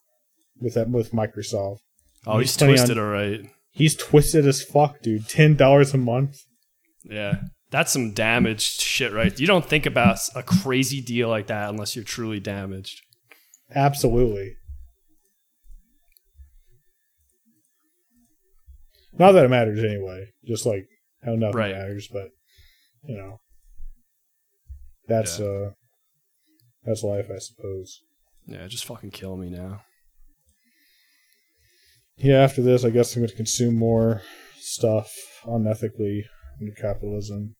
[0.60, 1.78] with that with Microsoft.
[2.26, 3.40] Oh, He's he's, twisted, on- all right.
[3.76, 5.28] He's twisted as fuck, dude.
[5.28, 6.38] Ten dollars a month.
[7.04, 9.38] Yeah, that's some damaged shit, right?
[9.38, 13.02] You don't think about a crazy deal like that unless you're truly damaged.
[13.74, 14.54] Absolutely.
[19.18, 20.26] Not that it matters anyway.
[20.46, 20.86] Just like
[21.24, 21.74] how nothing Right.
[21.74, 22.30] matters, but
[23.04, 23.40] you know,
[25.06, 25.70] that's uh,
[26.84, 28.00] that's life, I suppose.
[28.46, 29.82] Yeah, just fucking kill me now.
[32.18, 34.22] Yeah, after this, I guess I'm going to consume more
[34.58, 35.12] stuff
[35.44, 36.22] unethically
[36.60, 37.54] under capitalism.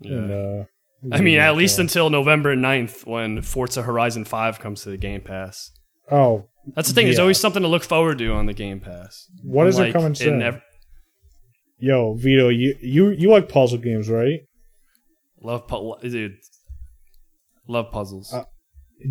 [0.00, 0.12] Yeah.
[0.16, 0.64] And, uh,
[1.12, 5.20] I mean, at least until November 9th when Forza Horizon 5 comes to the Game
[5.20, 5.70] Pass.
[6.10, 7.06] oh, That's the thing.
[7.06, 9.26] There's always something to look forward to on the Game Pass.
[9.42, 10.60] what is it coming soon?
[11.78, 14.40] Yo, Vito, you you you like puzzle games, right?
[15.42, 16.36] love, pu- dude.
[17.68, 18.32] Love puzzles.
[18.32, 18.44] Uh,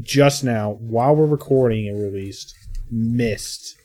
[0.01, 2.55] Just now, while we're recording, it released
[2.89, 3.75] Myst.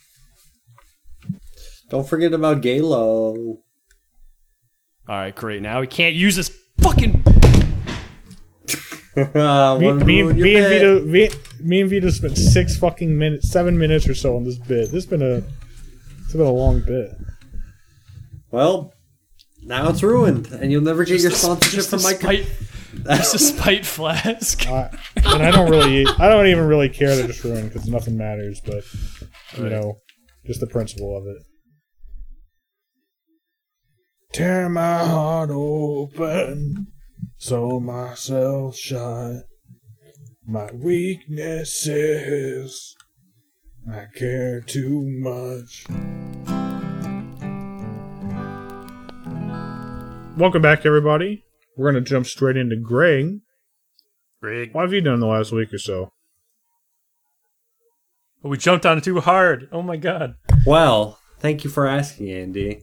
[1.91, 3.35] Don't forget about Galo.
[3.37, 3.61] All
[5.09, 5.63] right, great.
[5.63, 6.51] Now we can't use this
[6.81, 7.23] fucking.
[9.35, 10.69] uh, Me, me, me and.
[10.69, 14.59] Vito, me, me and Vito spent six fucking minutes, seven minutes or so on this
[14.59, 14.87] bit.
[14.87, 15.43] This has been a,
[16.23, 17.11] it's been a long bit.
[18.51, 18.93] Well,
[19.63, 22.13] now it's ruined, and you'll never get your sponsorship just from a my.
[22.13, 22.47] spite,
[23.17, 24.67] just a spite flask.
[24.69, 28.17] I, and I don't really, I don't even really care that it's ruined because nothing
[28.17, 28.61] matters.
[28.65, 28.85] But
[29.57, 29.99] you know,
[30.47, 31.39] just the principle of it.
[34.33, 36.89] Tear my heart open,
[37.39, 39.45] so myself shut.
[40.47, 42.95] My weakness is
[43.91, 45.87] I care too much.
[50.39, 51.45] Welcome back, everybody.
[51.77, 53.41] We're gonna jump straight into Greg.
[54.43, 56.13] Greg, What have you done in the last week or so?
[58.43, 59.69] we jumped on it too hard.
[59.73, 60.35] Oh my god.
[60.67, 62.83] Well, thank you for asking, Andy.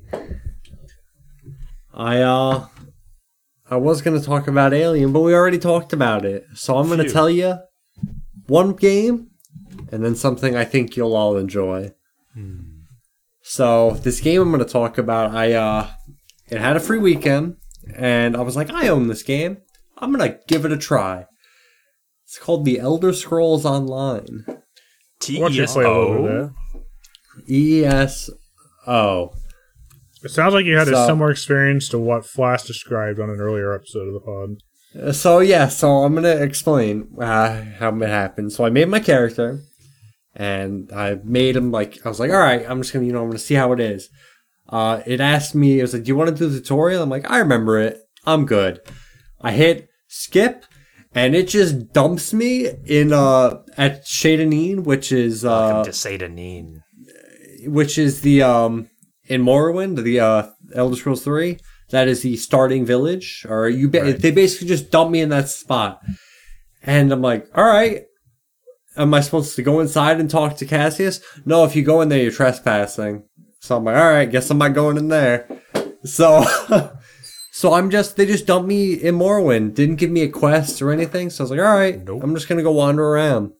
[1.95, 2.67] I uh,
[3.69, 7.03] I was gonna talk about Alien, but we already talked about it, so I'm gonna
[7.03, 7.11] Phew.
[7.13, 7.57] tell you
[8.47, 9.31] one game,
[9.91, 11.93] and then something I think you'll all enjoy.
[13.41, 15.89] So this game I'm gonna talk about, I uh,
[16.49, 17.57] it had a free weekend,
[17.95, 19.59] and I was like, I own this game.
[19.97, 21.27] I'm gonna give it a try.
[22.25, 24.45] It's called The Elder Scrolls Online.
[25.19, 26.53] T Why don't E you S play a little bit of O.
[26.73, 27.49] that?
[27.49, 28.29] E S
[28.87, 29.33] O.
[30.25, 33.73] It sounds like you had a similar experience to what Flask described on an earlier
[33.73, 34.49] episode of the pod.
[35.07, 38.51] Uh, So yeah, so I'm gonna explain uh, how it happened.
[38.51, 39.59] So I made my character,
[40.35, 43.21] and I made him like I was like, all right, I'm just gonna you know
[43.21, 44.09] I'm gonna see how it is.
[44.67, 47.03] Uh, it asked me, it was like, do you want to do the tutorial?
[47.03, 47.99] I'm like, I remember it.
[48.25, 48.79] I'm good.
[49.39, 50.65] I hit skip,
[51.13, 55.93] and it just dumps me in uh at Seyda Neen, which is uh Welcome to
[55.93, 56.81] Seyda Neen.
[57.67, 58.89] which is the um
[59.27, 61.59] in Morrowind, the uh Elder Scrolls Three.
[61.91, 63.87] That is the starting village, or you.
[63.89, 64.19] Ba- Right.
[64.19, 66.01] They basically just dump me in that spot,
[66.83, 68.03] and I'm like, all right.
[68.97, 71.19] Am I supposed to go inside and talk to Cassius?
[71.45, 73.23] No, if you go in there, you're trespassing.
[73.59, 75.49] So I'm like, all right, guess I'm not going in there.
[76.05, 76.45] So,
[77.51, 79.73] so I'm just they just dumped me in Morrowind.
[79.75, 81.29] Didn't give me a quest or anything.
[81.29, 82.23] So I was like, all right, Nope.
[82.23, 83.51] I'm just gonna go wander around.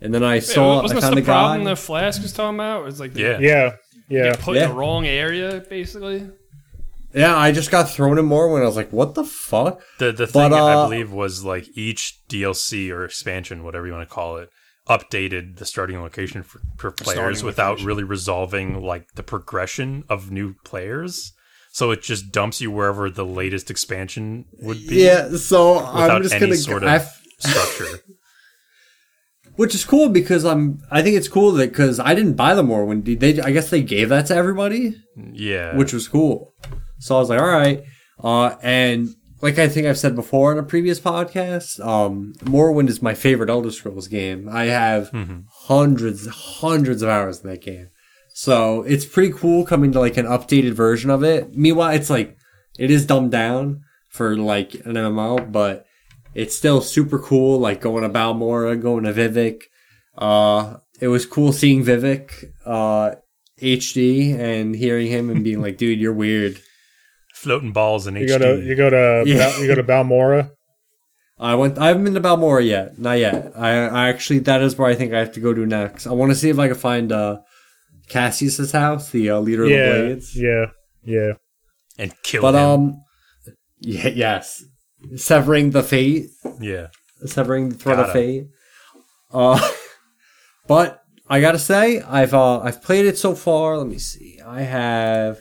[0.00, 1.32] And then I saw, wasn't I this found the a guy.
[1.32, 2.82] problem the flask was talking about?
[2.82, 3.38] It was like the, Yeah.
[3.40, 3.76] Yeah,
[4.08, 4.30] yeah.
[4.30, 6.28] get put in the wrong area, basically.
[7.14, 9.80] Yeah, I just got thrown in Morrowind I was like, what the fuck?
[9.98, 13.92] The the But, thing I uh, believe was like each DLC or expansion, whatever you
[13.92, 14.50] want to call it,
[14.88, 17.86] updated the starting location for, for players without location.
[17.86, 21.32] really resolving like the progression of new players.
[21.72, 25.02] So it just dumps you wherever the latest expansion would be.
[25.04, 26.56] Yeah, so Without I'm just any gonna.
[26.56, 27.98] sort of I f- structure.
[29.56, 30.80] which is cool because I'm.
[30.90, 33.18] I think it's cool that because I didn't buy the Morrowind.
[33.20, 34.94] They, I guess they gave that to everybody,
[35.32, 35.76] Yeah.
[35.76, 36.54] which was cool.
[36.98, 37.82] So I was like, all right.
[38.22, 39.08] Uh, and
[39.42, 43.50] like I think I've said before in a previous podcast, um, Morrowind is my favorite
[43.50, 44.48] Elder Scrolls game.
[44.50, 45.40] I have Mm-hmm.
[45.68, 47.88] hundreds, hundreds of hours in that game.
[48.34, 51.54] So it's pretty cool coming to like an updated version of it.
[51.54, 52.36] Meanwhile, it's like
[52.78, 53.80] it is dumbed down
[54.10, 55.85] for like an MMO, but
[56.36, 57.58] it's still super cool.
[57.58, 59.62] Like going to Balmora, going to Vivec.
[60.16, 62.30] Uh, it was cool seeing Vivec
[62.64, 63.16] uh,
[63.60, 66.60] HD and hearing him and being like, "Dude, you're weird."
[67.34, 68.28] Floating balls in You HD.
[68.28, 69.38] go to you go to Yeah.
[69.50, 70.50] Bal- you go to Balmora.
[71.38, 71.78] I went.
[71.78, 72.98] I haven't been to Balmora yet.
[72.98, 73.52] Not yet.
[73.56, 76.06] I, I actually that is where I think I have to go to next.
[76.06, 77.40] I want to see if I can find uh,
[78.08, 80.34] Cassius's house, the uh, leader of the Blades.
[80.34, 80.66] yeah,
[81.04, 81.32] yeah.
[81.98, 82.60] and kill But him.
[82.60, 83.02] um,
[83.80, 84.64] yeah, yes,
[85.14, 86.30] severing the fate,
[86.60, 86.88] yeah.
[87.24, 88.48] severing the thread of fate.
[89.32, 89.60] Uh,
[90.66, 93.78] but I gotta say, I've uh, I've played it so far.
[93.78, 94.40] Let me see.
[94.44, 95.40] I have.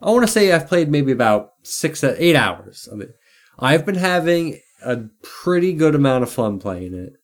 [0.00, 3.10] I want to say I've played maybe about six, to eight hours of it.
[3.58, 7.14] I've been having a pretty good amount of fun playing it.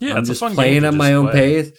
[0.00, 1.62] Yeah, I'm it's just playing at my own play.
[1.62, 1.72] pace.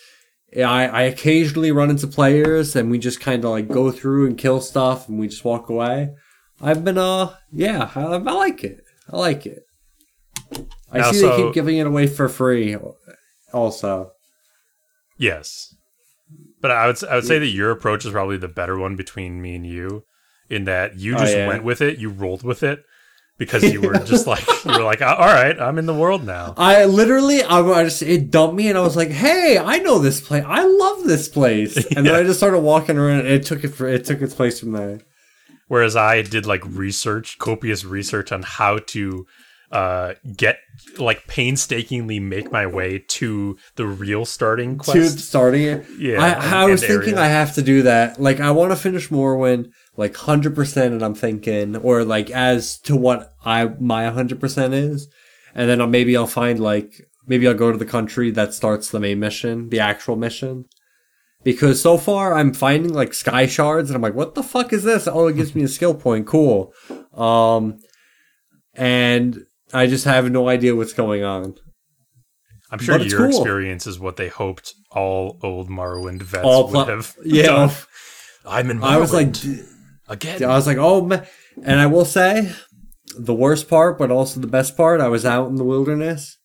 [0.53, 4.27] Yeah, I, I occasionally run into players and we just kind of like go through
[4.27, 6.11] and kill stuff and we just walk away.
[6.61, 8.83] I've been uh yeah, I, I like it.
[9.11, 9.63] I like it.
[10.91, 12.77] I Now, see so- they keep giving it away for free.
[13.53, 14.11] Also,
[15.17, 15.75] Yes,
[16.61, 19.41] but I would I would say that your approach is probably the better one between
[19.41, 20.03] me and you,
[20.49, 21.47] in that you Oh, just yeah.
[21.47, 22.79] went with it, you rolled with it,
[23.37, 26.53] because you were just like you were like, all right, I'm in the world now.
[26.57, 29.99] I literally I, I just it dumped me and I was like, hey, I know
[29.99, 30.43] this place.
[30.47, 31.75] I love this place.
[31.95, 33.19] And then I just started walking around.
[33.19, 35.01] and It took it for it took its place from there.
[35.71, 39.25] Whereas I did like research, copious research on how to
[39.71, 40.57] uh, get
[40.97, 45.19] like painstakingly make my way to the real starting to quest.
[45.19, 45.85] starting it.
[45.97, 47.21] Yeah, I, I and was thinking area.
[47.21, 48.19] I have to do that.
[48.19, 52.77] Like I want to finish Morrowind like hundred percent, and I'm thinking, or like as
[52.79, 55.07] to what I my hundred percent is,
[55.55, 58.89] and then I'll, maybe I'll find like maybe I'll go to the country that starts
[58.89, 60.65] the main mission, the actual mission.
[61.43, 64.83] Because so far I'm finding like sky shards and I'm like, what the fuck is
[64.83, 65.07] this?
[65.07, 66.27] Oh, it gives me a skill point.
[66.27, 66.73] Cool.
[67.13, 67.79] Um,
[68.75, 69.39] and
[69.73, 71.55] I just have no idea what's going on.
[72.69, 73.29] I'm sure your cool.
[73.29, 77.15] experience is what they hoped all old Morrowind vets All would have.
[77.25, 77.47] Yeah.
[77.47, 77.71] done.
[78.45, 79.35] I'm in Morrowind I was like,
[80.07, 80.43] again.
[80.43, 81.27] I was like, oh man.
[81.63, 82.53] And I will say,
[83.17, 86.37] the worst part, but also the best part, I was out in the wilderness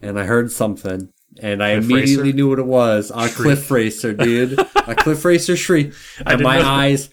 [0.00, 1.12] and I heard something.
[1.40, 2.36] And I Cliff immediately Racer?
[2.36, 3.10] knew what it was.
[3.14, 3.34] A Shriek.
[3.34, 4.58] cliff racer, dude.
[4.58, 5.92] a cliff racer shriek.
[6.26, 7.10] And my know eyes,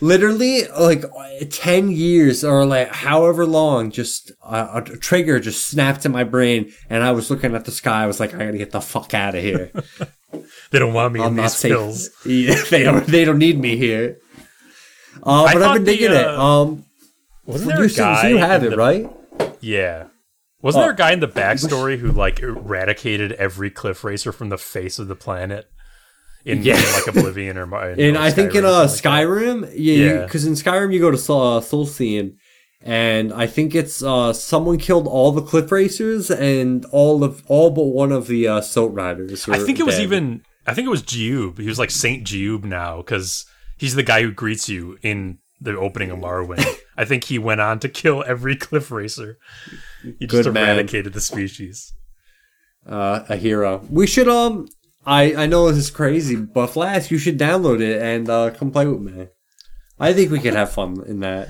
[0.00, 1.04] literally, like
[1.50, 6.72] 10 years or like however long, just a, a trigger just snapped in my brain.
[6.90, 8.02] And I was looking at the sky.
[8.02, 9.70] I was like, I gotta get the fuck out of here.
[10.70, 11.70] they don't want me I'm in these safe.
[11.70, 12.10] hills.
[12.26, 13.06] Yeah, they don't.
[13.06, 14.18] They don't need me here.
[15.22, 16.26] Uh, but I've been the, digging it.
[16.26, 16.84] uh, Um,
[17.46, 19.08] Wasn't you, there a so- so you have it the- right?
[19.60, 20.08] Yeah.
[20.64, 20.86] Wasn't Oh.
[20.86, 24.98] there a guy in the backstory who like eradicated every cliff racer from the face
[24.98, 25.66] of the planet
[26.44, 26.76] in, Yeah.
[26.78, 28.88] in, like Oblivion or, And or I think in uh, like?
[28.88, 30.22] Skyrim, yeah, Yeah.
[30.24, 31.60] because in Skyrim you go to uh,
[32.86, 37.70] and I think it's uh, someone killed all the cliff racers and all of all
[37.70, 39.48] but one of the uh, Soat riders.
[39.48, 40.42] I think it was even.
[40.66, 41.58] I think it was Jiub.
[41.58, 43.44] He was like Saint Jiub now because
[43.78, 46.64] he's the guy who greets you in the opening of Morrowind.
[46.96, 49.38] I think he went on to kill every cliff racer.
[50.02, 50.70] He just Good man.
[50.76, 51.92] eradicated the species.
[52.86, 53.82] uh, a hero.
[53.90, 54.68] We should um.
[55.06, 58.70] I I know this is crazy, but Flask, you should download it and uh, come
[58.70, 59.28] play with me.
[60.00, 61.48] I think we could have fun in that.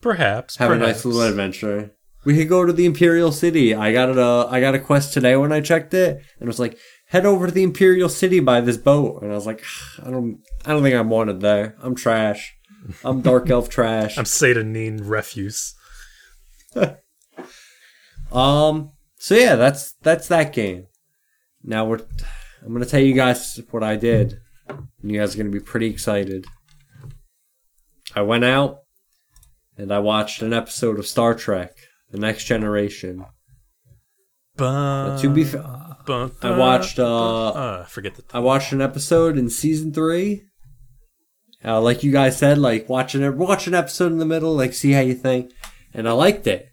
[0.00, 0.56] Perhaps.
[0.56, 1.92] have a nice little adventure.
[2.24, 3.74] We could go to the Imperial City.
[3.74, 6.60] I got a I got a quest today when I checked it, and it was
[6.60, 6.78] like
[7.08, 9.64] head over to the Imperial City by this boat, and I was like,
[10.04, 11.76] I don't I don't think I'm wanted there.
[11.82, 12.54] I'm trash.
[13.04, 14.18] I'm dark elf trash.
[14.18, 15.74] I'm Seyda Neen refuse.
[18.32, 18.92] Um.
[19.18, 20.86] So yeah, that's that's that game.
[21.62, 22.00] Now we're
[22.64, 24.38] I'm gonna tell you guys what I did,
[24.68, 26.46] and you guys are gonna be pretty excited.
[28.14, 28.78] I went out
[29.76, 31.72] and I watched an episode of Star Trek:
[32.10, 33.26] The Next Generation.
[34.56, 35.98] But to be fa-
[36.42, 40.44] I watched uh uh, forget the I watched an episode in season three.
[41.64, 44.74] Uh, like you guys said, like watching it, watch an episode in the middle, like
[44.74, 45.52] see how you think,
[45.94, 46.68] and I liked it.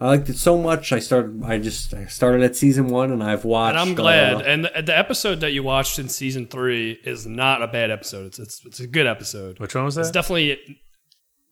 [0.00, 0.92] I liked it so much.
[0.92, 1.42] I started.
[1.44, 3.78] I just I started at season one, and I've watched.
[3.78, 4.34] And I'm glad.
[4.34, 7.92] uh, and the, the episode that you watched in season three is not a bad
[7.92, 8.26] episode.
[8.26, 9.60] It's it's, it's a good episode.
[9.60, 10.00] Which one was that?
[10.02, 10.58] It's definitely.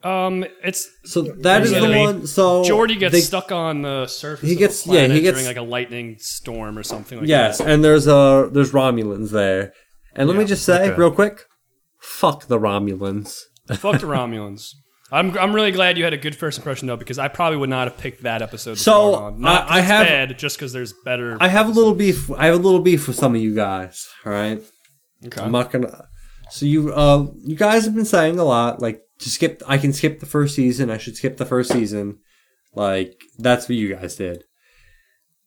[0.03, 2.27] Um, it's so that is the they- one.
[2.27, 4.49] So Geordi gets they- stuck on the surface.
[4.49, 7.21] He of gets- a yeah, he planet gets- during like a lightning storm or something
[7.21, 7.69] like Yes, that.
[7.69, 9.73] and there's uh there's Romulans there,
[10.17, 10.97] and let me just say okay.
[10.99, 11.45] real quick,
[12.23, 13.41] fuck the Romulans.
[13.85, 14.75] Fuck the Romulans.
[15.11, 17.69] I'm I'm really glad you had a good first impression though because I probably would
[17.69, 18.79] not have picked that episode.
[18.79, 19.29] So.
[19.37, 21.37] Not I- I have- bad, just because there's better.
[21.41, 22.31] I have a little beef.
[22.31, 24.09] I have a little beef with some of you guys.
[24.25, 24.63] All right.
[25.27, 25.41] Okay.
[25.43, 26.07] I'm not gonna.
[26.51, 29.63] So you, uh, you guys have been saying a lot, like to skip.
[29.67, 30.91] I can skip the first season.
[30.91, 32.19] I should skip the first season.
[32.75, 34.45] Like that's what you guys did,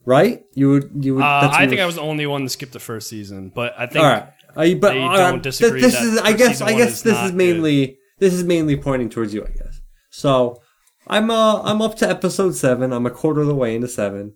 [0.06, 0.42] right?
[0.54, 1.04] You would.
[1.06, 1.24] You would.
[1.24, 3.86] Uh, I think I was the only one to skip the first season, but I
[3.88, 4.28] think All right.
[4.56, 6.18] I, but they don't disagree This that is.
[6.20, 6.62] I guess.
[6.62, 7.98] I guess is this is mainly.
[8.20, 9.44] This is mainly pointing towards you.
[9.44, 9.82] I guess.
[10.12, 10.62] So,
[11.08, 11.30] I'm.
[11.30, 11.62] Uh.
[11.62, 12.94] I'm up to episode seven.
[12.94, 14.34] I'm a quarter of the way into seven,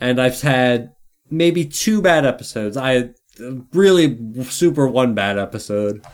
[0.00, 0.90] and I've had
[1.30, 2.76] maybe two bad episodes.
[2.76, 3.14] I had
[3.72, 6.04] really super one bad episode.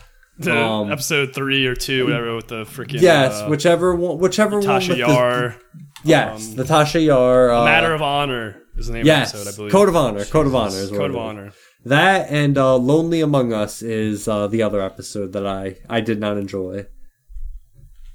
[0.47, 4.17] um, episode three or two, whatever, with the freaking Yes, uh, whichever one.
[4.17, 4.67] Whichever one.
[4.67, 5.55] Tasha with the- Yar.
[6.03, 7.51] yes, um, the Tasha Yar.
[7.51, 9.71] Uh, Matter of Honor is the name yes, of the episode, I believe.
[9.71, 10.25] Code of Honor.
[10.25, 11.21] Code of Honor is what Code it of.
[11.21, 11.51] Honor.
[11.85, 16.19] That and uh, Lonely Among Us is uh, the other episode that I I did
[16.19, 16.85] not enjoy.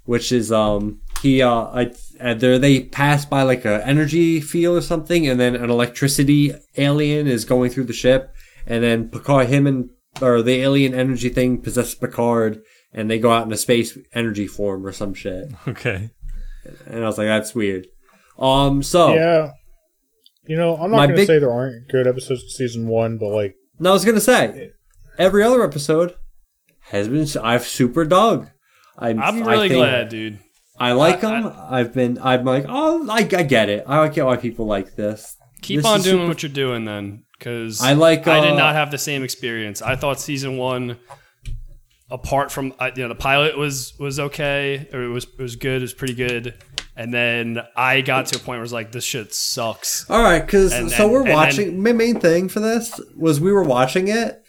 [0.04, 4.78] Which is um he uh I uh, there they pass by like a energy field
[4.78, 8.34] or something and then an electricity alien is going through the ship
[8.66, 9.90] and then Picard him and
[10.22, 12.62] or the alien energy thing possesses Picard
[12.92, 16.08] and they go out in a space energy form or some shit Okay.
[16.86, 17.86] and I was like that's weird.
[18.38, 19.50] Um so Yeah.
[20.46, 23.18] You know, I'm not going to big- say there aren't good episodes of season one,
[23.18, 24.70] but like, No, I was gonna say
[25.18, 26.14] every other episode
[26.90, 28.48] has been I've super dog.
[28.98, 30.38] I'm, I'm I really think glad, dude.
[30.78, 31.52] I like I- them.
[31.56, 33.84] I've been I'm like oh I, I get it.
[33.86, 35.36] I get why people like this.
[35.62, 38.56] Keep This on doing super- what you're doing then, because I like, I did uh,
[38.56, 39.82] not have the same experience.
[39.82, 40.98] I thought season one,
[42.10, 45.56] apart from uh, you know the pilot was was okay or it was it was
[45.56, 46.54] good, it was pretty good,
[46.98, 50.04] and then I got to a point where I was like, this shit sucks.
[50.10, 51.82] All right, because And- so and- we're and then- watching.
[51.82, 54.42] my main thing for this was we were watching it,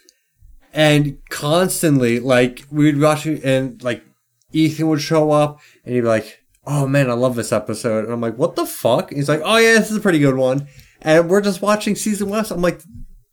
[0.73, 4.03] and constantly like we'd watch it, and like
[4.51, 8.13] Ethan would show up, and he'd be like, "Oh man, I love this episode," and
[8.13, 10.35] I'm like, "What the fuck?" And he's like, "Oh yeah, this is a pretty good
[10.35, 10.67] one,"
[11.01, 12.45] and we're just watching season one.
[12.49, 12.81] I'm like,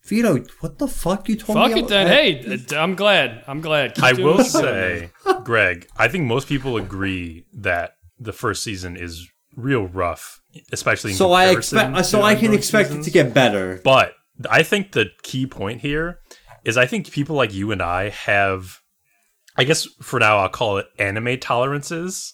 [0.05, 1.81] Vito, what the fuck you told Fuck me?
[1.81, 2.07] it then.
[2.07, 3.43] Hey, I'm glad.
[3.45, 3.93] I'm glad.
[3.95, 5.09] Keep I will what you're doing.
[5.25, 10.39] say, Greg, I think most people agree that the first season is real rough,
[10.71, 13.07] especially in So I uh, expect, so I can expect seasons.
[13.07, 13.81] it to get better.
[13.83, 14.13] But
[14.49, 16.19] I think the key point here
[16.63, 18.79] is I think people like you and I have,
[19.55, 22.33] I guess for now I'll call it anime tolerances,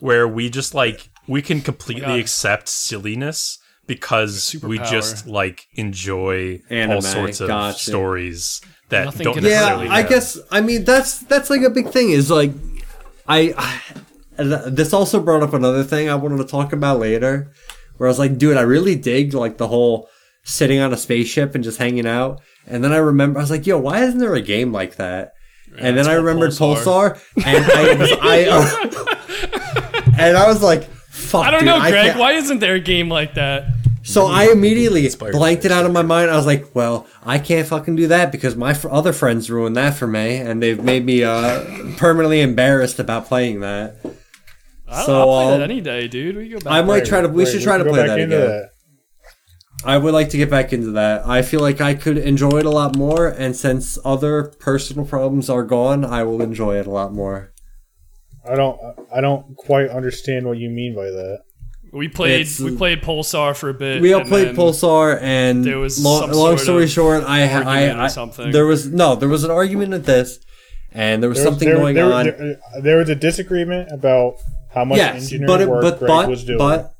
[0.00, 2.20] where we just like we can oh completely God.
[2.20, 7.78] accept silliness because we just like enjoy Anime, all sorts of gotcha.
[7.78, 9.88] stories that Nothing don't can Yeah, necessarily.
[9.88, 10.38] I have- guess.
[10.50, 12.10] I mean, that's that's like a big thing.
[12.10, 12.52] Is like,
[13.28, 13.80] I, I
[14.40, 17.52] and this also brought up another thing I wanted to talk about later,
[17.96, 20.08] where I was like, dude, I really dig like the whole
[20.42, 22.40] sitting on a spaceship and just hanging out.
[22.66, 25.32] And then I remember I was like, yo, why isn't there a game like that?
[25.78, 27.16] and then I remembered Pulsar.
[27.16, 28.44] Pulsar, and I, was, I
[30.10, 31.92] uh, and I was like, fuck, I don't dude, know, Greg.
[32.06, 33.66] can't- Why isn't there a game like that?
[34.02, 36.30] so I immediately blanked it out of my mind.
[36.30, 39.76] I was like, "Well, I can't fucking do that because my fr- other friends ruined
[39.76, 41.62] that for me, and they've made me uh,
[41.98, 43.96] permanently embarrassed about playing that."
[44.90, 46.36] I So, I'll play that um, any day, dude.
[46.36, 46.72] We go back.
[46.72, 47.28] I might try to.
[47.28, 48.30] We Right, should try to play that again.
[48.30, 48.70] that.
[49.84, 51.26] I would like to get back into that.
[51.26, 55.48] I feel like I could enjoy it a lot more, and since other personal problems
[55.48, 57.52] are gone, I will enjoy it a lot more.
[58.46, 58.78] I don't.
[59.14, 61.40] I don't quite understand what you mean by that.
[61.92, 62.40] We played.
[62.42, 64.02] It's- we played Pulsar for a bit.
[64.02, 67.82] We all played Pulsar, and there was long, some long story short, I, ha- I,
[67.84, 68.50] argument I something.
[68.52, 70.38] there was no, there was an argument at this,
[70.92, 72.24] and there was There was- something there- going there- on.
[72.26, 74.34] There, there was a disagreement about
[74.72, 76.58] how much yes, engineering but work but Greg but was doing.
[76.58, 76.94] but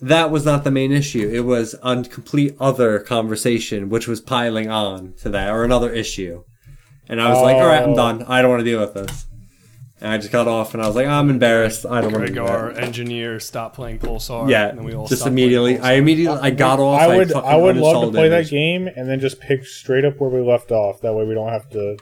[0.00, 1.30] that was not the main issue.
[1.32, 6.44] It was a complete other conversation, which was piling on to that or another issue.
[7.08, 7.96] And I was like, all right, I'm Oh.
[7.96, 8.22] done.
[8.28, 9.26] I don't want to deal with this.
[10.04, 11.86] And I just got off, and I was like, I'm embarrassed.
[11.86, 12.82] I don't want to Greg, do our that.
[12.84, 14.50] engineer, stopped playing Pulsar.
[14.50, 15.78] Yeah, and then we all just stopped immediately.
[15.78, 15.96] I Pulsar.
[15.98, 17.00] immediately I got off.
[17.00, 17.30] I would.
[17.30, 18.50] fucking I would love to uninstalled play that Image.
[18.50, 21.00] game and then just pick straight up where we left off.
[21.00, 21.96] That way we don't have to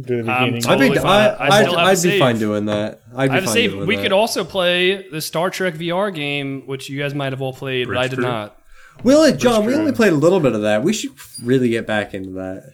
[0.00, 0.54] do the Um, beginning.
[0.54, 1.06] I'd be, Totally fine.
[1.06, 2.18] I I'd, still have I'd to be save.
[2.20, 3.00] fine doing that.
[3.16, 4.02] I'd be I have to fine say, doing we that.
[4.04, 7.88] could also play the Star Trek VR game, which you guys might have all played,
[7.88, 8.24] but I did Crew?
[8.24, 8.56] not.
[9.02, 10.84] We only, John, we only played a little bit of that.
[10.84, 11.10] We should
[11.42, 12.72] really get back into that.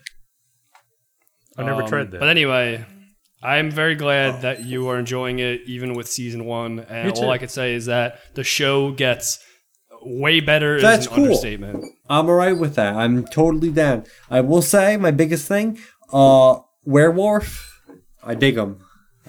[1.57, 2.21] I never Um, tried that.
[2.21, 2.85] But anyway,
[3.45, 6.81] I'm very glad that you are enjoying it, even with season one.
[6.81, 9.39] And all I could say is that the show gets
[10.03, 10.81] way better.
[10.81, 11.25] That's is an cool.
[11.25, 11.85] understatement.
[12.09, 12.95] I'm alright with that.
[12.97, 14.05] I'm totally down.
[14.31, 15.79] I will say my biggest thing,
[16.13, 17.81] uh, werewolf.
[18.23, 18.79] I dig him.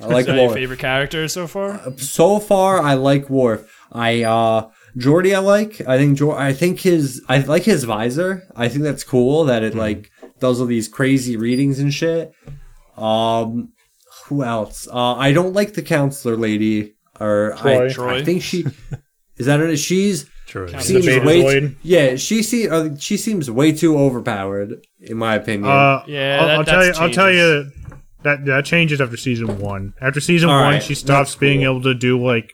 [0.02, 0.54] I like Is that your Worf.
[0.54, 1.82] favorite character so far?
[1.98, 3.70] So far, I like Worf.
[3.92, 5.82] I uh, Geordi, I like.
[5.88, 7.22] I think Jor- I think his.
[7.30, 8.44] I like his visor.
[8.56, 9.80] I think that's cool that it Hmm.
[9.80, 12.32] like does all these crazy readings and shit.
[12.98, 13.74] Um,
[14.26, 14.88] who else?
[14.88, 16.93] Uh, I don't like the counselor lady.
[17.19, 17.85] Or Troi.
[17.89, 18.22] I, Troi.
[18.22, 18.65] I think she
[19.38, 19.77] is that it.
[19.77, 20.68] She's True.
[20.68, 25.18] Count- seems The way too, yeah she see uh, she seems way too overpowered in
[25.18, 26.88] my opinion Uh, Yeah, I'll, that- I'll tell you.
[26.88, 27.72] that's I'll tell you
[28.23, 29.93] that that changes after season one.
[30.02, 31.72] After season All one, right, she stops that's being cool.
[31.77, 32.52] able to do like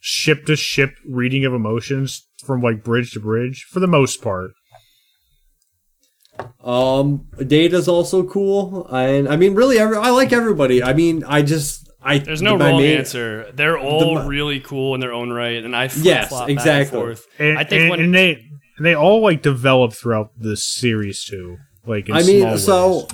[0.00, 4.50] ship to ship reading of emotions from like bridge to bridge for the most part.
[6.62, 11.42] Um data's also cool and i mean really every, i like everybody i mean i
[11.42, 13.50] just i There's no my wrong main- answer.
[13.54, 16.70] They're all the- really cool in their own right, and I flip Yes, flop exactly.
[16.72, 17.26] back and forth.
[17.38, 18.32] And, I think and, when and they
[18.76, 21.56] and they all like develop throughout the series too.
[21.86, 23.06] Like in i mean small so ways.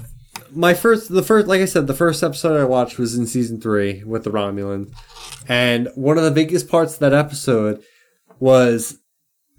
[0.53, 3.61] my first the first like i said the first episode i watched was in season
[3.61, 4.91] three with the romulans
[5.49, 7.81] and one of the biggest parts of that episode
[8.41, 8.99] was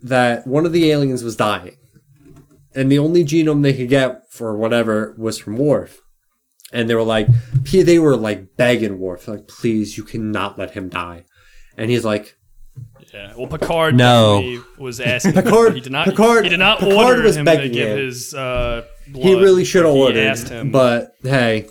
[0.02, 1.76] that one of the aliens was dying
[2.76, 6.02] and the only genome they could get for whatever was from Worf.
[6.74, 7.28] And they were like,
[7.72, 11.26] they were like begging Worf, like, please, you cannot let him die.
[11.78, 12.36] And he's like,
[13.14, 14.42] yeah, well, Picard No.
[14.42, 15.34] definitely was asking.
[15.34, 16.08] Picard- he did not.
[16.08, 17.98] Picard- he did not Picard order was him to give him.
[17.98, 18.34] his.
[18.34, 19.24] Uh, blood.
[19.26, 21.68] he really should have ordered, asked him, but hey,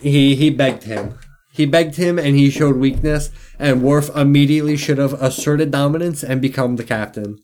[0.00, 1.18] he he begged him.
[1.52, 3.30] He begged him, and he showed weakness.
[3.58, 7.38] And Worf immediately should have asserted dominance and become the captain.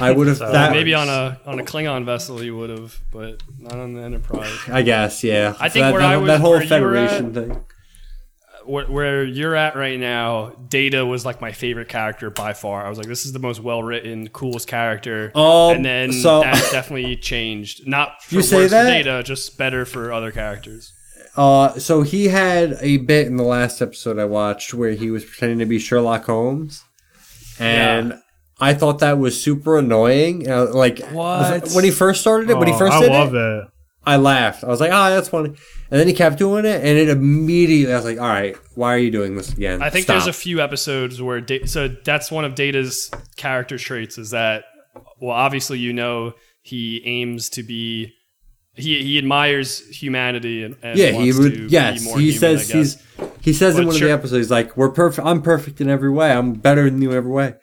[0.00, 0.38] I would have.
[0.38, 4.02] that, maybe on a on a Klingon vessel you would have, but not on the
[4.02, 4.56] Enterprise.
[4.68, 5.54] I guess, yeah.
[5.60, 7.64] I think that, where that, I was- that whole where you were Federation at- thing.
[8.64, 12.84] Where, where you're at right now, Data was like my favorite character by far.
[12.84, 15.30] I was like, this is the most well written, coolest character.
[15.36, 17.86] Um, and then so- that definitely changed.
[17.86, 18.88] Not for You say that?
[18.88, 20.92] Data, just better for other characters.
[21.36, 25.24] Uh, so he had a bit in the last episode I watched where he was
[25.24, 26.82] pretending to be Sherlock Holmes,
[27.60, 28.18] and Yeah.
[28.58, 30.48] I thought that was super annoying.
[30.50, 31.70] Uh, like What?
[31.74, 33.68] when he first started it, when he Oh, first I did love it, that.
[34.08, 34.62] I laughed.
[34.64, 37.92] I was like, "Ah, that's funny," and then he kept doing it, and it immediately
[37.92, 40.14] I was like, "All right, why are you doing this again?" I think Stop.
[40.14, 44.64] there's a few episodes where da- so that's one of Data's character traits is that
[45.20, 48.12] well, obviously, you know, he aims to be.
[48.78, 51.54] He, he admires humanity and, and yeah, he wants would.
[51.54, 53.02] to Yes, be more he human, says he's.
[53.40, 55.26] He says in one sure- of the episodes, he's like, "We're perfect.
[55.26, 56.30] I'm perfect in every way.
[56.30, 57.54] I'm better than you in every way."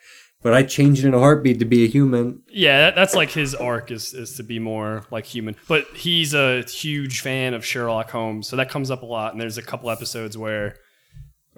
[0.44, 2.42] But I changed it in a heartbeat to be a human.
[2.50, 5.56] Yeah, that, that's like his arc is is to be more like human.
[5.68, 9.32] But he's a huge fan of Sherlock Holmes, so that comes up a lot.
[9.32, 10.76] And there's a couple episodes where,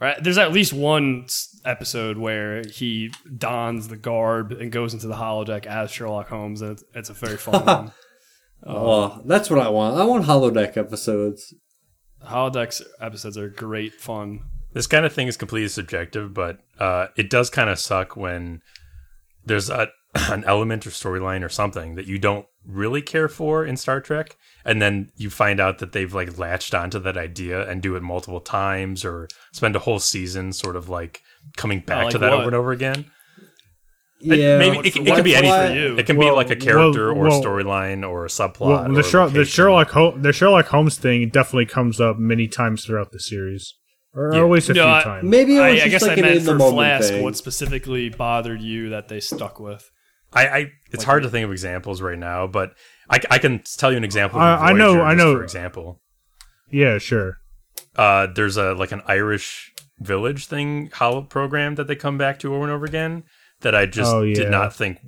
[0.00, 0.22] right?
[0.22, 1.26] There's at least one
[1.64, 6.70] episode where he dons the garb and goes into the holodeck as Sherlock Holmes, and
[6.70, 7.92] it's, it's a very fun one.
[8.64, 9.96] Oh, that's what I want.
[9.96, 11.52] I want holodeck episodes.
[12.24, 14.44] Holodecks episodes are great fun.
[14.74, 18.60] This kind of thing is completely subjective, but uh, it does kind of suck when
[19.46, 23.76] there's a, an element or storyline or something that you don't really care for in
[23.76, 27.80] Star Trek, and then you find out that they've like latched onto that idea and
[27.82, 31.22] do it multiple times, or spend a whole season sort of like
[31.56, 32.38] coming back like to that what?
[32.40, 33.06] over and over again.
[34.20, 35.76] It- Yeah, maybe it, it What's could be for anything.
[35.76, 35.96] you?
[35.98, 38.60] It can Well, be like a character well, or well- storyline or a subplot.
[38.60, 39.44] Well, the, or Sher- the.
[39.44, 43.74] Sherlock Ho- the Sherlock Holmes thing definitely comes up many times throughout the series,
[44.16, 44.40] or Yeah.
[44.44, 45.24] at least a No, few I- times.
[45.28, 47.08] maybe it was I, I just guess like I an meant in the for Flask.
[47.10, 47.22] thing.
[47.22, 49.88] What specifically bothered you that they stuck with?
[50.32, 52.72] I, I it's hard to think of examples right now, but
[53.08, 54.40] I, I can tell you an example.
[54.40, 55.36] I- Of I know- I know.
[55.36, 56.00] For example,
[56.70, 57.38] Yeah, sure.
[57.94, 62.54] uh, there's a like an Irish village thing holo program that they come back to
[62.54, 63.24] over and over again
[63.60, 64.34] that I just Oh, yeah.
[64.34, 64.98] did not think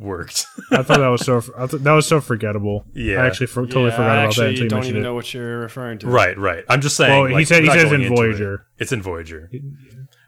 [0.00, 0.46] worked.
[0.72, 1.36] I thought that was so.
[1.56, 2.84] I thought that was so forgettable.
[2.94, 3.22] Yeah.
[3.22, 5.04] I actually for- totally Yeah, forgot I about that actually until you don't even it.
[5.04, 6.06] know what you're referring to.
[6.08, 6.64] right, right.
[6.68, 7.24] I'm just saying.
[7.30, 8.66] Well, he said he says in into it, Voyager.
[8.78, 9.50] it's in Voyager.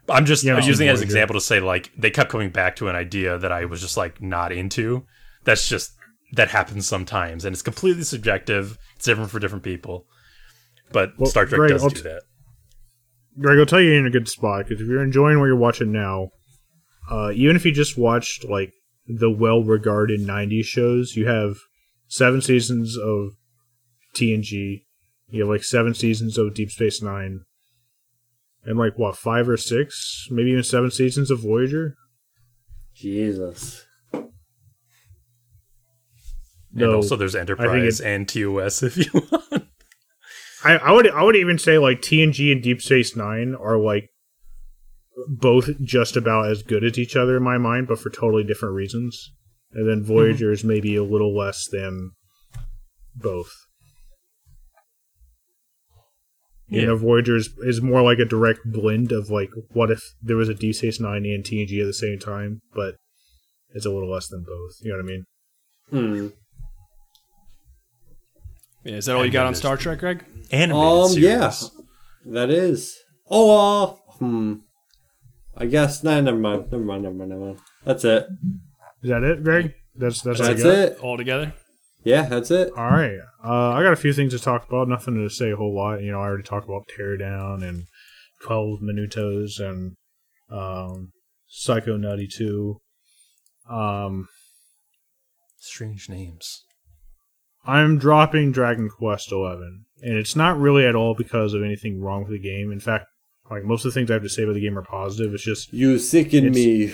[0.09, 2.29] I'm just Yeah, I'm using in it as an example to say like they kept
[2.29, 5.05] coming back to an idea that I was just like not into.
[5.45, 5.91] That's just
[6.33, 8.77] that happens sometimes, and it's completely subjective.
[8.95, 10.05] It's different for different people.
[10.91, 12.23] But Well, Star Trek Greg, does I'll do t- that.
[13.39, 15.55] Greg, I'll tell you you're in a good spot because if you're enjoying what you're
[15.55, 16.29] watching now,
[17.09, 18.71] uh, even if you just watched like
[19.07, 21.55] the well-regarded '90s shows, you have
[22.07, 23.31] seven seasons of
[24.15, 24.83] TNG,
[25.29, 27.41] you have like seven seasons of Deep Space Nine,
[28.63, 31.95] and like what five or six, maybe even seven seasons of Voyager.
[32.95, 33.85] Jesus.
[34.13, 34.29] And
[36.71, 39.67] No, also, there's Enterprise it- and TOS if you want.
[40.63, 44.09] I, I would I would even say like TNG and Deep Space Nine are like
[45.27, 48.75] both just about as good as each other in my mind, but for totally different
[48.75, 49.31] reasons.
[49.73, 52.11] And then Voyager is maybe a little less than
[53.15, 53.51] both.
[56.67, 56.85] You Yeah.
[56.87, 60.49] know, Voyager is, is more like a direct blend of like what if there was
[60.49, 62.95] a Deep Space Nine and TNG at the same time, but
[63.75, 64.71] it's a little less than both.
[64.81, 65.25] You know what I mean?
[65.89, 66.27] Hmm.
[68.83, 70.25] Yeah, is that all you got on Star Trek, Greg?
[70.51, 70.73] Animated
[71.03, 71.23] Um, series.
[71.23, 71.53] yeah.
[72.33, 72.95] That is.
[73.29, 74.53] Oh, uh, hmm.
[75.57, 76.03] I guess.
[76.03, 76.71] Nah, never mind.
[76.71, 77.03] Never mind.
[77.03, 77.29] Never mind.
[77.29, 77.59] Never mind.
[77.83, 78.27] That's it.
[79.01, 79.73] Is that it, Greg?
[79.95, 80.73] That's that's, all you That's got?
[80.73, 80.99] it.
[80.99, 81.53] All together?
[82.03, 82.71] Yeah, that's it.
[82.75, 83.17] All right.
[83.43, 84.87] Uh, I got a few things to talk about.
[84.87, 86.01] Nothing to say a whole lot.
[86.01, 87.85] You know, I already talked about Teardown and
[88.41, 89.95] 12 Minutos and
[90.49, 91.11] um,
[91.49, 92.79] Psychonauts 2.
[93.69, 94.27] Um,
[95.57, 96.65] Strange names.
[97.65, 99.85] I'm dropping Dragon Quest 11.
[100.01, 102.71] And it's not really at all because of anything wrong with the game.
[102.71, 103.05] In fact,
[103.49, 105.33] like most of the things I have to say about the game are positive.
[105.33, 106.93] It's just You sicken It's- me.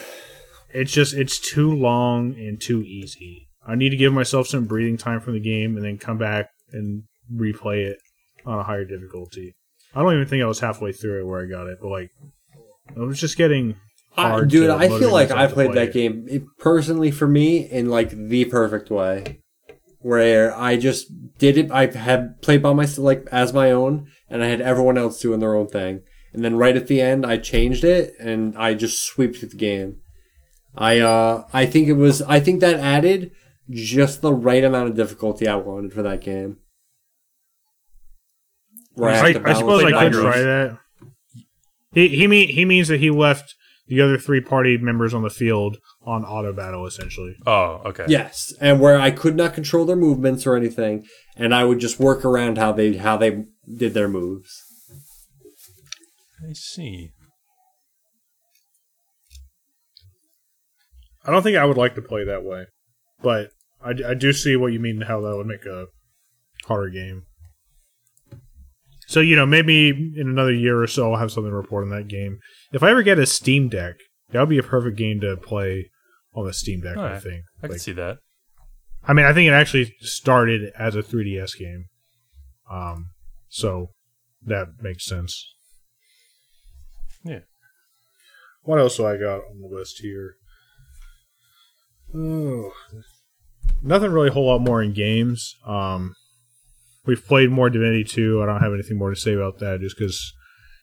[0.73, 3.47] it's just it's too long and too easy.
[3.65, 6.49] I need to give myself some breathing time from the game and then come back
[6.71, 7.03] and
[7.33, 7.97] replay it
[8.45, 9.55] on a higher difficulty.
[9.93, 12.09] I don't even think I was halfway through it where I got it, but like
[12.95, 13.75] I was just getting
[14.17, 15.93] I, dude, I feel like I played play that it.
[15.93, 19.39] game it, personally for me in like the perfect way,
[19.99, 21.07] where I just
[21.37, 21.71] did it.
[21.71, 25.39] I had played by myself like as my own, and I had everyone else doing
[25.39, 26.01] their own thing.
[26.33, 29.97] And then right at the end, I changed it, and I just swept the game.
[30.75, 32.21] I uh, I think it was.
[32.21, 33.31] I think that added
[33.69, 36.57] just the right amount of difficulty I wanted for that game.
[38.93, 40.77] Where have I, I suppose I could try that.
[41.93, 43.55] He he mean he means that he left
[43.87, 47.35] the other three party members on the field on auto battle essentially.
[47.45, 48.05] Oh, okay.
[48.07, 51.99] Yes, and where I could not control their movements or anything, and I would just
[51.99, 54.63] work around how they how they did their moves.
[56.47, 57.11] I see.
[61.25, 62.65] I don't think I would like to play that way,
[63.21, 63.51] but
[63.83, 64.97] I, I do see what you mean.
[64.97, 65.87] and How that would make a
[66.65, 67.23] harder game.
[69.07, 71.89] So you know, maybe in another year or so, I'll have something to report on
[71.89, 72.39] that game.
[72.71, 73.95] If I ever get a Steam Deck,
[74.31, 75.89] that would be a perfect game to play
[76.33, 76.95] on the Steam Deck.
[76.97, 77.43] I think.
[77.61, 78.17] I can see that.
[79.03, 81.85] I mean, I think it actually started as a 3DS game,
[82.69, 83.11] um,
[83.47, 83.87] so
[84.45, 85.53] that makes sense.
[87.23, 87.39] Yeah.
[88.63, 90.35] What else do I got on the list here?
[92.13, 92.71] Oh,
[93.83, 95.55] nothing really a whole lot more in games.
[95.65, 96.15] Um,
[97.05, 98.41] we've played more Divinity 2.
[98.41, 100.33] I don't have anything more to say about that just because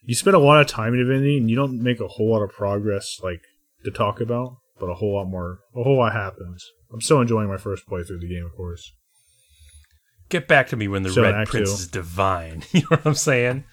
[0.02, 2.42] you spend a lot of time in Divinity and you don't make a whole lot
[2.42, 3.40] of progress like
[3.84, 6.64] to talk about, but a whole lot more, a whole lot happens.
[6.92, 8.92] I'm still enjoying my first playthrough of the game, of course.
[10.28, 11.74] Get back to me when the So Red Prince Two.
[11.74, 12.62] is divine.
[12.72, 13.64] You know what I'm saying?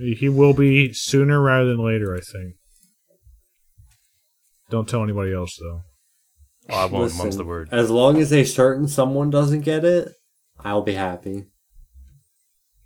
[0.00, 2.54] He will be sooner rather than later, I think.
[4.70, 5.82] Don't tell anybody else though.
[6.70, 7.68] Oh, I won't Listen, mum's the word.
[7.72, 10.12] As long as a certain someone doesn't get it,
[10.60, 11.46] I'll be happy.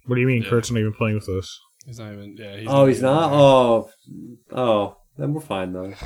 [0.07, 0.43] What do you mean?
[0.43, 0.49] Yeah.
[0.51, 1.59] Kurt's not even playing with us.
[1.87, 2.37] He's not even.
[2.39, 2.57] Yeah.
[2.57, 3.29] He's oh, he's not.
[3.31, 3.39] there.
[3.39, 3.91] Oh,
[4.53, 5.93] oh, then we're fine though.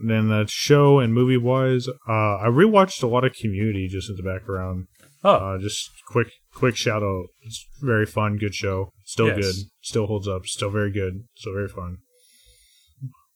[0.00, 4.16] Then that show and movie wise, uh, I rewatched a lot of Community just in
[4.16, 4.86] the background.
[5.24, 7.26] Oh, Uh, just quick, quick shout out.
[7.42, 8.92] It's very fun, good show.
[9.04, 9.36] Still Yes.
[9.40, 9.54] good.
[9.82, 10.46] Still holds up.
[10.46, 11.24] Still very good.
[11.36, 11.98] Still very fun.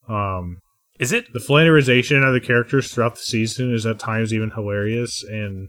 [0.09, 0.59] Um,
[0.99, 1.33] is it?
[1.33, 5.69] the flanderization of the characters throughout the season is at times even hilarious, and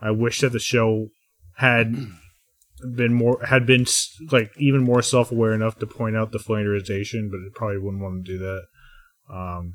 [0.00, 1.08] I wish that the show
[1.56, 1.94] had
[2.94, 3.84] been more had been
[4.30, 8.02] like even more self aware enough to point out the flanderization, but it probably wouldn't
[8.02, 8.62] want to do that.
[9.32, 9.74] Um,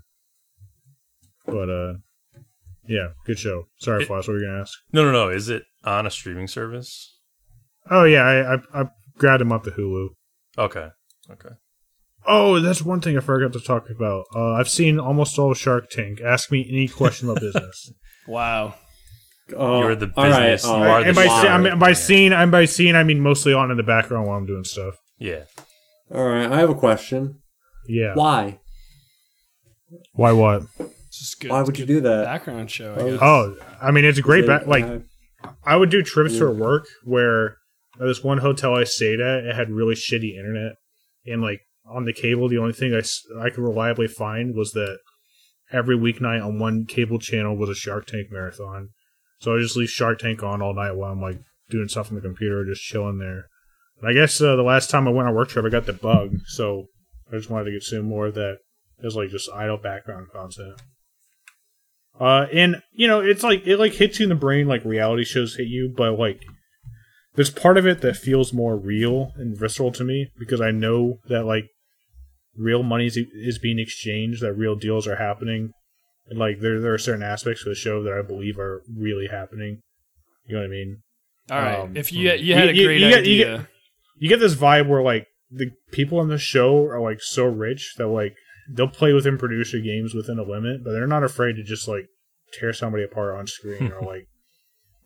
[1.45, 1.93] but uh,
[2.87, 3.67] yeah, good show.
[3.79, 4.73] Sorry, It- Flask, what were you gonna ask?
[4.91, 5.29] No, no, no.
[5.29, 7.17] Is it on a streaming service?
[7.89, 10.09] Oh yeah, I I, I grabbed him up the Hulu.
[10.57, 10.87] Okay,
[11.31, 11.49] okay.
[12.25, 14.25] Oh, that's one thing I forgot to talk about.
[14.33, 16.21] Uh, I've seen almost all of Shark Tank.
[16.21, 17.91] Ask me any question about business.
[18.25, 18.75] Wow.
[19.53, 21.41] Oh, You're the all right, business, you oh, are the and by, Wow.
[21.41, 21.93] se- I mean, by Yeah.
[21.95, 22.95] scene, I'm by scene.
[22.95, 24.95] I mean mostly on in the background while I'm doing stuff.
[25.19, 25.43] Yeah.
[26.09, 27.41] All right, I have a question.
[27.89, 28.13] Yeah.
[28.13, 28.59] Why?
[30.13, 30.31] Why?
[30.31, 30.63] What?
[31.13, 31.51] It's just good.
[31.51, 32.23] Why would you do that?
[32.25, 32.95] background show?
[32.95, 33.11] I Oh.
[33.11, 33.19] guess.
[33.21, 34.45] Oh, I mean, it's a great.
[34.45, 34.99] Is Ba- like, uh,
[35.63, 37.57] I would do trips for work where
[37.99, 40.73] at this one hotel I stayed at, it had really shitty internet,
[41.27, 43.03] and like on the cable, the only thing I
[43.39, 44.97] I could reliably find was that
[45.71, 48.89] every weeknight on one cable channel was a Shark Tank marathon.
[49.39, 51.37] So I just leave Shark Tank on all night while I'm like
[51.69, 53.49] doing stuff on the computer, just chilling there.
[54.01, 55.85] And I guess uh, the last time I went on a work trip, I got
[55.85, 56.87] the bug, so
[57.31, 58.57] I just wanted to consume more of that
[59.03, 60.81] as like just idle background content.
[62.19, 65.23] Uh, and you know, it's like it like hits you in the brain like reality
[65.23, 66.41] shows hit you, but like
[67.35, 71.17] there's part of it that feels more real and visceral to me because I know
[71.27, 71.65] that like
[72.55, 75.71] real money is, is being exchanged, that real deals are happening,
[76.27, 79.27] and like there there are certain aspects of the show that I believe are really
[79.27, 79.81] happening.
[80.45, 80.97] You know what I mean?
[81.49, 81.79] All right.
[81.79, 83.67] um, if you you had a you- great you get- you idea, get-
[84.19, 87.95] You get this vibe where like the people on the show are like so rich
[87.97, 88.35] that like
[88.69, 92.07] they'll play within producer games within a limit, but they're not afraid to just like
[92.53, 94.27] tear somebody apart on screen or like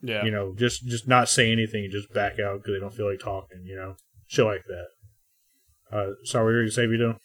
[0.01, 0.23] yeah.
[0.23, 3.09] you know, just just not say anything and just back out because they don't feel
[3.09, 3.63] like talking.
[3.65, 3.95] You know,
[4.27, 4.88] shit like that.
[5.91, 7.17] Uh, sorry, what were you going to say, Vito?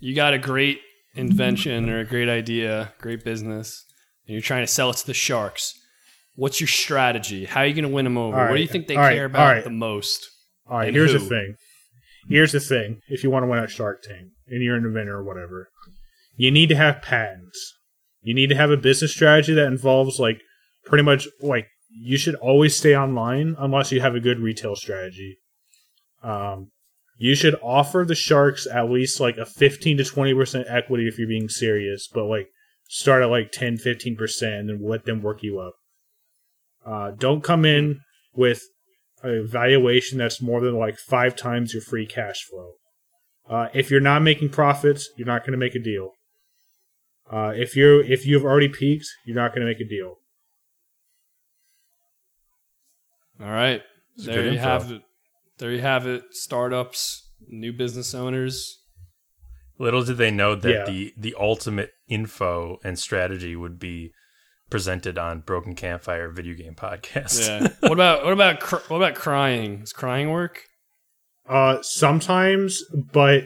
[0.00, 0.80] you got a great
[1.14, 3.84] invention or a great idea, great business,
[4.26, 5.74] and you're trying to sell it to the sharks.
[6.34, 7.44] What's your strategy?
[7.44, 8.36] How are you going to win them over?
[8.36, 9.14] All What do you think they All right.
[9.14, 9.64] care All about right.
[9.64, 10.28] the most?
[10.68, 11.54] All right, And here's the thing.
[12.28, 13.00] Here's the thing.
[13.08, 15.70] If you want to win at Shark Tank and you're an inventor or whatever,
[16.38, 17.74] you need to have patents.
[18.22, 20.40] You need to have a business strategy that involves like
[20.84, 25.38] pretty much like you should always stay online unless you have a good retail strategy.
[26.22, 26.70] Um,
[27.16, 31.18] you should offer the sharks at least like a 15 to 20 percent equity if
[31.18, 32.46] you're being serious, but like
[32.88, 35.74] start at like 10, 15 percent and then let them work you up.
[36.86, 38.00] Uh, don't come in
[38.32, 38.62] with
[39.24, 42.74] a valuation that's more than like five times your free cash flow.
[43.50, 46.12] Uh, if you're not making profits, you're not going to make a deal.
[47.30, 50.16] Uh, if you're if you've already peaked, you're not going to make a deal.
[53.40, 53.82] All right.
[54.16, 54.62] It's there you info.
[54.62, 55.02] have it.
[55.58, 56.22] There you have it.
[56.32, 58.78] Startups, new business owners.
[59.78, 60.84] Little did they know that Yeah.
[60.86, 64.12] the the ultimate info and strategy would be
[64.70, 67.46] presented on Broken Campfire Video Game Podcast.
[67.46, 67.68] Yeah.
[67.80, 69.80] what about what about cr- what about crying?
[69.80, 70.64] Does crying work?
[71.48, 72.82] Uh, sometimes,
[73.12, 73.44] but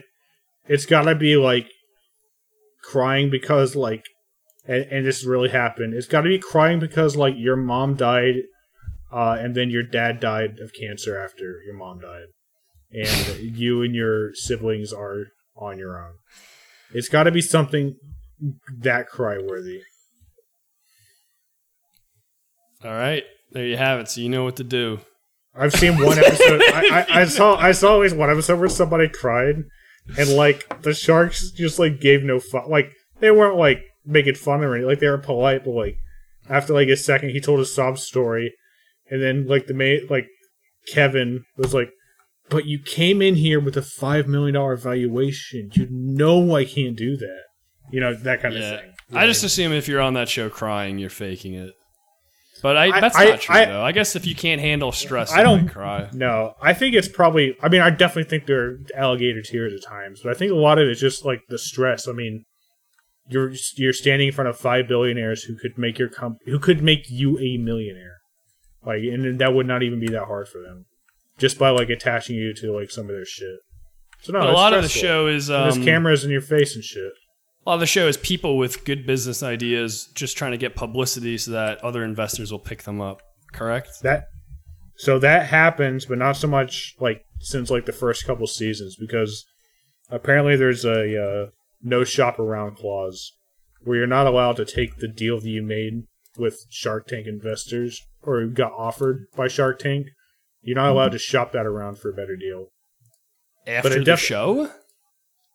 [0.67, 1.67] it's got to be like
[2.83, 4.03] crying because like,
[4.67, 5.93] and, and this really happened.
[5.93, 8.35] It's got to be crying because like your mom died,
[9.11, 12.27] uh, and then your dad died of cancer after your mom died,
[12.91, 16.13] and you and your siblings are on your own.
[16.93, 17.95] It's got to be something
[18.79, 19.81] that cry worthy.
[22.83, 23.23] All right.
[23.51, 24.09] There you have it.
[24.09, 24.99] So you know what to do.
[25.55, 26.61] I've seen one episode.
[26.61, 29.63] I, I, I saw I saw at least one episode where somebody cried,
[30.17, 32.67] and like the sharks just like gave no fuck.
[32.67, 34.89] Like they weren't like making fun or anything.
[34.89, 35.97] Like they were polite, but like
[36.49, 38.53] after like a second, he told a sob story,
[39.09, 40.27] and then like the mate like
[40.93, 41.89] Kevin was like,
[42.49, 45.69] "But you came in here with a five million dollar valuation.
[45.73, 47.41] You know I can't do that."
[47.91, 48.59] You know that kind Yeah.
[48.73, 48.89] of thing.
[49.13, 51.71] I just assume if you're on that show crying, you're faking it.
[52.63, 53.81] But I, that's I- not true I- though.
[53.83, 56.09] I guess if you can't handle stress, I don't- cry.
[56.13, 57.55] No, I think it's probably.
[57.61, 60.55] I mean, I definitely think there are alligator tears at times, but I think a
[60.55, 62.07] lot of it's just like the stress.
[62.07, 62.45] I mean,
[63.27, 66.81] you're you're standing in front of five billionaires who could make your comp- who could
[66.81, 68.17] make you a millionaire,
[68.85, 70.85] like, and that would not even be that hard for them,
[71.37, 73.59] just by like attaching you to like some of their shit.
[74.21, 76.83] So no, a lot of the show is um, there's cameras in your face and
[76.83, 77.11] shit.
[77.65, 80.75] A lot of the show is people with good business ideas just trying to get
[80.75, 83.21] publicity so that other investors will pick them up.
[83.53, 83.89] Correct?
[84.01, 84.25] That
[84.95, 89.45] so that happens, but not so much like since like the first couple seasons because
[90.09, 91.49] apparently there's a uh,
[91.81, 93.33] no shop around clause
[93.81, 96.05] where you're not allowed to take the deal that you made
[96.37, 100.07] with Shark Tank investors or got offered by Shark Tank.
[100.61, 102.67] You're not allowed to shop that around for a better deal.
[103.67, 104.69] After it the def- show?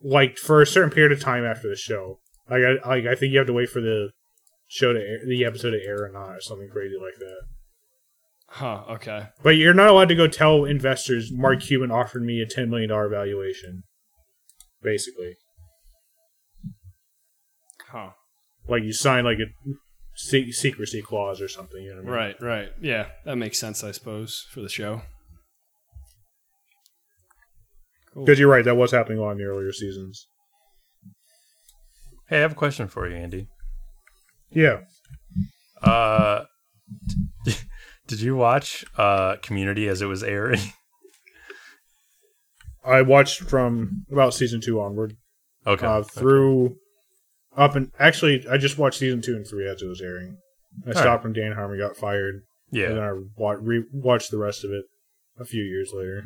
[0.03, 2.20] Like for a certain period of time after the show.
[2.51, 4.11] Like I, like I think you have to wait for the
[4.69, 7.41] show to air, the episode to air or not or something crazy like that.
[8.51, 8.85] Huh.
[8.91, 9.27] Okay.
[9.43, 12.89] But you're not allowed to go tell investors Mark Cuban offered me a ten million
[12.91, 13.83] dollar valuation.
[14.83, 15.35] Basically,
[17.91, 18.11] Huh.
[18.69, 19.47] like you sign like a
[20.15, 21.83] se- secrecy clause or something.
[21.83, 22.37] You know what I mean?
[22.41, 22.59] Right.
[22.61, 22.69] Right.
[22.81, 25.03] Yeah, that makes sense, I suppose, for the show.
[28.14, 28.24] Cool.
[28.24, 30.28] Because you're right, that was happening a on the earlier seasons.
[32.28, 33.48] Hey, I have a question for you, Andy.
[34.51, 34.80] Yeah,
[35.82, 36.44] Uh,
[38.06, 40.60] did you watch uh Community as it was airing?
[42.85, 45.16] I watched from about season two onward
[45.66, 45.86] Okay.
[45.86, 46.76] uh, through
[47.56, 50.39] up and actually I just watched season two and three as it was airing.
[50.86, 50.97] I right.
[50.97, 52.86] stopped when Dan Harmon got fired, Yeah.
[52.89, 53.05] and then.
[53.05, 54.85] I re- watched the rest of it
[55.39, 56.24] a few years later.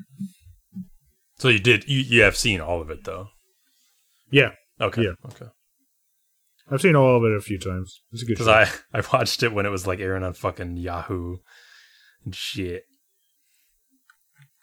[1.42, 1.88] So you did.
[1.88, 3.26] You you have seen all of it though.
[4.30, 5.02] Yeah, Okay.
[5.02, 5.14] Yeah.
[5.26, 5.50] Okay.
[6.70, 8.00] I've seen all of it a few times.
[8.12, 8.46] It's a good Because.
[8.46, 11.38] I I watched it when it was like airing on fucking Yahoo
[12.24, 12.84] and shit.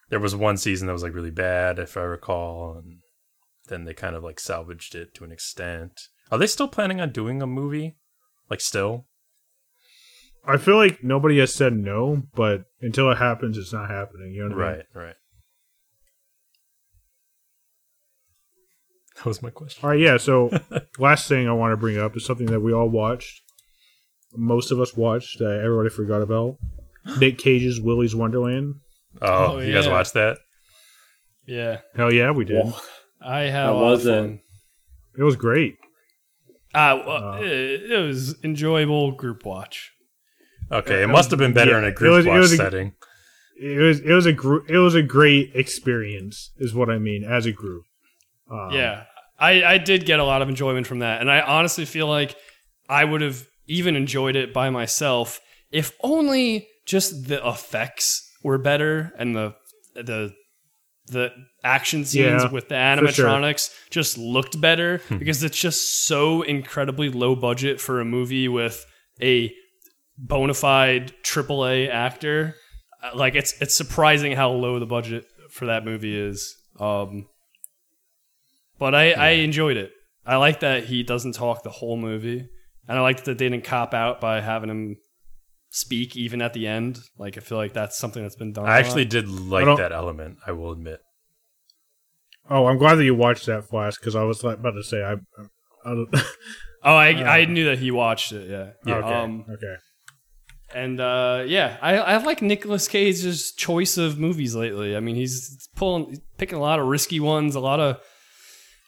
[0.09, 2.99] There was one season that was like really bad, if I recall, and
[3.67, 5.99] then they kind of like salvaged it to an extent.
[6.31, 7.97] Are they still planning on doing a movie?
[8.49, 9.05] Like still?
[10.45, 14.31] I feel like nobody has said no, but until it happens, it's not happening.
[14.31, 14.77] You know what I mean?
[14.77, 15.15] Right, right,
[19.19, 19.81] That was my question.
[19.83, 20.17] All right, yeah.
[20.17, 20.49] So,
[20.99, 23.41] last thing I want to bring up is something that we all watched.
[24.35, 26.57] Most of us watched that everybody forgot about.
[27.19, 28.75] Nick Cage's Willy's Wonderland.
[29.21, 29.91] Oh, Oh, you guys yeah.
[29.91, 30.37] watched that?
[31.47, 32.63] Yeah, Hell yeah, we did.
[32.63, 32.73] Whoa.
[33.21, 34.19] I had How was of it?
[34.21, 34.39] fun.
[35.17, 35.75] It was great.
[36.73, 39.91] Uh, well, it, it was enjoyable group watch.
[40.71, 42.53] Okay, it must have been better yeah, in a it group was- it watch was
[42.53, 42.93] a- setting.
[43.61, 47.25] It was it was a gr- it was a great experience, is what I mean
[47.25, 47.83] as a group.
[48.49, 49.03] Um, yeah,
[49.39, 52.35] I, I did get a lot of enjoyment from that, and I honestly feel like
[52.89, 55.39] I would have even enjoyed it by myself
[55.71, 59.55] if only just the effects were better and the
[59.95, 60.33] the
[61.07, 61.31] the
[61.63, 63.27] action scenes Yeah, with the for sure.
[63.27, 68.85] animatronics just looked better because it's just so incredibly low budget for a movie with
[69.21, 69.51] a
[70.17, 72.55] bona fide AAA actor.
[73.03, 76.55] Uh, Like it's it's surprising how low the budget for that movie is.
[76.79, 77.27] Um,
[78.79, 79.91] but I, I enjoyed it.
[80.25, 82.47] I like that he doesn't talk the whole movie,
[82.87, 84.95] and I like that they didn't cop out by having him
[85.69, 86.99] speak even at the end.
[87.17, 88.65] Like I feel like that's something that's been done.
[88.65, 89.11] a I actually lot.
[89.11, 90.99] did like that element, I will admit.
[92.49, 95.03] Oh, I'm glad that you watched that, Flask, because I was like, about to say
[95.03, 95.13] I.
[95.85, 96.09] I don't-
[96.81, 98.49] Oh, I Uh, I knew that he watched it.
[98.49, 98.69] Yeah.
[98.85, 98.95] Yeah.
[98.99, 99.13] okay.
[99.13, 99.75] Um, okay.
[100.73, 104.95] and uh, yeah, I I like Nicolas Cage's choice of movies lately.
[104.95, 107.97] I mean, he's pulling, picking a lot of risky ones, a lot of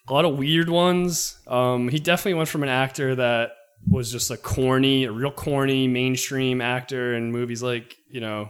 [0.07, 1.39] a lot of weird ones.
[1.47, 3.51] Um, he definitely went from an actor that
[3.87, 8.49] was just a corny, a real corny mainstream actor in movies like you know,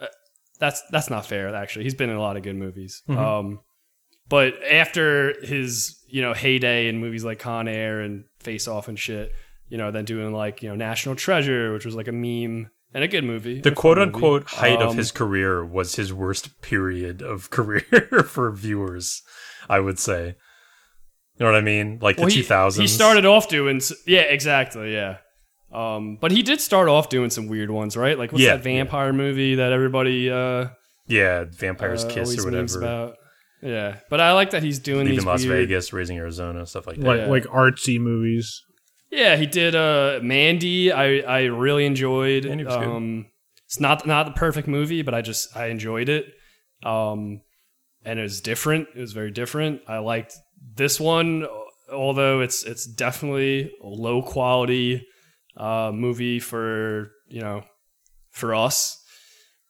[0.00, 0.06] uh,
[0.58, 1.54] that's that's not fair.
[1.54, 3.02] Actually, he's been in a lot of good movies.
[3.08, 3.60] Um,
[4.28, 8.98] but after his you know heyday in movies like Con Air and Face Off and
[8.98, 9.32] shit,
[9.68, 13.04] you know, then doing like you know National Treasure, which was like a meme and
[13.04, 13.60] a good movie.
[13.60, 14.12] The quote movie.
[14.14, 17.82] unquote height of Um, his career was his worst period of career
[18.26, 19.22] for viewers,
[19.68, 20.36] I would say.
[21.38, 21.98] You know what I mean?
[22.00, 22.78] Like well, the he- 2000s.
[22.80, 25.18] He started off doing yeah, exactly, yeah.
[25.72, 28.16] Um, but he did start off doing some weird ones, right?
[28.16, 30.68] Like what's Yeah, that vampire movie that everybody uh,
[31.08, 32.78] Yeah, Vampire's uh, Kiss or whatever.
[32.78, 33.16] about?
[33.60, 36.86] Yeah, but I like that he's doing Leaving these Las weird, Vegas, Raising Arizona, stuff
[36.86, 37.04] like that.
[37.06, 37.26] Like Yeah.
[37.26, 38.62] like artsy movies.
[39.10, 40.92] Yeah, he did uh Mandy.
[40.92, 42.44] I I really enjoyed.
[42.44, 42.86] Mandy was good.
[42.86, 43.26] um
[43.66, 46.26] it's not not the perfect movie, but I just I enjoyed it.
[46.84, 47.40] Um
[48.04, 48.88] and it was different.
[48.94, 49.80] It was very different.
[49.88, 50.34] I liked
[50.76, 51.46] this one
[51.92, 55.06] although it's it's definitely a low quality
[55.56, 57.62] uh, movie for you know
[58.30, 59.02] for us.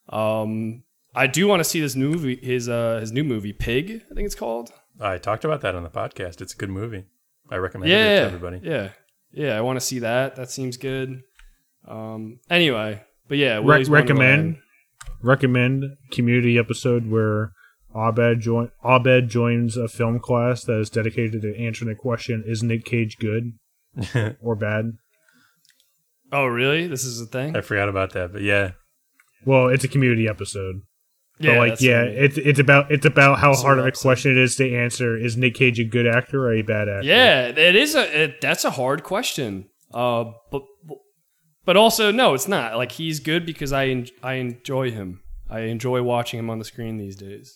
[0.08, 0.82] Um,
[1.14, 4.02] I do want to see this new movie, his uh, his new movie, Pig.
[4.10, 4.70] I think it's called.
[5.00, 6.40] I talked about that on the podcast.
[6.40, 7.04] It's a good movie.
[7.50, 8.60] I recommend it to everybody.
[8.62, 8.90] yeah,
[9.32, 9.56] yeah.
[9.58, 10.36] I want to see that.
[10.36, 11.22] That seems good.
[11.86, 14.56] Um, anyway, but yeah, Re- recommend Wonderland.
[15.22, 17.52] recommend community episode where
[17.94, 22.62] Abed join Abed joins a film class that is dedicated to answering the question: Is
[22.62, 23.52] Nick Cage good
[24.40, 24.92] or bad?
[26.32, 26.86] Oh, really?
[26.86, 27.56] This is a thing.
[27.56, 28.72] I forgot about that, but yeah,
[29.44, 30.80] Well, it's a community episode.
[31.38, 32.14] Yeah, but like, yeah, I mean.
[32.16, 34.02] it's it's about it's about how That's hard what of a I'm saying.
[34.02, 35.16] question it is to answer.
[35.16, 37.06] Is Nick Cage a good actor or a bad actor?
[37.06, 39.68] Yeah, it is a it, that's a hard question.
[39.92, 40.62] Uh, but
[41.64, 42.76] but also no, it's not.
[42.76, 45.22] Like he's good because I en- I enjoy him.
[45.50, 47.52] I enjoy watching him on the screen these days.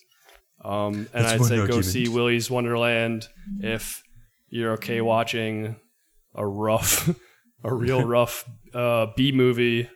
[0.63, 3.27] Um, and That's I'd one say go see Willy's Wonderland
[3.61, 4.03] if
[4.49, 5.77] you're okay watching
[6.35, 7.09] a rough,
[7.63, 9.89] a real rough uh, B movie,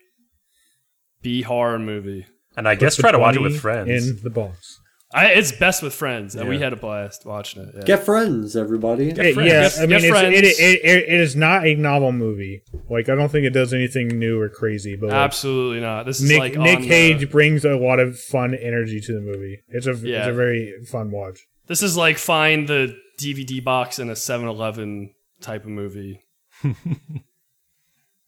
[1.21, 2.25] B horror movie.
[2.55, 4.07] and I guess try to watch it with friends.
[4.07, 4.79] In the box.
[5.13, 7.75] I, it's best with friends, and we had a blast watching it.
[7.75, 7.83] Yeah.
[7.83, 9.13] Get friends, everybody.
[9.13, 9.77] Hey, friends.
[9.77, 10.03] yeah, I mean, get
[10.33, 12.63] it's, it, it, it, it is not a novel movie.
[12.89, 14.95] Like, I don't think it does anything new or crazy.
[14.95, 16.07] But like, Absolutely not.
[16.07, 19.13] This is Nick like Nick on the- Cage brings a lot of fun energy to
[19.13, 19.59] the movie.
[19.69, 21.47] It's a it's a very fun watch.
[21.67, 26.21] This is like find the DVD box in a 7-Eleven type of movie.
[26.63, 26.75] in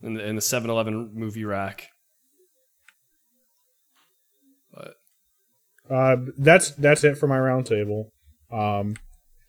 [0.01, 1.89] the in the 7-Eleven movie rack.
[5.89, 8.05] Uh, that's that's it for my roundtable.
[8.51, 8.95] Um,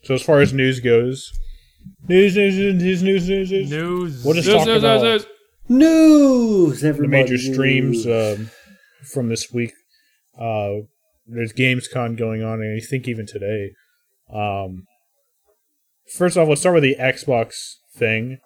[0.03, 1.33] so as far as news goes,
[2.09, 3.51] news, news, news, news, news, news.
[3.51, 3.71] news.
[3.71, 4.25] News.
[4.25, 5.27] We'll just News, talk news, about news, news.
[5.69, 7.23] News, the everybody.
[7.23, 8.51] major streams um,
[9.13, 9.73] from this week.
[10.39, 10.85] Uh,
[11.27, 13.73] there's Gamescom going on, and I think even today.
[14.33, 14.85] Um,
[16.17, 17.55] first off, let's start with the Xbox
[17.97, 18.39] thing.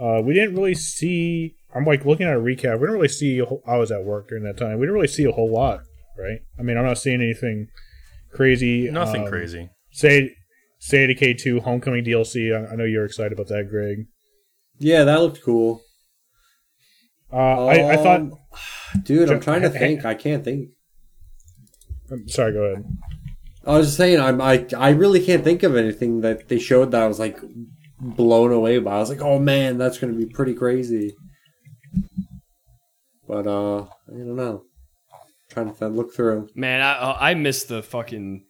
[0.00, 1.54] Uh, we didn't really see.
[1.74, 2.74] I'm like looking at a recap.
[2.74, 3.38] We didn't really see.
[3.40, 4.78] A whole, I was at work during that time.
[4.78, 5.80] We didn't really see a whole lot,
[6.18, 6.40] right?
[6.58, 7.68] I mean, I'm not seeing anything
[8.32, 8.90] crazy.
[8.90, 9.70] Nothing Um, crazy.
[9.92, 10.34] Say,
[10.78, 12.54] State of Decay 2 Homecoming DLC.
[12.54, 14.06] I, I know you're excited about that, Greg.
[14.78, 15.82] yeah, that looked cool.
[17.32, 18.20] Uh, I, I thought.
[18.20, 18.32] Um,
[19.02, 20.04] dude, I'm trying to Hey, think.
[20.04, 20.70] I can't think.
[22.10, 22.52] I'm sorry.
[22.52, 22.84] Go ahead.
[23.66, 26.90] I was just saying, I'm, I I really can't think of anything that they showed
[26.92, 27.38] that I was like
[28.00, 28.96] blown away by.
[28.96, 31.14] I was like, oh man, that's gonna be pretty crazy.
[33.26, 34.64] But uh, I don't know.
[35.50, 36.48] Trying to look through.
[36.54, 38.44] Man, I uh, I missed the fucking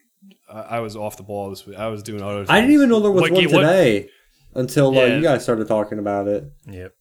[0.51, 1.77] I I was off the ball this week.
[1.77, 4.09] I was doing other I didn't even know there was What one ga- what- today
[4.55, 6.43] until uh, you guys started talking about it.
[6.67, 6.91] Yep.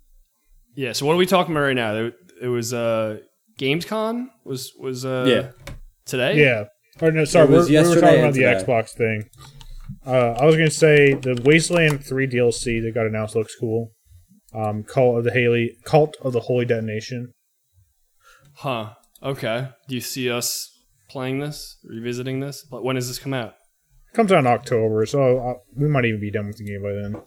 [0.76, 1.94] Yeah, so what are we talking about right now?
[1.96, 3.18] It, it was uh
[3.58, 5.68] Gamescom was was uh Yeah.
[6.04, 6.40] today?
[6.40, 6.64] Yeah.
[7.00, 8.64] Or no, sorry, It was we're, we were talking about the today.
[8.64, 9.24] Xbox thing.
[10.06, 13.92] Uh, I was gonna say the Wasteland Three DLC that got announced looks cool.
[14.54, 17.32] Um, Cult of the Haley, Cult of the Holy Detonation.
[18.54, 18.90] Huh.
[19.22, 19.68] Okay.
[19.88, 20.70] Do you see us
[21.08, 22.64] playing this, revisiting this?
[22.70, 23.54] But when does this come out?
[24.12, 26.82] It Comes out in October, so uh, we might even be done with the game
[26.82, 27.22] by then.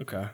[0.00, 0.30] Okay.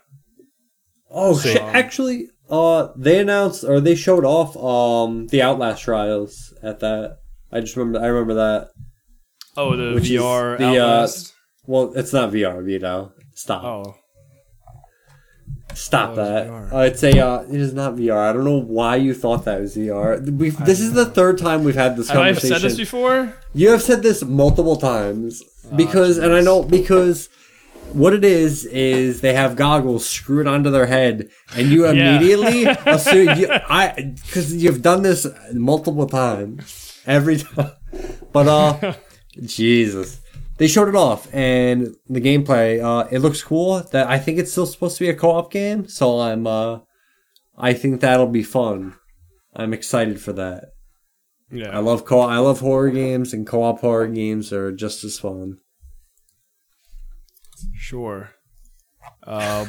[1.10, 1.62] Oh So- shit!
[1.62, 7.18] Actually, uh, they announced or they showed off um the Outlast trials at that.
[7.50, 8.00] I just remember.
[8.00, 8.68] I remember that.
[9.56, 11.34] Oh, the Which is VR the, uh, Outlast.
[11.66, 13.12] Well, it's not VR, you know.
[13.34, 13.64] Stop.
[13.64, 13.94] oh,
[15.74, 16.46] Stop Oh, that.
[16.48, 16.72] VR.
[16.72, 17.18] Uh, it's a.
[17.18, 18.28] Uh, it is not VR.
[18.30, 20.20] I don't know why you thought that was VR.
[20.38, 22.56] We've, this is the third time we've had this have I conversation.
[22.60, 23.34] said this before?
[23.54, 25.42] You have said this multiple times
[25.76, 27.28] because, and I know because
[27.92, 32.16] what it is is they have goggles screwed onto their head, and you Yeah.
[32.16, 37.72] immediately assume you, I because you've done this multiple times every time.
[38.32, 38.94] But uh,
[39.44, 40.20] Jesus,
[40.58, 43.80] they showed it off, and the gameplay uh, it looks cool.
[43.92, 46.80] That I think it's still supposed to be a co-op game, so I'm uh,
[47.56, 48.94] I think that'll be fun.
[49.54, 50.70] I'm excited for that.
[51.50, 51.76] Yeah.
[51.76, 55.58] I love co I love horror games and co-op horror games are just as fun.
[57.74, 58.30] Sure.
[59.24, 59.68] Um,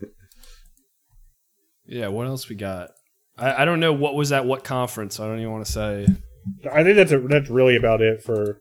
[1.86, 2.90] yeah, what else we got?
[3.36, 5.20] I, I don't know what was at what conference.
[5.20, 6.06] I don't even want to say.
[6.72, 8.60] I think that's a, that's really about it for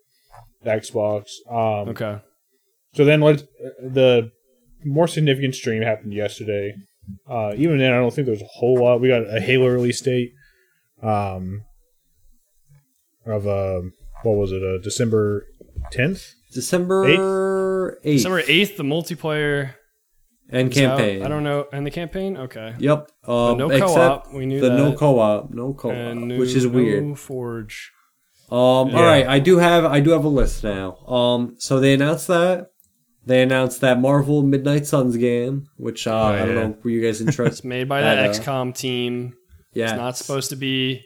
[0.64, 1.30] the Xbox.
[1.49, 2.19] Um, Okay.
[2.95, 3.44] So then let's
[3.81, 4.31] the
[4.84, 6.73] more significant stream happened yesterday.
[7.30, 8.99] Uh, even then, I don't think there's a whole lot.
[9.02, 10.31] We got a Halo release date.
[11.02, 11.61] Um,
[13.26, 13.81] of uh,
[14.23, 14.64] what was it?
[14.64, 15.45] Uh, December
[15.91, 16.34] tenth.
[16.52, 17.06] December
[18.02, 19.76] eighth December 8th, the multiplayer
[20.49, 20.98] and is out.
[20.98, 21.23] campaign.
[21.23, 21.68] I don't know.
[21.72, 22.38] And the campaign?
[22.38, 22.73] Okay.
[22.80, 23.11] Yep.
[23.23, 24.34] Uh, no co-op.
[24.34, 24.76] We knew the that.
[24.77, 27.19] no co-op, no co-op, which is no weird.
[27.19, 27.91] Forge.
[28.52, 28.98] Um, Yeah.
[28.98, 30.98] all right, I do have I do have a list now.
[31.08, 32.68] Um, so they announced that
[33.26, 36.54] they announced that Marvel Midnight Suns game, which uh, I don't yeah.
[36.64, 36.78] know.
[36.84, 37.66] Were you guys It's interested?
[37.68, 39.34] made by That, that uh, XCOM team.
[39.74, 41.04] yeah, It's not supposed to be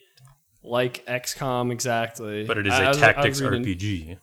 [0.63, 2.45] like XCOM exactly.
[2.45, 4.17] But it is I- I a was- I was tactics reading- RPG.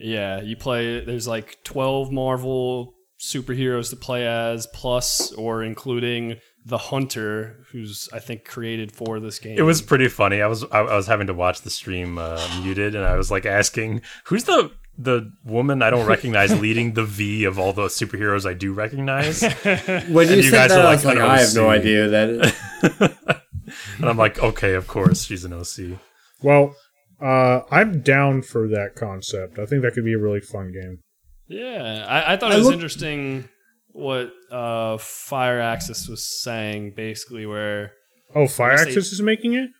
[0.00, 1.04] Yeah, you play.
[1.04, 6.36] There's like 12 Marvel superheroes to play as, plus or including
[6.66, 9.58] the Hunter, who's I think created for this game.
[9.58, 10.40] It was pretty funny.
[10.40, 13.30] I was I, I was having to watch the stream uh, muted, and I was
[13.30, 17.86] like asking, "Who's the the woman I don't recognize leading the V of all the
[17.86, 19.42] superheroes I do recognize?"
[20.08, 22.08] when you you said guys that, are I like was like, I have no idea
[22.08, 23.16] that.
[23.98, 25.98] and I'm like, "Okay, of course, she's an OC."
[26.42, 26.74] Well,
[27.20, 29.58] uh, I'm down for that concept.
[29.58, 30.98] I think that could be a really fun game.
[31.46, 33.48] Yeah, I, I thought I it was look- interesting
[33.94, 37.92] what uh, Firaxis was saying, basically, where
[38.34, 39.70] Oh, Fire they- is making it.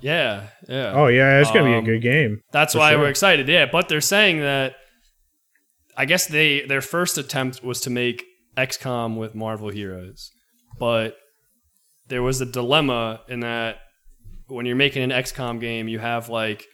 [0.00, 0.92] yeah, yeah.
[0.94, 2.40] Oh yeah, it's gonna be a Um, good game.
[2.52, 3.00] That's why sure.
[3.00, 3.46] we're excited.
[3.48, 4.74] Yeah, but they're saying that
[5.96, 8.24] I guess they their first attempt was to make
[8.56, 10.30] XCOM with Marvel heroes,
[10.78, 11.16] but
[12.08, 13.76] there was a dilemma in that
[14.46, 16.64] when you're making an XCOM game, you have like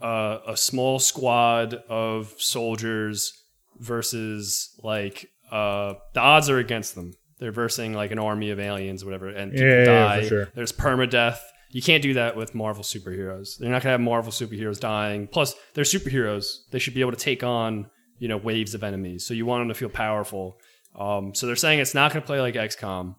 [0.00, 3.32] uh, a small squad of soldiers
[3.78, 7.12] versus like uh, the odds are against them.
[7.38, 10.22] They're versing like an army of aliens, whatever, and people Yeah, yeah, yeah, die.
[10.22, 10.48] for sure.
[10.54, 11.38] There's permadeath.
[11.70, 13.58] You can't do that with Marvel superheroes.
[13.58, 15.26] They're not gonna have Marvel superheroes dying.
[15.26, 16.46] Plus, they're superheroes.
[16.70, 19.26] They should be able to take on you know waves of enemies.
[19.26, 20.58] So you want them to feel powerful.
[20.96, 23.16] Um, so they're saying it's not gonna play like XCOM.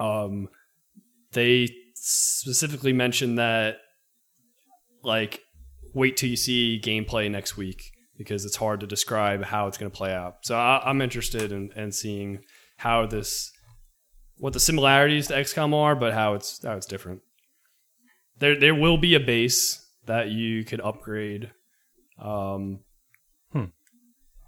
[0.00, 0.48] Um,
[1.32, 3.76] they specifically mentioned that
[5.02, 5.40] like
[5.94, 9.90] wait till you see gameplay next week because it's hard to describe how it's going
[9.90, 10.36] to play out.
[10.42, 12.40] So I, I'm interested in, in seeing
[12.78, 13.50] how this,
[14.38, 17.20] what the similarities to XCOM are, but how it's how it's different.
[18.38, 21.50] There there will be a base that you could upgrade.
[22.20, 22.80] Um,
[23.52, 23.64] Hmm.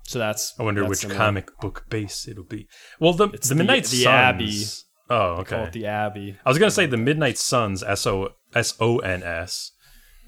[0.05, 1.19] So that's I wonder that's which similar.
[1.19, 2.67] comic book base it'll be.
[3.01, 4.07] Well, the It's the the- Midnight the Suns.
[4.07, 4.65] Abbey.
[5.09, 5.69] Oh, okay.
[5.73, 6.37] the Abbey.
[6.45, 9.71] I was gonna say the Midnight Suns, S O S O N S,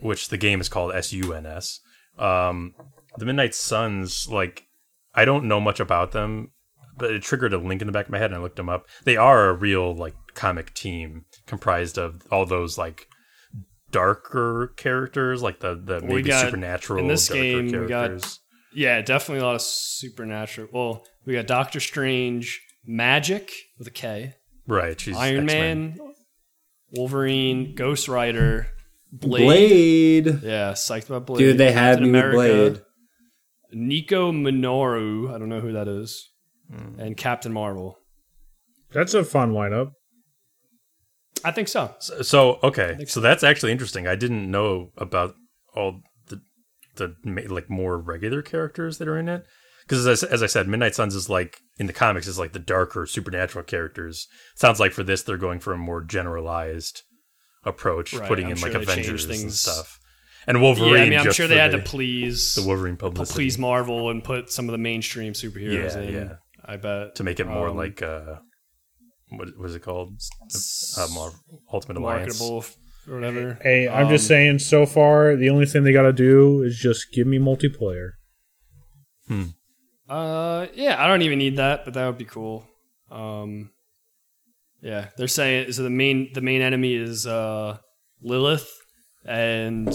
[0.00, 1.80] which the game is called S U N S.
[2.18, 2.74] Um,
[3.18, 4.64] the Midnight Suns, like,
[5.14, 6.52] I don't know much about them,
[6.96, 8.68] but it triggered a link in the back of my head, and I looked them
[8.68, 8.86] up.
[9.04, 13.06] They are a real like comic team comprised of all those like
[13.90, 18.06] darker characters, like the the We maybe got- supernatural in this darker game, we got-
[18.08, 18.40] characters.
[18.74, 20.68] Yeah, definitely a lot of supernatural.
[20.72, 24.34] Well, we got Doctor Strange, Magik with a K,
[24.66, 25.94] right, she's Iron X-Men.
[25.96, 26.14] Man,
[26.92, 28.68] Wolverine, Ghost Rider,
[29.10, 30.24] Blade.
[30.24, 30.42] Blade.
[30.42, 31.38] Yeah, psyched about Blade.
[31.38, 32.82] Dude, they had Captain me with Blade.
[33.72, 36.30] Nico Minoru, I don't know who that is,
[36.70, 37.00] Hmm.
[37.00, 37.98] and Captain Marvel.
[38.92, 39.92] That's a fun lineup.
[41.44, 41.94] I think so.
[42.00, 44.06] So, so okay, so that's actually interesting.
[44.06, 45.34] I didn't know about
[45.74, 46.40] all the
[46.96, 47.14] the
[47.48, 49.44] like more regular characters that are in it
[49.86, 52.52] because as, I- as I said, Midnight Suns is like in the comics is like
[52.52, 54.26] the darker supernatural characters.
[54.56, 57.02] Sounds like for this they're going for a more generalized
[57.64, 59.97] approach, Right, putting I'm in sure like they changed Avengers and stuff.
[60.48, 60.94] And Wolverine.
[60.94, 63.34] yeah, I mean, I'm sure for they had the, to please the Wolverine to publicity
[63.36, 66.14] please Marvel and put some of the mainstream superheroes Yeah, in.
[66.14, 66.32] yeah.
[66.64, 68.36] I bet to make it more Um, like uh,
[69.30, 70.18] what was it called?
[70.96, 71.32] Uh, more
[71.72, 72.40] Ultimate Alliance.
[72.40, 72.62] or
[73.06, 73.58] whatever.
[73.62, 74.58] Hey, I'm just Um, saying.
[74.60, 78.12] So far, the only thing they got to do is just give me multiplayer.
[79.28, 79.44] Hmm.
[80.08, 82.66] Uh, yeah, I don't even need that, but that would be cool.
[83.10, 83.70] Um,
[84.80, 85.82] yeah, they're saying so.
[85.82, 87.78] The main the main enemy is uh
[88.22, 88.70] Lilith,
[89.26, 89.88] and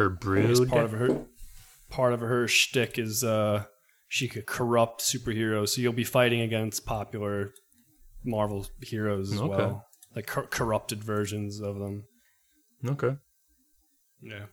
[0.00, 0.68] Her I guess brood.
[0.68, 1.24] part of her
[1.90, 3.64] part of her shtick is uh
[4.08, 5.70] she could corrupt superheroes.
[5.70, 7.52] So you'll be fighting against popular
[8.24, 9.48] Marvel heroes as Okay.
[9.48, 9.86] well,
[10.16, 12.04] like cor- corrupted versions of them.
[12.86, 13.16] Okay.
[14.22, 14.46] Yeah.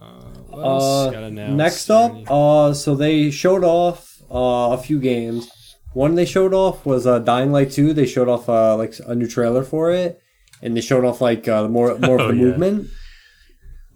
[0.00, 0.04] Uh,
[0.50, 5.50] what else Uh, got next up, uh, so they showed off uh, a few games.
[5.92, 7.94] One they showed off was uh, Dying Light 2.
[7.94, 10.20] They showed off uh, like a new trailer for it,
[10.62, 12.44] and they showed off like uh, more more of Oh, the yeah.
[12.44, 12.88] movement.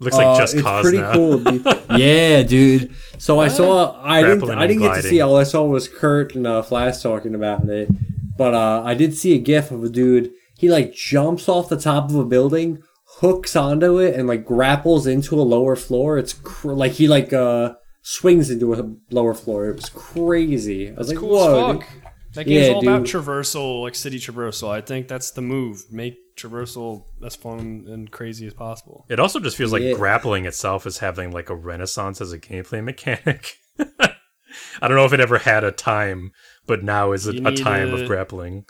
[0.03, 1.13] Looks like Uh, just it's cause pretty now.
[1.13, 1.37] cool.
[1.39, 1.65] dude.
[1.97, 2.95] yeah, dude.
[3.17, 3.99] So I saw.
[4.03, 4.49] I didn't.
[4.49, 5.21] I didn't and get to see.
[5.21, 7.89] All I saw was Kurt and uh, Flask talking about it.
[8.37, 10.31] But uh, I did see a GIF of a dude.
[10.57, 12.81] He like jumps off the top of a building,
[13.19, 16.17] hooks onto it, and like grapples into a lower floor.
[16.17, 19.67] It's cr- like he like uh swings into a lower floor.
[19.69, 20.89] It was crazy.
[20.89, 21.71] I was like, cool whoa.
[21.71, 21.87] as fuck.
[22.33, 24.69] That game's Yeah, all about traversal, like city traversal.
[24.71, 25.83] I think that's the move.
[25.91, 29.05] Make traversal as fun and crazy as possible.
[29.09, 29.93] It also just feels like Yeah.
[29.93, 33.55] grappling itself is having like a renaissance as a gameplay mechanic.
[33.79, 36.31] I don't know if it ever had a time,
[36.67, 38.65] but now is a, a time a- of grappling.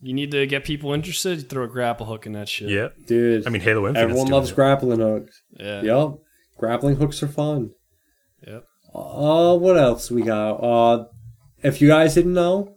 [0.00, 1.38] You need to get people interested.
[1.38, 2.68] You throw a grapple hook in that shit.
[2.70, 2.88] Yeah.
[3.06, 4.02] Dude, I mean, Halo Infinite.
[4.04, 5.42] everyone loves grappling hooks.
[5.58, 5.82] Yeah.
[5.82, 6.14] Yep.
[6.56, 7.70] grappling hooks are fun.
[8.46, 8.64] Yep.
[8.94, 10.52] Uh, what else we got?
[10.54, 11.04] Uh,
[11.62, 12.76] if you guys didn't know,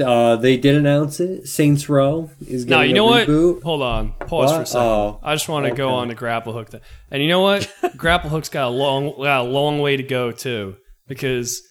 [0.00, 1.46] uh, they did announce it.
[1.46, 3.28] Saints Row is getting No, you a know what?
[3.28, 3.62] reboot.
[3.62, 4.12] Hold on.
[4.26, 4.86] Pause for a second.
[4.86, 6.70] Oh, I just want to go on to grapple hook.
[6.70, 7.72] Th- and you know what?
[7.96, 10.76] grapple hook's got a long, got a long way to go too.
[11.08, 11.62] Because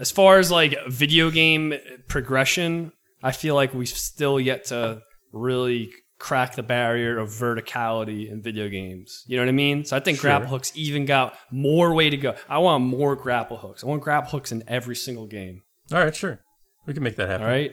[0.00, 1.74] as far as like video game
[2.08, 2.92] progression,
[3.22, 5.02] I feel like we've still yet to
[5.32, 9.24] really crack the barrier of verticality in video games.
[9.26, 9.84] You know what I mean?
[9.84, 12.34] So I think grapple hooks even got more way to go.
[12.48, 13.84] I want more grapple hooks.
[13.84, 15.62] I want grapple hooks in every single game.
[15.92, 16.40] All right, sure.
[16.86, 17.46] We can make that happen.
[17.46, 17.72] All right.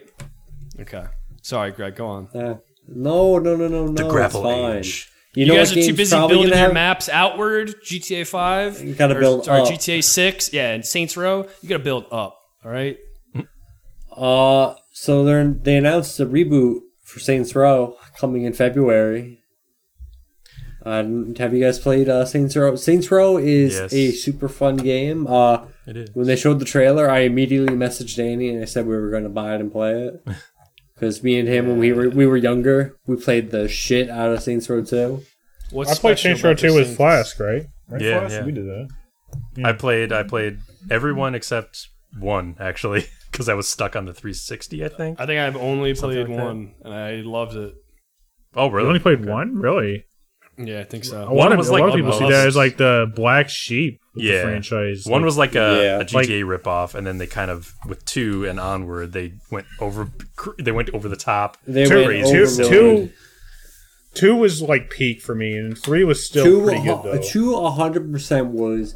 [0.80, 1.04] Okay.
[1.42, 1.96] Sorry, Greg.
[1.96, 2.28] Go on.
[2.34, 2.56] Uh,
[2.88, 3.92] no, no, no, no, no.
[3.92, 4.76] The grapple it's fine.
[4.78, 5.08] age.
[5.34, 7.74] You, You, know guys are too busy building your have- maps outward.
[7.84, 9.68] GTA Five, You gotta or, build or up.
[9.68, 11.46] GTA Six, yeah, and Saints Row.
[11.62, 12.38] You gotta build up.
[12.64, 12.98] All right.
[14.14, 19.41] Uh, so they they announced a reboot for Saints Row coming in February.
[20.84, 21.04] Uh,
[21.38, 22.74] have you guys played uh, Saints Row?
[22.76, 23.92] Saints Row is Yes.
[23.92, 25.26] a super fun game.
[25.26, 26.10] Uh, It is.
[26.14, 29.22] when they showed the trailer, I immediately messaged Danny and I said we were going
[29.24, 30.22] to buy it and play it.
[30.94, 34.30] Because me and him, when we were we were younger, we played the shit out
[34.32, 35.20] of Saints Row 2.
[35.72, 36.96] What's I played Saints Row 2 this with?
[36.96, 37.66] Flask, right?
[37.88, 38.34] Right, Yeah, Flask?
[38.36, 38.44] yeah.
[38.44, 38.88] We did that.
[39.64, 40.12] I played.
[40.12, 40.58] I played
[40.92, 41.88] everyone except
[42.20, 44.84] one actually, because I was stuck on the 360.
[44.84, 45.20] I think.
[45.20, 46.44] I think I've only Something played like that.
[46.46, 47.74] one, and I loved it.
[48.54, 48.88] Oh, You really?
[48.88, 49.30] only played Okay.
[49.30, 49.56] one?
[49.56, 50.04] Really?
[50.66, 51.22] Yeah, I think so.
[51.22, 53.10] A lot, of, was a like lot of people see most- that as like the
[53.14, 54.36] black sheep of Yeah.
[54.38, 55.04] the franchise.
[55.06, 56.00] One Like, was like a, Yeah.
[56.00, 60.10] a GTA ripoff, and then they kind of with two and onward they went over.
[60.58, 61.56] They went over the top.
[61.66, 62.68] They two, went two, overboard.
[62.70, 63.10] two,
[64.14, 67.22] two was like peak for me, and three was still two, pretty good a- though.
[67.22, 68.94] two, hundred percent was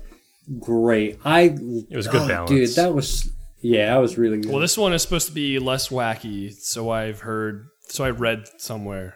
[0.61, 1.19] great.
[1.25, 1.55] I
[1.91, 2.51] It was a good oh, balance.
[2.51, 2.71] dude.
[2.77, 3.31] That was
[3.63, 4.51] yeah, that was really good.
[4.53, 7.67] Well, this one is supposed to be less wacky, so I've heard.
[7.89, 9.15] So I read somewhere.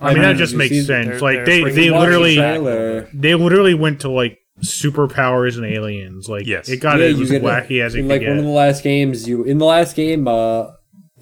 [0.00, 1.08] I mean, that just makes sense.
[1.08, 5.66] they're- like they're they, they back the literally, they literally went to like superpowers and
[5.66, 6.28] aliens.
[6.28, 6.68] Like Yes.
[6.68, 8.28] it got Yeah, it you as get- wacky as it in could like get.
[8.30, 9.28] one of the last games.
[9.28, 10.68] You in the last game, uh,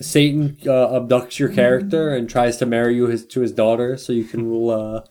[0.00, 4.12] Satan uh, abducts your character and tries to marry you his, to his daughter, so
[4.12, 5.02] you can rule uh,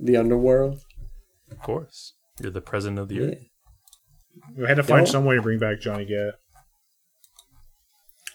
[0.00, 0.78] the underworld.
[1.50, 3.38] Of course, you're the president of the earth.
[4.56, 6.34] we had to find Don't- some way to bring back Johnny Gat.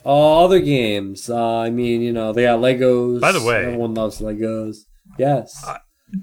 [0.04, 1.30] All other games.
[1.30, 3.22] Uh, I mean, you know, they got Legos.
[3.22, 4.78] By the way- everyone loves Legos.
[5.18, 5.66] Yes.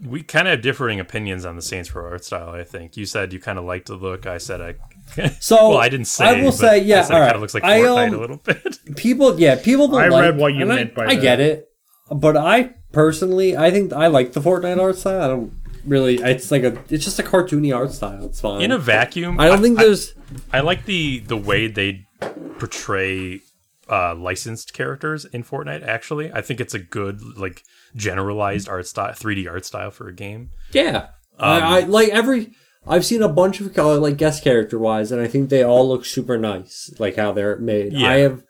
[0.07, 2.51] We kind of have differing opinions on the Saints Row art style.
[2.51, 4.27] I think you said you kind of liked the look.
[4.27, 4.75] I said I.
[5.41, 6.25] So well, I didn't say.
[6.25, 8.15] I will say, yeah, I said it all kind of looks like I, Fortnite um,
[8.15, 8.79] a little bit.
[8.97, 11.21] people yeah people don't I like, read what you meant I, by I that.
[11.23, 11.67] get it
[12.13, 15.53] but i personally i think i like the fortnite art style i don't
[15.85, 19.41] really it's like a it's just a cartoony art style it's fine In a vacuum,
[19.41, 20.15] i don't think there's
[20.53, 22.07] I like the the way they
[22.61, 23.41] portray
[23.91, 25.85] uh, licensed characters in Fortnite.
[25.87, 27.63] Actually, I think it's a good like
[27.97, 30.51] generalized art style, 3D art style for a game.
[30.73, 31.09] yeah
[31.39, 32.53] Um, I, I like every
[32.87, 35.87] i've seen a bunch of uh, like guest character wise and i think they all
[35.87, 38.09] look super nice like how they're made Yeah.
[38.09, 38.43] i have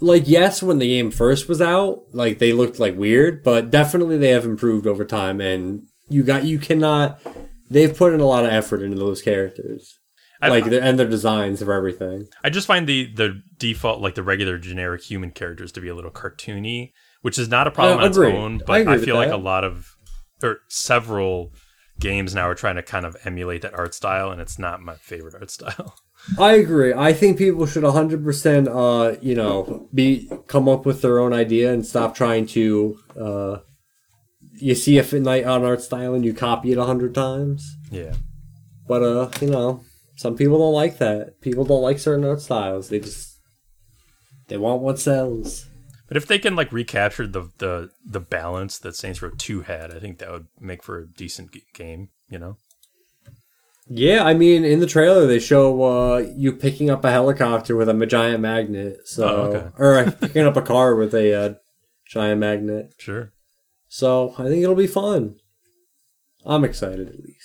[0.00, 4.16] like yes when the game first was out like they looked like weird but definitely
[4.16, 7.20] they have improved over time and you got you cannot
[7.68, 9.98] they've put in a lot of effort into those characters
[10.40, 12.28] I, like the, and their designs of everything.
[12.44, 15.94] I just find the the default like the regular generic human characters to be a
[15.94, 16.92] little cartoony,
[17.22, 18.62] which is not a problem Uh, on its own.
[18.66, 19.96] But agree I, feel like a lot of
[20.42, 21.52] or several
[21.98, 24.94] games now are trying to kind of emulate that art style, and it's not my
[24.94, 25.96] favorite art style.
[26.38, 26.92] I agree.
[26.92, 31.72] I think people should 100% uh, you know, be come up with their own idea
[31.72, 33.58] and stop trying to uh
[34.60, 37.76] you see a Fortnite on art style and you copy it a hundred times.
[37.90, 38.14] yeah.
[38.88, 39.84] But uh, you know,
[40.18, 41.40] some people don't like that.
[41.40, 42.88] People don't like certain art styles.
[42.88, 43.38] They just
[44.48, 45.66] they want what sells.
[46.08, 49.94] But if they can like recapture the the the balance that Saints Row Two had,
[49.94, 52.08] I think that would make for a decent game.
[52.28, 52.56] You know,
[53.86, 57.88] Yeah, I mean, in the trailer they show uh, you picking up a helicopter with
[57.88, 59.06] a giant magnet.
[59.06, 59.68] So, Oh, okay.
[59.78, 61.54] or uh, picking up a car with a uh,
[62.06, 62.92] giant magnet.
[62.98, 63.32] sure.
[63.88, 65.36] So I think it'll be fun.
[66.44, 67.37] I'm excited at least,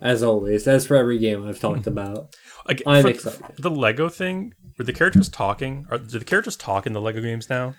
[0.00, 0.66] as always.
[0.66, 1.90] As for every game I've talked Hmm.
[1.90, 2.34] about,
[2.66, 3.40] Like, I'm for- excited.
[3.56, 5.86] for the Lego thing, were the characters talking?
[5.90, 7.74] Are do the characters talk in the Lego games now?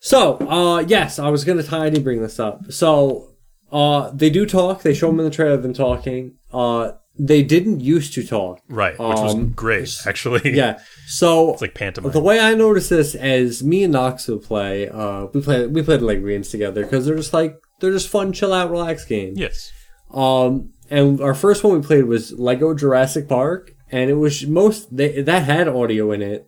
[0.00, 2.70] So, uh, yes, I was gonna tiny bring this up.
[2.70, 3.28] So,
[3.72, 4.82] uh, they do talk.
[4.82, 6.32] They show them in the trailer them talking.
[6.52, 8.58] Uh, they didn't used to talk.
[8.68, 10.52] Right, which was Um, great actually.
[10.54, 10.80] Yeah.
[11.06, 12.10] So it's like pantomime.
[12.12, 15.82] the way I noticed this as me and Knox would play, uh, we play we
[15.82, 19.38] played Lego games together because they're just like they're just fun, chill out, relax games.
[19.38, 19.70] yes,
[20.12, 24.94] Um, and our first one we played was Lego Jurassic Park, and it was most
[24.96, 26.46] they, that had audio in it,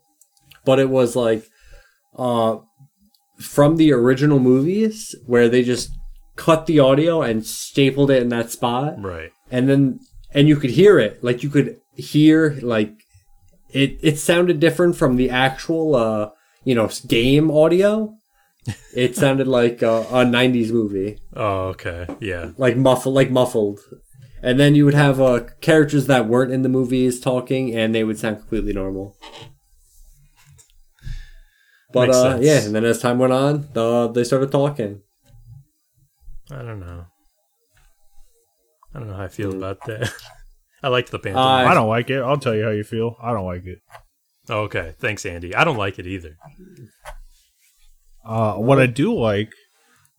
[0.64, 1.44] but it was like,
[2.16, 2.58] uh,
[3.38, 5.90] from the original movies where they just
[6.36, 9.30] cut the audio and stapled it in that spot, right.
[9.50, 10.00] and then
[10.32, 12.92] and you could hear it, like you could hear like
[13.70, 16.30] it it sounded different from the actual uh
[16.64, 18.12] you know game audio.
[18.94, 22.06] It sounded like a, a '90s movie, Oh, okay.
[22.20, 22.50] Yeah.
[22.58, 23.78] like muffled, like muffled.
[24.42, 28.04] And then you would have uh, characters that weren't in the movies talking, and they
[28.04, 29.16] would sound completely normal.
[31.92, 32.44] But Makes uh, sense.
[32.44, 35.02] yeah, and then as time went on, uh, they started talking.
[36.50, 37.06] I don't know.
[38.94, 39.56] I don't know how I feel Mm.
[39.58, 40.12] about that.
[40.82, 41.40] I liked the Panther.
[41.40, 42.20] Uh, I don't like it.
[42.20, 43.16] I'll tell you how you feel.
[43.20, 43.78] I don't like it.
[44.50, 44.94] oh, okay.
[44.98, 45.54] Thanks, Andy.
[45.54, 46.36] I don't like it either.
[48.24, 49.52] Uh, what I do like,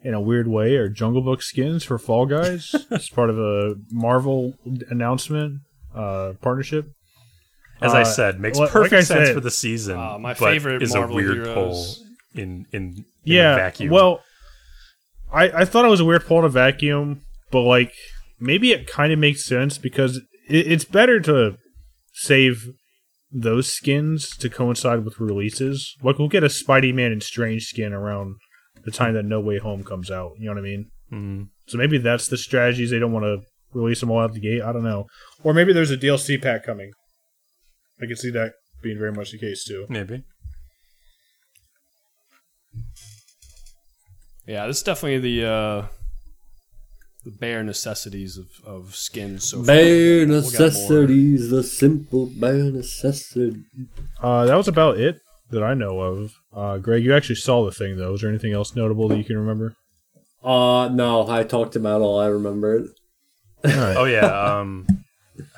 [0.01, 2.73] in a weird way, are Jungle Book skins for Fall Guys.
[2.91, 4.53] it's part of a Marvel
[4.89, 5.61] announcement
[5.95, 6.85] uh, partnership.
[7.81, 9.97] As I Uh, said, makes like perfect I sense said- for the season.
[9.99, 11.53] Uh, my but favorite is Marvel a weird heroes.
[12.33, 13.55] pull in in, in a yeah.
[13.55, 13.89] vacuum.
[13.91, 14.21] Well,
[15.31, 17.21] I I thought it was a weird pull in a vacuum,
[17.51, 17.91] but like
[18.39, 20.17] maybe it kind of makes sense because
[20.49, 21.57] it, it's better to
[22.13, 22.67] save
[23.31, 25.95] those skins to coincide with releases.
[26.01, 28.35] Like we'll get a Spidey Man and Strange skin around
[28.87, 30.31] the time that No Way Home comes out.
[30.39, 30.91] You know what I mean?
[31.11, 33.41] mm, So maybe that's the strategies they don't want to
[33.73, 34.61] release them all out the gate.
[34.61, 35.07] I don't know.
[35.43, 36.91] Or maybe there's a DLC pack coming.
[38.01, 39.85] I can see that being very much the case too.
[39.89, 40.23] maybe.
[44.47, 45.85] Yeah, this is definitely the uh,
[47.25, 49.49] the bare necessities of, of skins.
[49.49, 49.65] So far.
[49.65, 53.65] Bare We'll necessities, the simple bare necessity.
[54.21, 55.19] Uh, that was about it
[55.51, 56.33] that I know of.
[56.53, 58.13] Uh, Greg, you actually saw the thing though.
[58.13, 59.75] Is there anything else notable that you can remember?
[60.43, 62.87] Uh, no, I talked about all I remembered.
[63.65, 63.97] All right.
[63.97, 64.25] Oh yeah.
[64.59, 64.85] Um,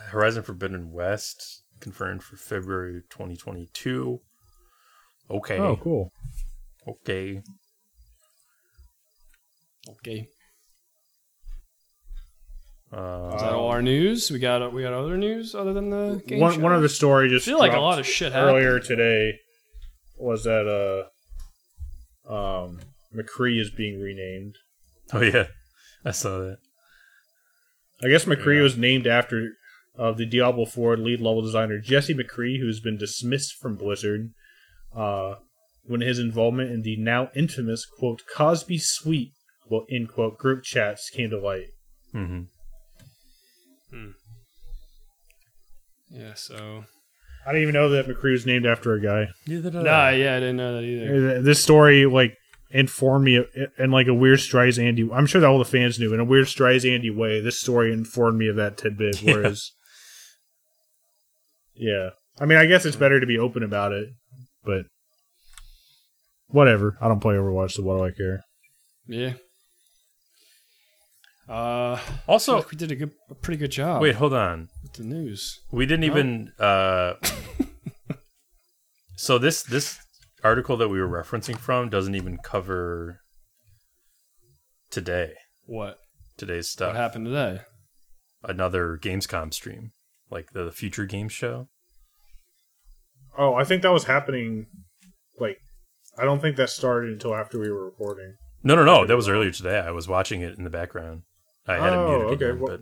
[0.09, 4.19] Horizon Forbidden West confirmed for February 2022.
[5.31, 5.57] Okay.
[5.57, 6.11] Oh, cool.
[6.87, 7.41] Okay.
[9.89, 10.27] Okay,
[12.93, 14.29] Uh, is that all our news?
[14.31, 16.59] We got we got other news other than the game One show?
[16.59, 18.57] one other story I just feel like a lot of shit happened.
[18.57, 19.39] earlier today
[20.19, 20.67] was that
[22.27, 22.79] uh um
[23.15, 24.55] McCree is being renamed.
[25.13, 25.47] oh yeah,
[26.05, 26.57] I saw that.
[28.03, 29.49] I guess McCree was named after
[29.97, 34.29] uh, the Diablo 4 lead level designer Jesse McCree, who's been dismissed from Blizzard
[34.95, 35.35] uh,
[35.83, 39.33] when his involvement in the now infamous quote Cosby Suite
[39.69, 41.67] well, in quote group chats came to light.
[42.13, 42.41] Mm-hmm.
[43.91, 44.11] Hmm.
[46.09, 46.85] Yeah, so
[47.49, 49.27] I didn't even know that McCree was named after a guy.
[49.47, 51.37] Neither did nah, yeah, I didn't know that either.
[51.37, 52.35] Uh, This story like
[52.69, 53.43] informed me
[53.79, 55.09] in like a weird Strize Andy.
[55.11, 57.41] I'm sure that all the fans knew in a weird Strize Andy way.
[57.41, 59.21] This story informed me of that tidbit.
[59.23, 59.33] Yeah.
[59.33, 59.71] Whereas,
[61.73, 62.09] yeah,
[62.39, 64.09] I mean, I guess it's better to be open about it,
[64.63, 64.85] but
[66.49, 66.97] whatever.
[67.01, 68.41] I don't play Overwatch, so what do I care?
[69.07, 69.33] Yeah.
[71.47, 74.01] Uh, Also, we did a good, a pretty good job.
[74.03, 74.67] wait, hold on.
[74.91, 75.59] With the news.
[75.71, 76.11] We didn't No.
[76.17, 76.53] even.
[76.59, 77.13] Uh,
[79.15, 79.99] so this this
[80.43, 83.19] article that we were referencing from doesn't even cover
[84.89, 85.33] today.
[85.65, 85.97] What
[86.37, 86.89] Today's stuff?
[86.89, 87.61] what happened today?
[88.43, 89.91] Another Gamescom stream,
[90.31, 91.67] like the, the future game show.
[93.37, 94.67] Oh, I think that was happening.
[95.39, 95.57] Like,
[96.17, 98.35] I don't think that started until after we were recording.
[98.63, 99.05] No, no, no.
[99.05, 99.79] That was earlier today.
[99.79, 101.21] I was watching it in the background.
[101.67, 102.45] I had oh, it muted okay.
[102.45, 102.81] again, What,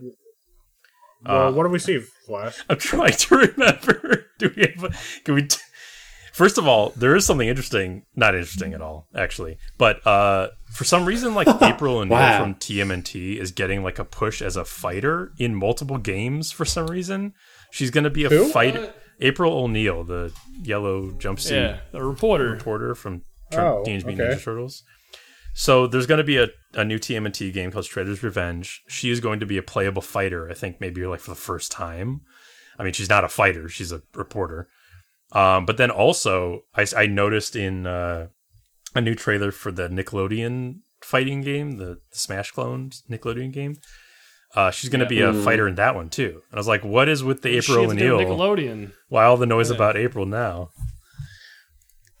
[1.24, 2.64] well, Uh, what did we see, Flask?
[2.70, 4.26] I'm trying to remember.
[4.38, 4.84] Do we have?
[4.84, 5.42] a- Can we?
[5.46, 5.58] T-
[6.32, 8.04] First of all, there is something interesting.
[8.14, 9.58] Not interesting at all, actually.
[9.76, 12.40] But uh, for some reason, like April and Wow.
[12.40, 16.52] from TMNT is getting like a push as a fighter in multiple games.
[16.52, 17.32] For some reason,
[17.72, 18.48] she's going to be a Who?
[18.50, 18.92] fighter.
[19.20, 20.32] April O'Neil, the
[20.62, 22.50] yellow jumpsuit Yeah, the reporter.
[22.50, 24.38] reporter from Tur- Oh, Teenage Mutant okay.
[24.38, 24.84] Ninja Turtles.
[25.58, 28.80] So there's going to be a, a new TMNT game called Shredder's Revenge.
[28.86, 30.48] She is going to be a playable fighter.
[30.48, 32.20] I think maybe like for the first time.
[32.78, 34.68] I mean, she's not a fighter; she's a reporter.
[35.32, 38.28] Um, but then also, I, I noticed in uh,
[38.94, 43.78] a new trailer for the Nickelodeon fighting game, the, the Smash clones Nickelodeon game.
[44.54, 46.40] Uh, she's going to be a fighter in that one too.
[46.50, 48.28] And I was like, "What is with the What April have to do O'Neil?
[48.28, 48.92] Nickelodeon.
[49.08, 49.74] Why all the noise Yeah.
[49.76, 50.70] about April now?"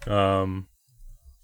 [0.08, 0.66] Um, and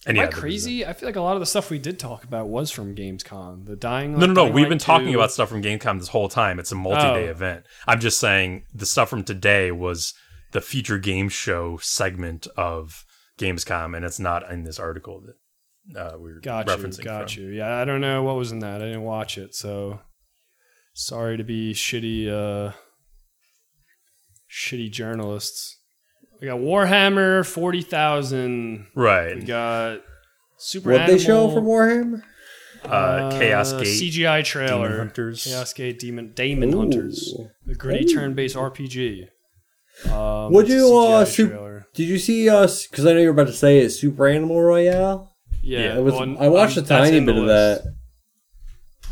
[0.07, 0.85] Am yeah, I crazy?
[0.85, 3.65] I feel like a lot of the stuff we did talk about was from Gamescom.
[3.65, 4.13] The dying.
[4.13, 4.35] No, no, no.
[4.45, 5.15] Dying We've been talking 2.
[5.15, 6.59] about stuff from Gamescom this whole time.
[6.59, 7.31] It's a multi-day Oh.
[7.31, 7.65] event.
[7.87, 10.13] I'm just saying the stuff from today was
[10.53, 13.05] the feature game show segment of
[13.39, 15.23] Gamescom, and it's not in this article
[15.93, 17.43] that uh, we were Got you, got from.
[17.43, 17.49] you.
[17.51, 18.83] Yeah, I don't know what was in that.
[18.83, 20.01] I didn't watch it, so
[20.93, 22.73] sorry to be shitty, uh,
[24.51, 25.79] shitty journalists.
[26.41, 28.87] We got Warhammer forty thousand.
[28.95, 29.37] Right.
[29.37, 30.01] We got
[30.57, 30.93] Super.
[30.93, 32.23] What they show Animal, from Warhammer?
[32.85, 33.87] uh, Chaos Gate.
[33.87, 35.07] CGI trailer.
[35.07, 35.45] Daemonhunters.
[35.45, 37.33] Chaos Gate Demon Daemonhunters.
[37.39, 37.49] Ooh.
[37.67, 38.15] The gritty Ooh.
[38.15, 39.29] turn-based RPG.
[40.11, 41.85] Um, Would you, uh, CGI.
[41.95, 42.87] Did you see us?
[42.87, 43.91] Because I know you're about to say it.
[43.91, 45.33] Super Animal Royale.
[45.63, 46.15] Yeah, Yeah, It was.
[46.15, 47.83] well, I watched I'm- a tiny bit of that.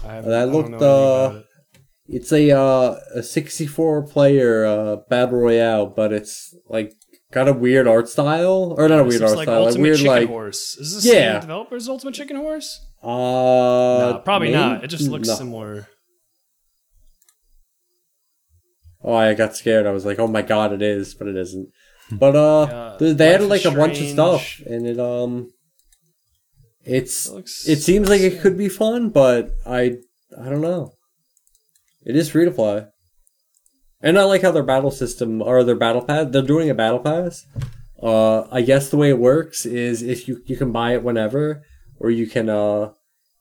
[0.04, 1.44] I haven't- I don't looked, know anything about uh, it.
[2.08, 6.92] It's a uh, a 64 player uh, battle royale, but it's like
[7.32, 10.12] got a weird art style, or not a weird art like style, like weird Chicken
[10.12, 10.76] like Horse.
[10.76, 11.40] Is this Yeah.
[11.40, 12.80] developers Ultimate Chicken Horse?
[13.02, 14.58] uh, no, probably maybe?
[14.60, 14.84] not.
[14.84, 15.34] It just looks No.
[15.34, 15.88] similar.
[19.04, 19.86] Oh, I got scared.
[19.86, 21.68] I was like, oh my god, it is, but it isn't.
[22.12, 25.50] But uh, Yeah, they, they added like a bunch of stuff, and it um,
[26.84, 29.96] it's It looks- it seems like it could be fun, but I
[30.38, 30.92] I don't know.
[32.04, 32.86] It is free to play,
[34.02, 36.26] and I like how their battle system or their battle pass.
[36.30, 37.46] They're doing a battle pass.
[38.02, 41.62] Uh, I guess the way it works is if you you can buy it whenever,
[41.98, 42.92] or you can uh,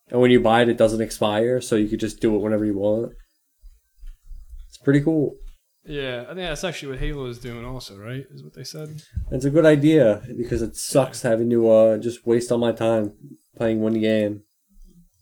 [0.10, 2.66] and when you buy it, it doesn't expire, so you could just do it whenever
[2.66, 3.14] you want.
[4.68, 5.36] It's pretty cool.
[5.84, 8.24] Yeah, I think that's actually what Halo is doing, also, right?
[8.30, 9.02] Is what they said.
[9.32, 13.14] It's a good idea because it sucks having to uh, just waste all my time
[13.58, 14.44] playing one game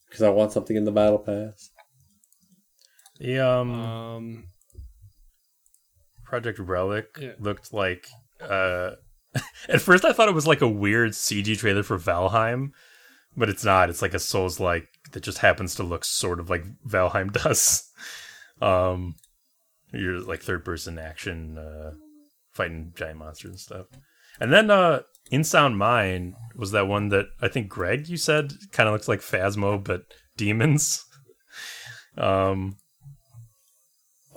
[0.05, 1.69] because I want something in the battle pass.
[3.19, 4.43] The um, Um,
[6.29, 7.31] Project Relic Yeah.
[7.39, 8.07] looked like.
[8.39, 8.91] Uh,
[9.67, 12.69] at first, I thought it was like a weird CG trailer for Valheim,
[13.35, 13.89] but it's not.
[13.89, 17.91] It's like a Souls like that just happens to look sort of like Valheim does.
[18.61, 19.15] Um,
[19.91, 21.93] you're like third person action, uh,
[22.51, 23.87] fighting giant monsters and stuff.
[24.39, 25.01] And then uh,
[25.31, 29.07] In Sound Mind was that one that I think Greg you said kind of looks
[29.07, 30.03] like Phasmo but
[30.37, 31.03] demons.
[32.17, 32.75] Um,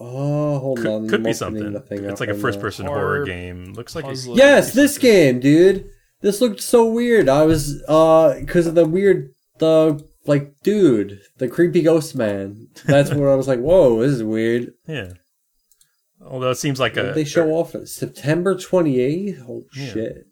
[0.04, 0.84] Oh, hold on.
[0.84, 1.80] could, I'm could be something.
[1.82, 3.72] thing It's like a first-person Horror horror game.
[3.74, 4.14] Looks like a.
[4.14, 5.88] Yes, this game, dude.
[6.20, 7.28] This looked so weird.
[7.28, 12.68] I was uh because of the weird the like dude, the creepy ghost man.
[12.84, 14.72] That's where I was like, whoa, this is weird.
[14.86, 15.12] yeah.
[16.24, 19.40] Although it seems like What a they show off September twenty eighth.
[19.48, 19.86] Oh Yeah.
[19.86, 20.26] shit!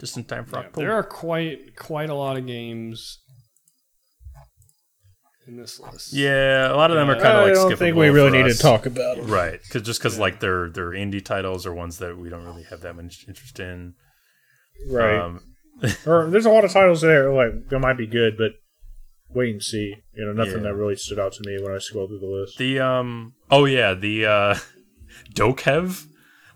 [0.00, 0.86] just in time for yeah, October.
[0.86, 3.20] there are quite quite a lot of games
[5.46, 6.12] in this list.
[6.12, 7.54] Yeah, a lot of them are kind of like.
[7.56, 7.70] I like.
[7.70, 8.56] don't think we really need us.
[8.56, 9.24] to talk about it.
[9.24, 12.64] Right, because just because like they're they're indie titles or ones that we don't really
[12.64, 13.94] have that much interest in.
[14.88, 15.18] Right.
[15.18, 15.40] Um,
[16.06, 18.52] or there's a lot of titles there like that might be good, but
[19.30, 19.94] wait and see.
[20.14, 20.70] You know, nothing Yeah.
[20.70, 22.58] that really stood out to me when I scrolled through the list.
[22.58, 23.34] the um.
[23.50, 24.54] Oh yeah, the uh,
[25.34, 26.06] Dokev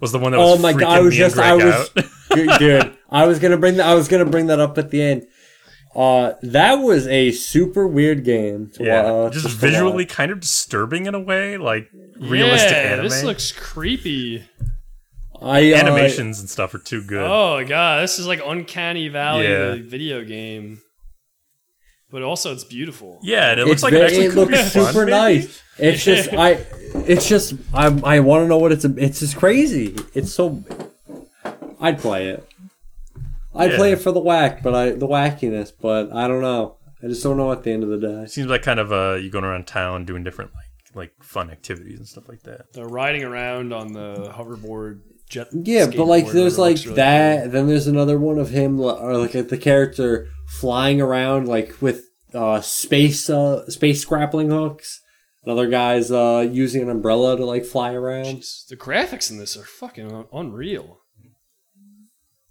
[0.00, 0.58] was the one that was.
[0.58, 0.84] Oh my god!
[0.84, 1.90] I was just I was out.
[2.30, 2.98] dude, dude.
[3.10, 3.86] I was gonna bring that.
[3.86, 5.26] I was gonna bring that up at the end.
[5.96, 8.70] Uh, that was a super weird game.
[8.74, 11.88] To, yeah, uh, just visually kind of disturbing in a way, like
[12.20, 13.04] realistic yeah, anime.
[13.04, 14.44] This looks creepy.
[15.40, 17.24] I uh, Animations and stuff are too good.
[17.24, 19.76] Oh god, this is like Uncanny Valley, Yeah.
[19.80, 20.82] video game.
[22.10, 23.18] But also, it's beautiful.
[23.22, 25.06] Yeah, and it It's looks like very, it actually it could be looks fun, super
[25.06, 25.10] maybe?
[25.12, 25.62] nice.
[25.78, 26.50] It's just I,
[27.06, 28.84] it's just I I want to know what it's.
[28.84, 29.96] It's just crazy.
[30.14, 30.62] It's so.
[31.80, 32.46] I'd play it.
[33.56, 33.76] I'd Yeah.
[33.76, 36.76] play it for the whack, but I the wackiness, but I don't know.
[37.02, 38.22] I just don't know at the end of the day.
[38.22, 40.64] It seems like kind of uh, you going around town doing different like
[40.94, 42.72] like fun activities and stuff like that.
[42.72, 45.48] They're riding around on the hoverboard jet.
[45.52, 47.42] Yeah, but like there's like really that.
[47.42, 47.52] cool.
[47.52, 52.02] Then there's another one of him, or like the character flying around like with
[52.34, 55.00] uh space uh space grappling hooks.
[55.44, 58.24] Another guy's uh using an umbrella to like fly around.
[58.38, 61.00] Jeez, the graphics in this are fucking unreal,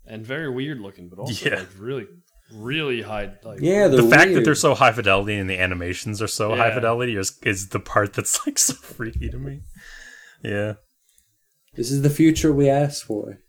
[0.08, 1.60] and very weird looking, but also Yeah.
[1.60, 2.08] like really,
[2.54, 3.34] really high.
[3.44, 6.56] Like, Yeah, they're the fact that they're so high fidelity and the animations are so
[6.56, 9.62] high fidelity is, is the part that's like so freaky to me.
[10.44, 10.74] Yeah.
[11.76, 13.40] This is the future we asked for.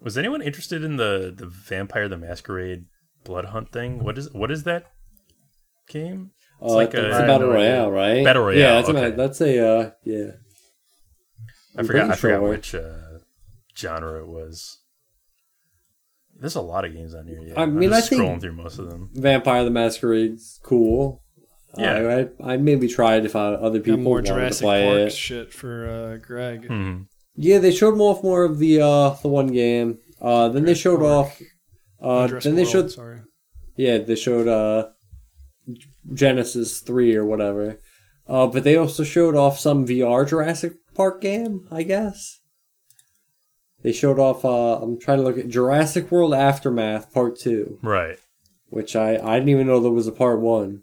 [0.00, 2.86] Was anyone interested in the the Vampire the Masquerade
[3.24, 4.02] Blood Hunt thing?
[4.02, 4.86] What is what is that
[5.88, 6.30] game?
[6.62, 8.24] It's like like a- it's I a battle no royale, right?
[8.24, 9.06] Battle royale, Yeah, that's okay.
[9.06, 10.30] a that's a uh, yeah.
[11.76, 12.10] I I'm forgot.
[12.10, 12.48] I forgot sure.
[12.48, 13.18] which uh,
[13.76, 14.78] genre it was.
[16.40, 17.40] There's a lot of games on here.
[17.42, 19.10] Yeah, I I'm mean, just I think- scrolling through most of them.
[19.14, 21.22] Vampire the Masquerade's cool.
[21.78, 22.26] Yeah.
[22.40, 24.84] I, I, I maybe tried if I, other got people more wanted to Jurassic play
[24.86, 25.10] Park it.
[25.12, 26.66] shit for uh, Greg.
[26.66, 27.02] Hmm.
[27.36, 29.98] Yeah, they showed off more of the uh the one game.
[30.20, 31.40] Uh, then they showed off.
[32.02, 33.20] Uh, Jurassic then they World, showed Sorry.
[33.76, 34.88] yeah they showed uh
[36.12, 37.78] Genesis three or whatever.
[38.26, 42.39] Uh, but they also showed off some VR Jurassic Park game, I guess.
[43.82, 44.44] They showed off.
[44.44, 47.78] Uh, I'm trying to look at Jurassic World Aftermath Part Two.
[47.82, 48.18] Right.
[48.68, 50.82] which I, I didn't even know there was a part one.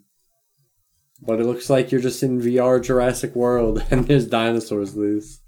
[1.20, 5.40] But it looks like you're just in VR Jurassic World and there's dinosaurs loose.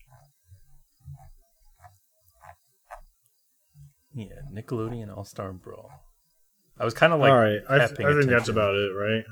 [4.14, 5.90] Yeah, Nickelodeon All Star Brawl.
[6.78, 9.24] I was kind of like, All right, I, I think paying that's about it, right?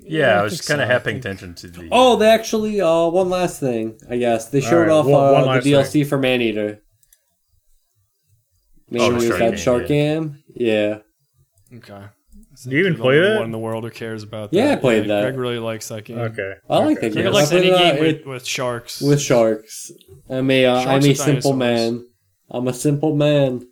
[0.00, 1.88] Yeah, I was think just kind of I half paying think- attention to the.
[1.90, 2.80] Oh, they actually.
[2.80, 3.98] Uh, one last thing.
[4.08, 6.80] I guess they showed right, off one- one uh, the DLC for Maneater.
[8.92, 9.88] Maybe the with Shark that shark yeah.
[9.88, 10.42] game.
[10.54, 10.98] Yeah.
[11.74, 12.04] Okay.
[12.64, 13.36] Do you even play only that?
[13.36, 14.56] One in the world who cares about that.
[14.56, 15.22] Yeah, I played that.
[15.22, 16.18] Greg really likes that game.
[16.18, 16.54] Okay.
[16.68, 17.08] I like Okay.
[17.08, 17.32] that Greg game.
[17.32, 19.00] likes I put any game out- with, it- with sharks.
[19.00, 19.90] with sharks.
[20.28, 22.06] I'm a uh, I'm Sharks a simple man.
[22.50, 23.66] I'm a simple man.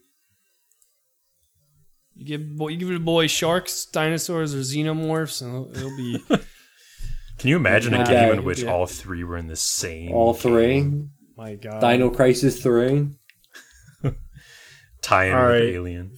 [2.14, 6.18] You give boy, you give the boy sharks, dinosaurs, or xenomorphs, and it'll, it'll be
[7.38, 8.12] Can you imagine a Okay.
[8.12, 8.70] game in which Yeah.
[8.72, 10.12] all three were in the same?
[10.12, 10.80] All three.
[10.80, 11.10] game?
[11.36, 11.80] my god.
[11.80, 13.09] Dino Crisis three.
[15.02, 15.62] Tie-in All with right.
[15.62, 16.16] Alien.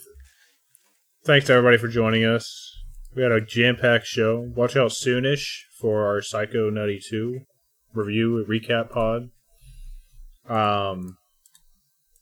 [1.25, 2.71] Thanks everybody for joining us.
[3.15, 4.51] We had a jam-packed show.
[4.55, 7.41] Watch out soonish for our Psychonauts 2
[7.95, 9.31] review recap pod.
[10.49, 11.19] Um,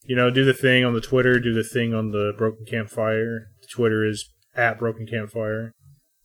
[0.05, 3.53] you know, do the thing on the Twitter, do the thing on the Broken Campfire.
[3.63, 5.73] The Twitter is at Broken Campfire.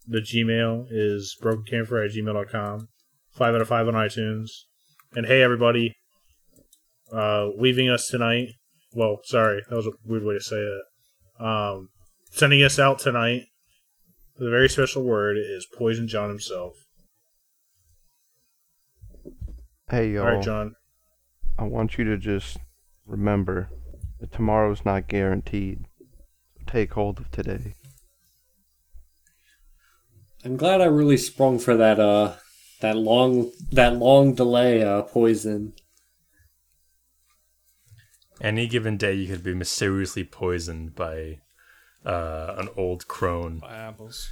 [0.08, 2.90] The Gmail is brokencampfire at gmail.com.
[3.32, 4.50] Five out of five on iTunes.
[5.14, 5.94] And hey, everybody,
[7.12, 8.50] uh, leaving us tonight.
[8.96, 11.44] Well, sorry, that was a weird way to say it.
[11.46, 11.90] Um,
[12.32, 13.44] sending us out tonight
[14.40, 16.78] with a very special word is Poison John himself.
[19.90, 20.24] Hey, yo.
[20.24, 20.76] All right, John.
[21.60, 22.58] I want you to just
[23.06, 23.70] remember
[24.22, 25.86] that tomorrow's not guaranteed.
[26.58, 27.76] So take hold of today.
[30.46, 32.36] I'm glad I really sprung for that uh
[32.82, 35.74] that long that long delay uh poison.
[38.42, 41.40] Any given day, you could be mysteriously poisoned by
[42.06, 43.60] uh, an old crone.
[43.60, 44.30] By apples.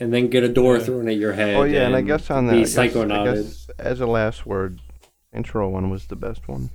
[0.00, 0.84] And then get a door Yeah.
[0.84, 1.56] thrown at your head.
[1.56, 4.46] Oh yeah, and I guess on that, be I guess, I guess as a last
[4.46, 4.80] word,
[5.34, 6.70] intro one was the best one.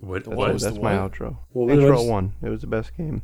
[0.00, 0.24] What?
[0.24, 0.52] The That's, what?
[0.54, 1.12] was that's the my what?
[1.12, 1.36] outro.
[1.50, 3.22] What was- intro one, it was the best game.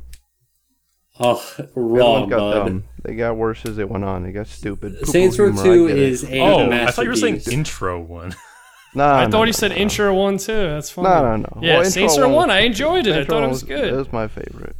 [1.19, 1.43] Oh,
[1.75, 2.85] wrong, got dumb.
[3.03, 4.23] They got worse as it went on.
[4.23, 4.93] They got stupid.
[4.99, 6.03] Poo-poo Saints Row humor, I 2 get it.
[6.03, 8.33] is a Oh, I thought you were saying intro one.
[8.93, 9.77] Nah, I no, thought no, he said no.
[9.77, 10.53] intro one too.
[10.53, 11.09] That's funny.
[11.09, 11.59] No, no, no.
[11.61, 12.49] Yeah, Well, Saints intro Row one.
[12.49, 13.15] I enjoyed it.
[13.15, 13.85] I thought it one was good.
[13.93, 14.75] It was my favorite.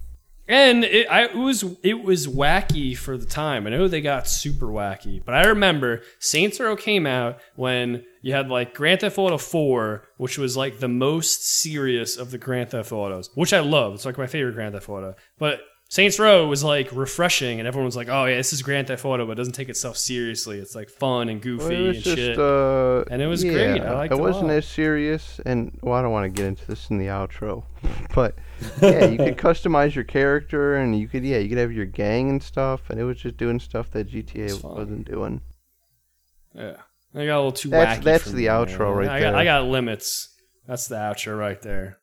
[0.47, 3.65] And it, I, it was it was wacky for the time.
[3.67, 8.33] I know they got super wacky, but I remember Saints Row came out when you
[8.33, 12.71] had like Grand Theft Auto 4, which was like the most serious of the Grand
[12.71, 13.93] Theft Autos, which I love.
[13.93, 15.15] It's like my favorite Grand Theft Auto.
[15.39, 15.61] But
[15.91, 19.03] Saints Row was like refreshing, and everyone was like, "Oh yeah, this is Grand Theft
[19.03, 20.57] Auto, but it doesn't take itself seriously.
[20.57, 23.43] It's like fun and goofy Well, it was and just, shit." uh, And it was
[23.43, 23.81] yeah, great.
[23.81, 26.65] I liked it it wasn't as serious, and well, I don't want to get into
[26.65, 27.65] this in the outro,
[28.15, 28.35] but
[28.81, 32.29] yeah, you could customize your character, and you could, yeah, you could have your gang
[32.29, 35.41] and stuff, and it was just doing stuff that GTA wasn't doing.
[36.55, 36.77] Yeah,
[37.13, 38.03] I got a little too That's- wacky.
[38.03, 38.95] that's the me, outro man.
[38.95, 39.39] right I got, there.
[39.41, 40.29] I got limits.
[40.65, 41.97] That's the outro right there.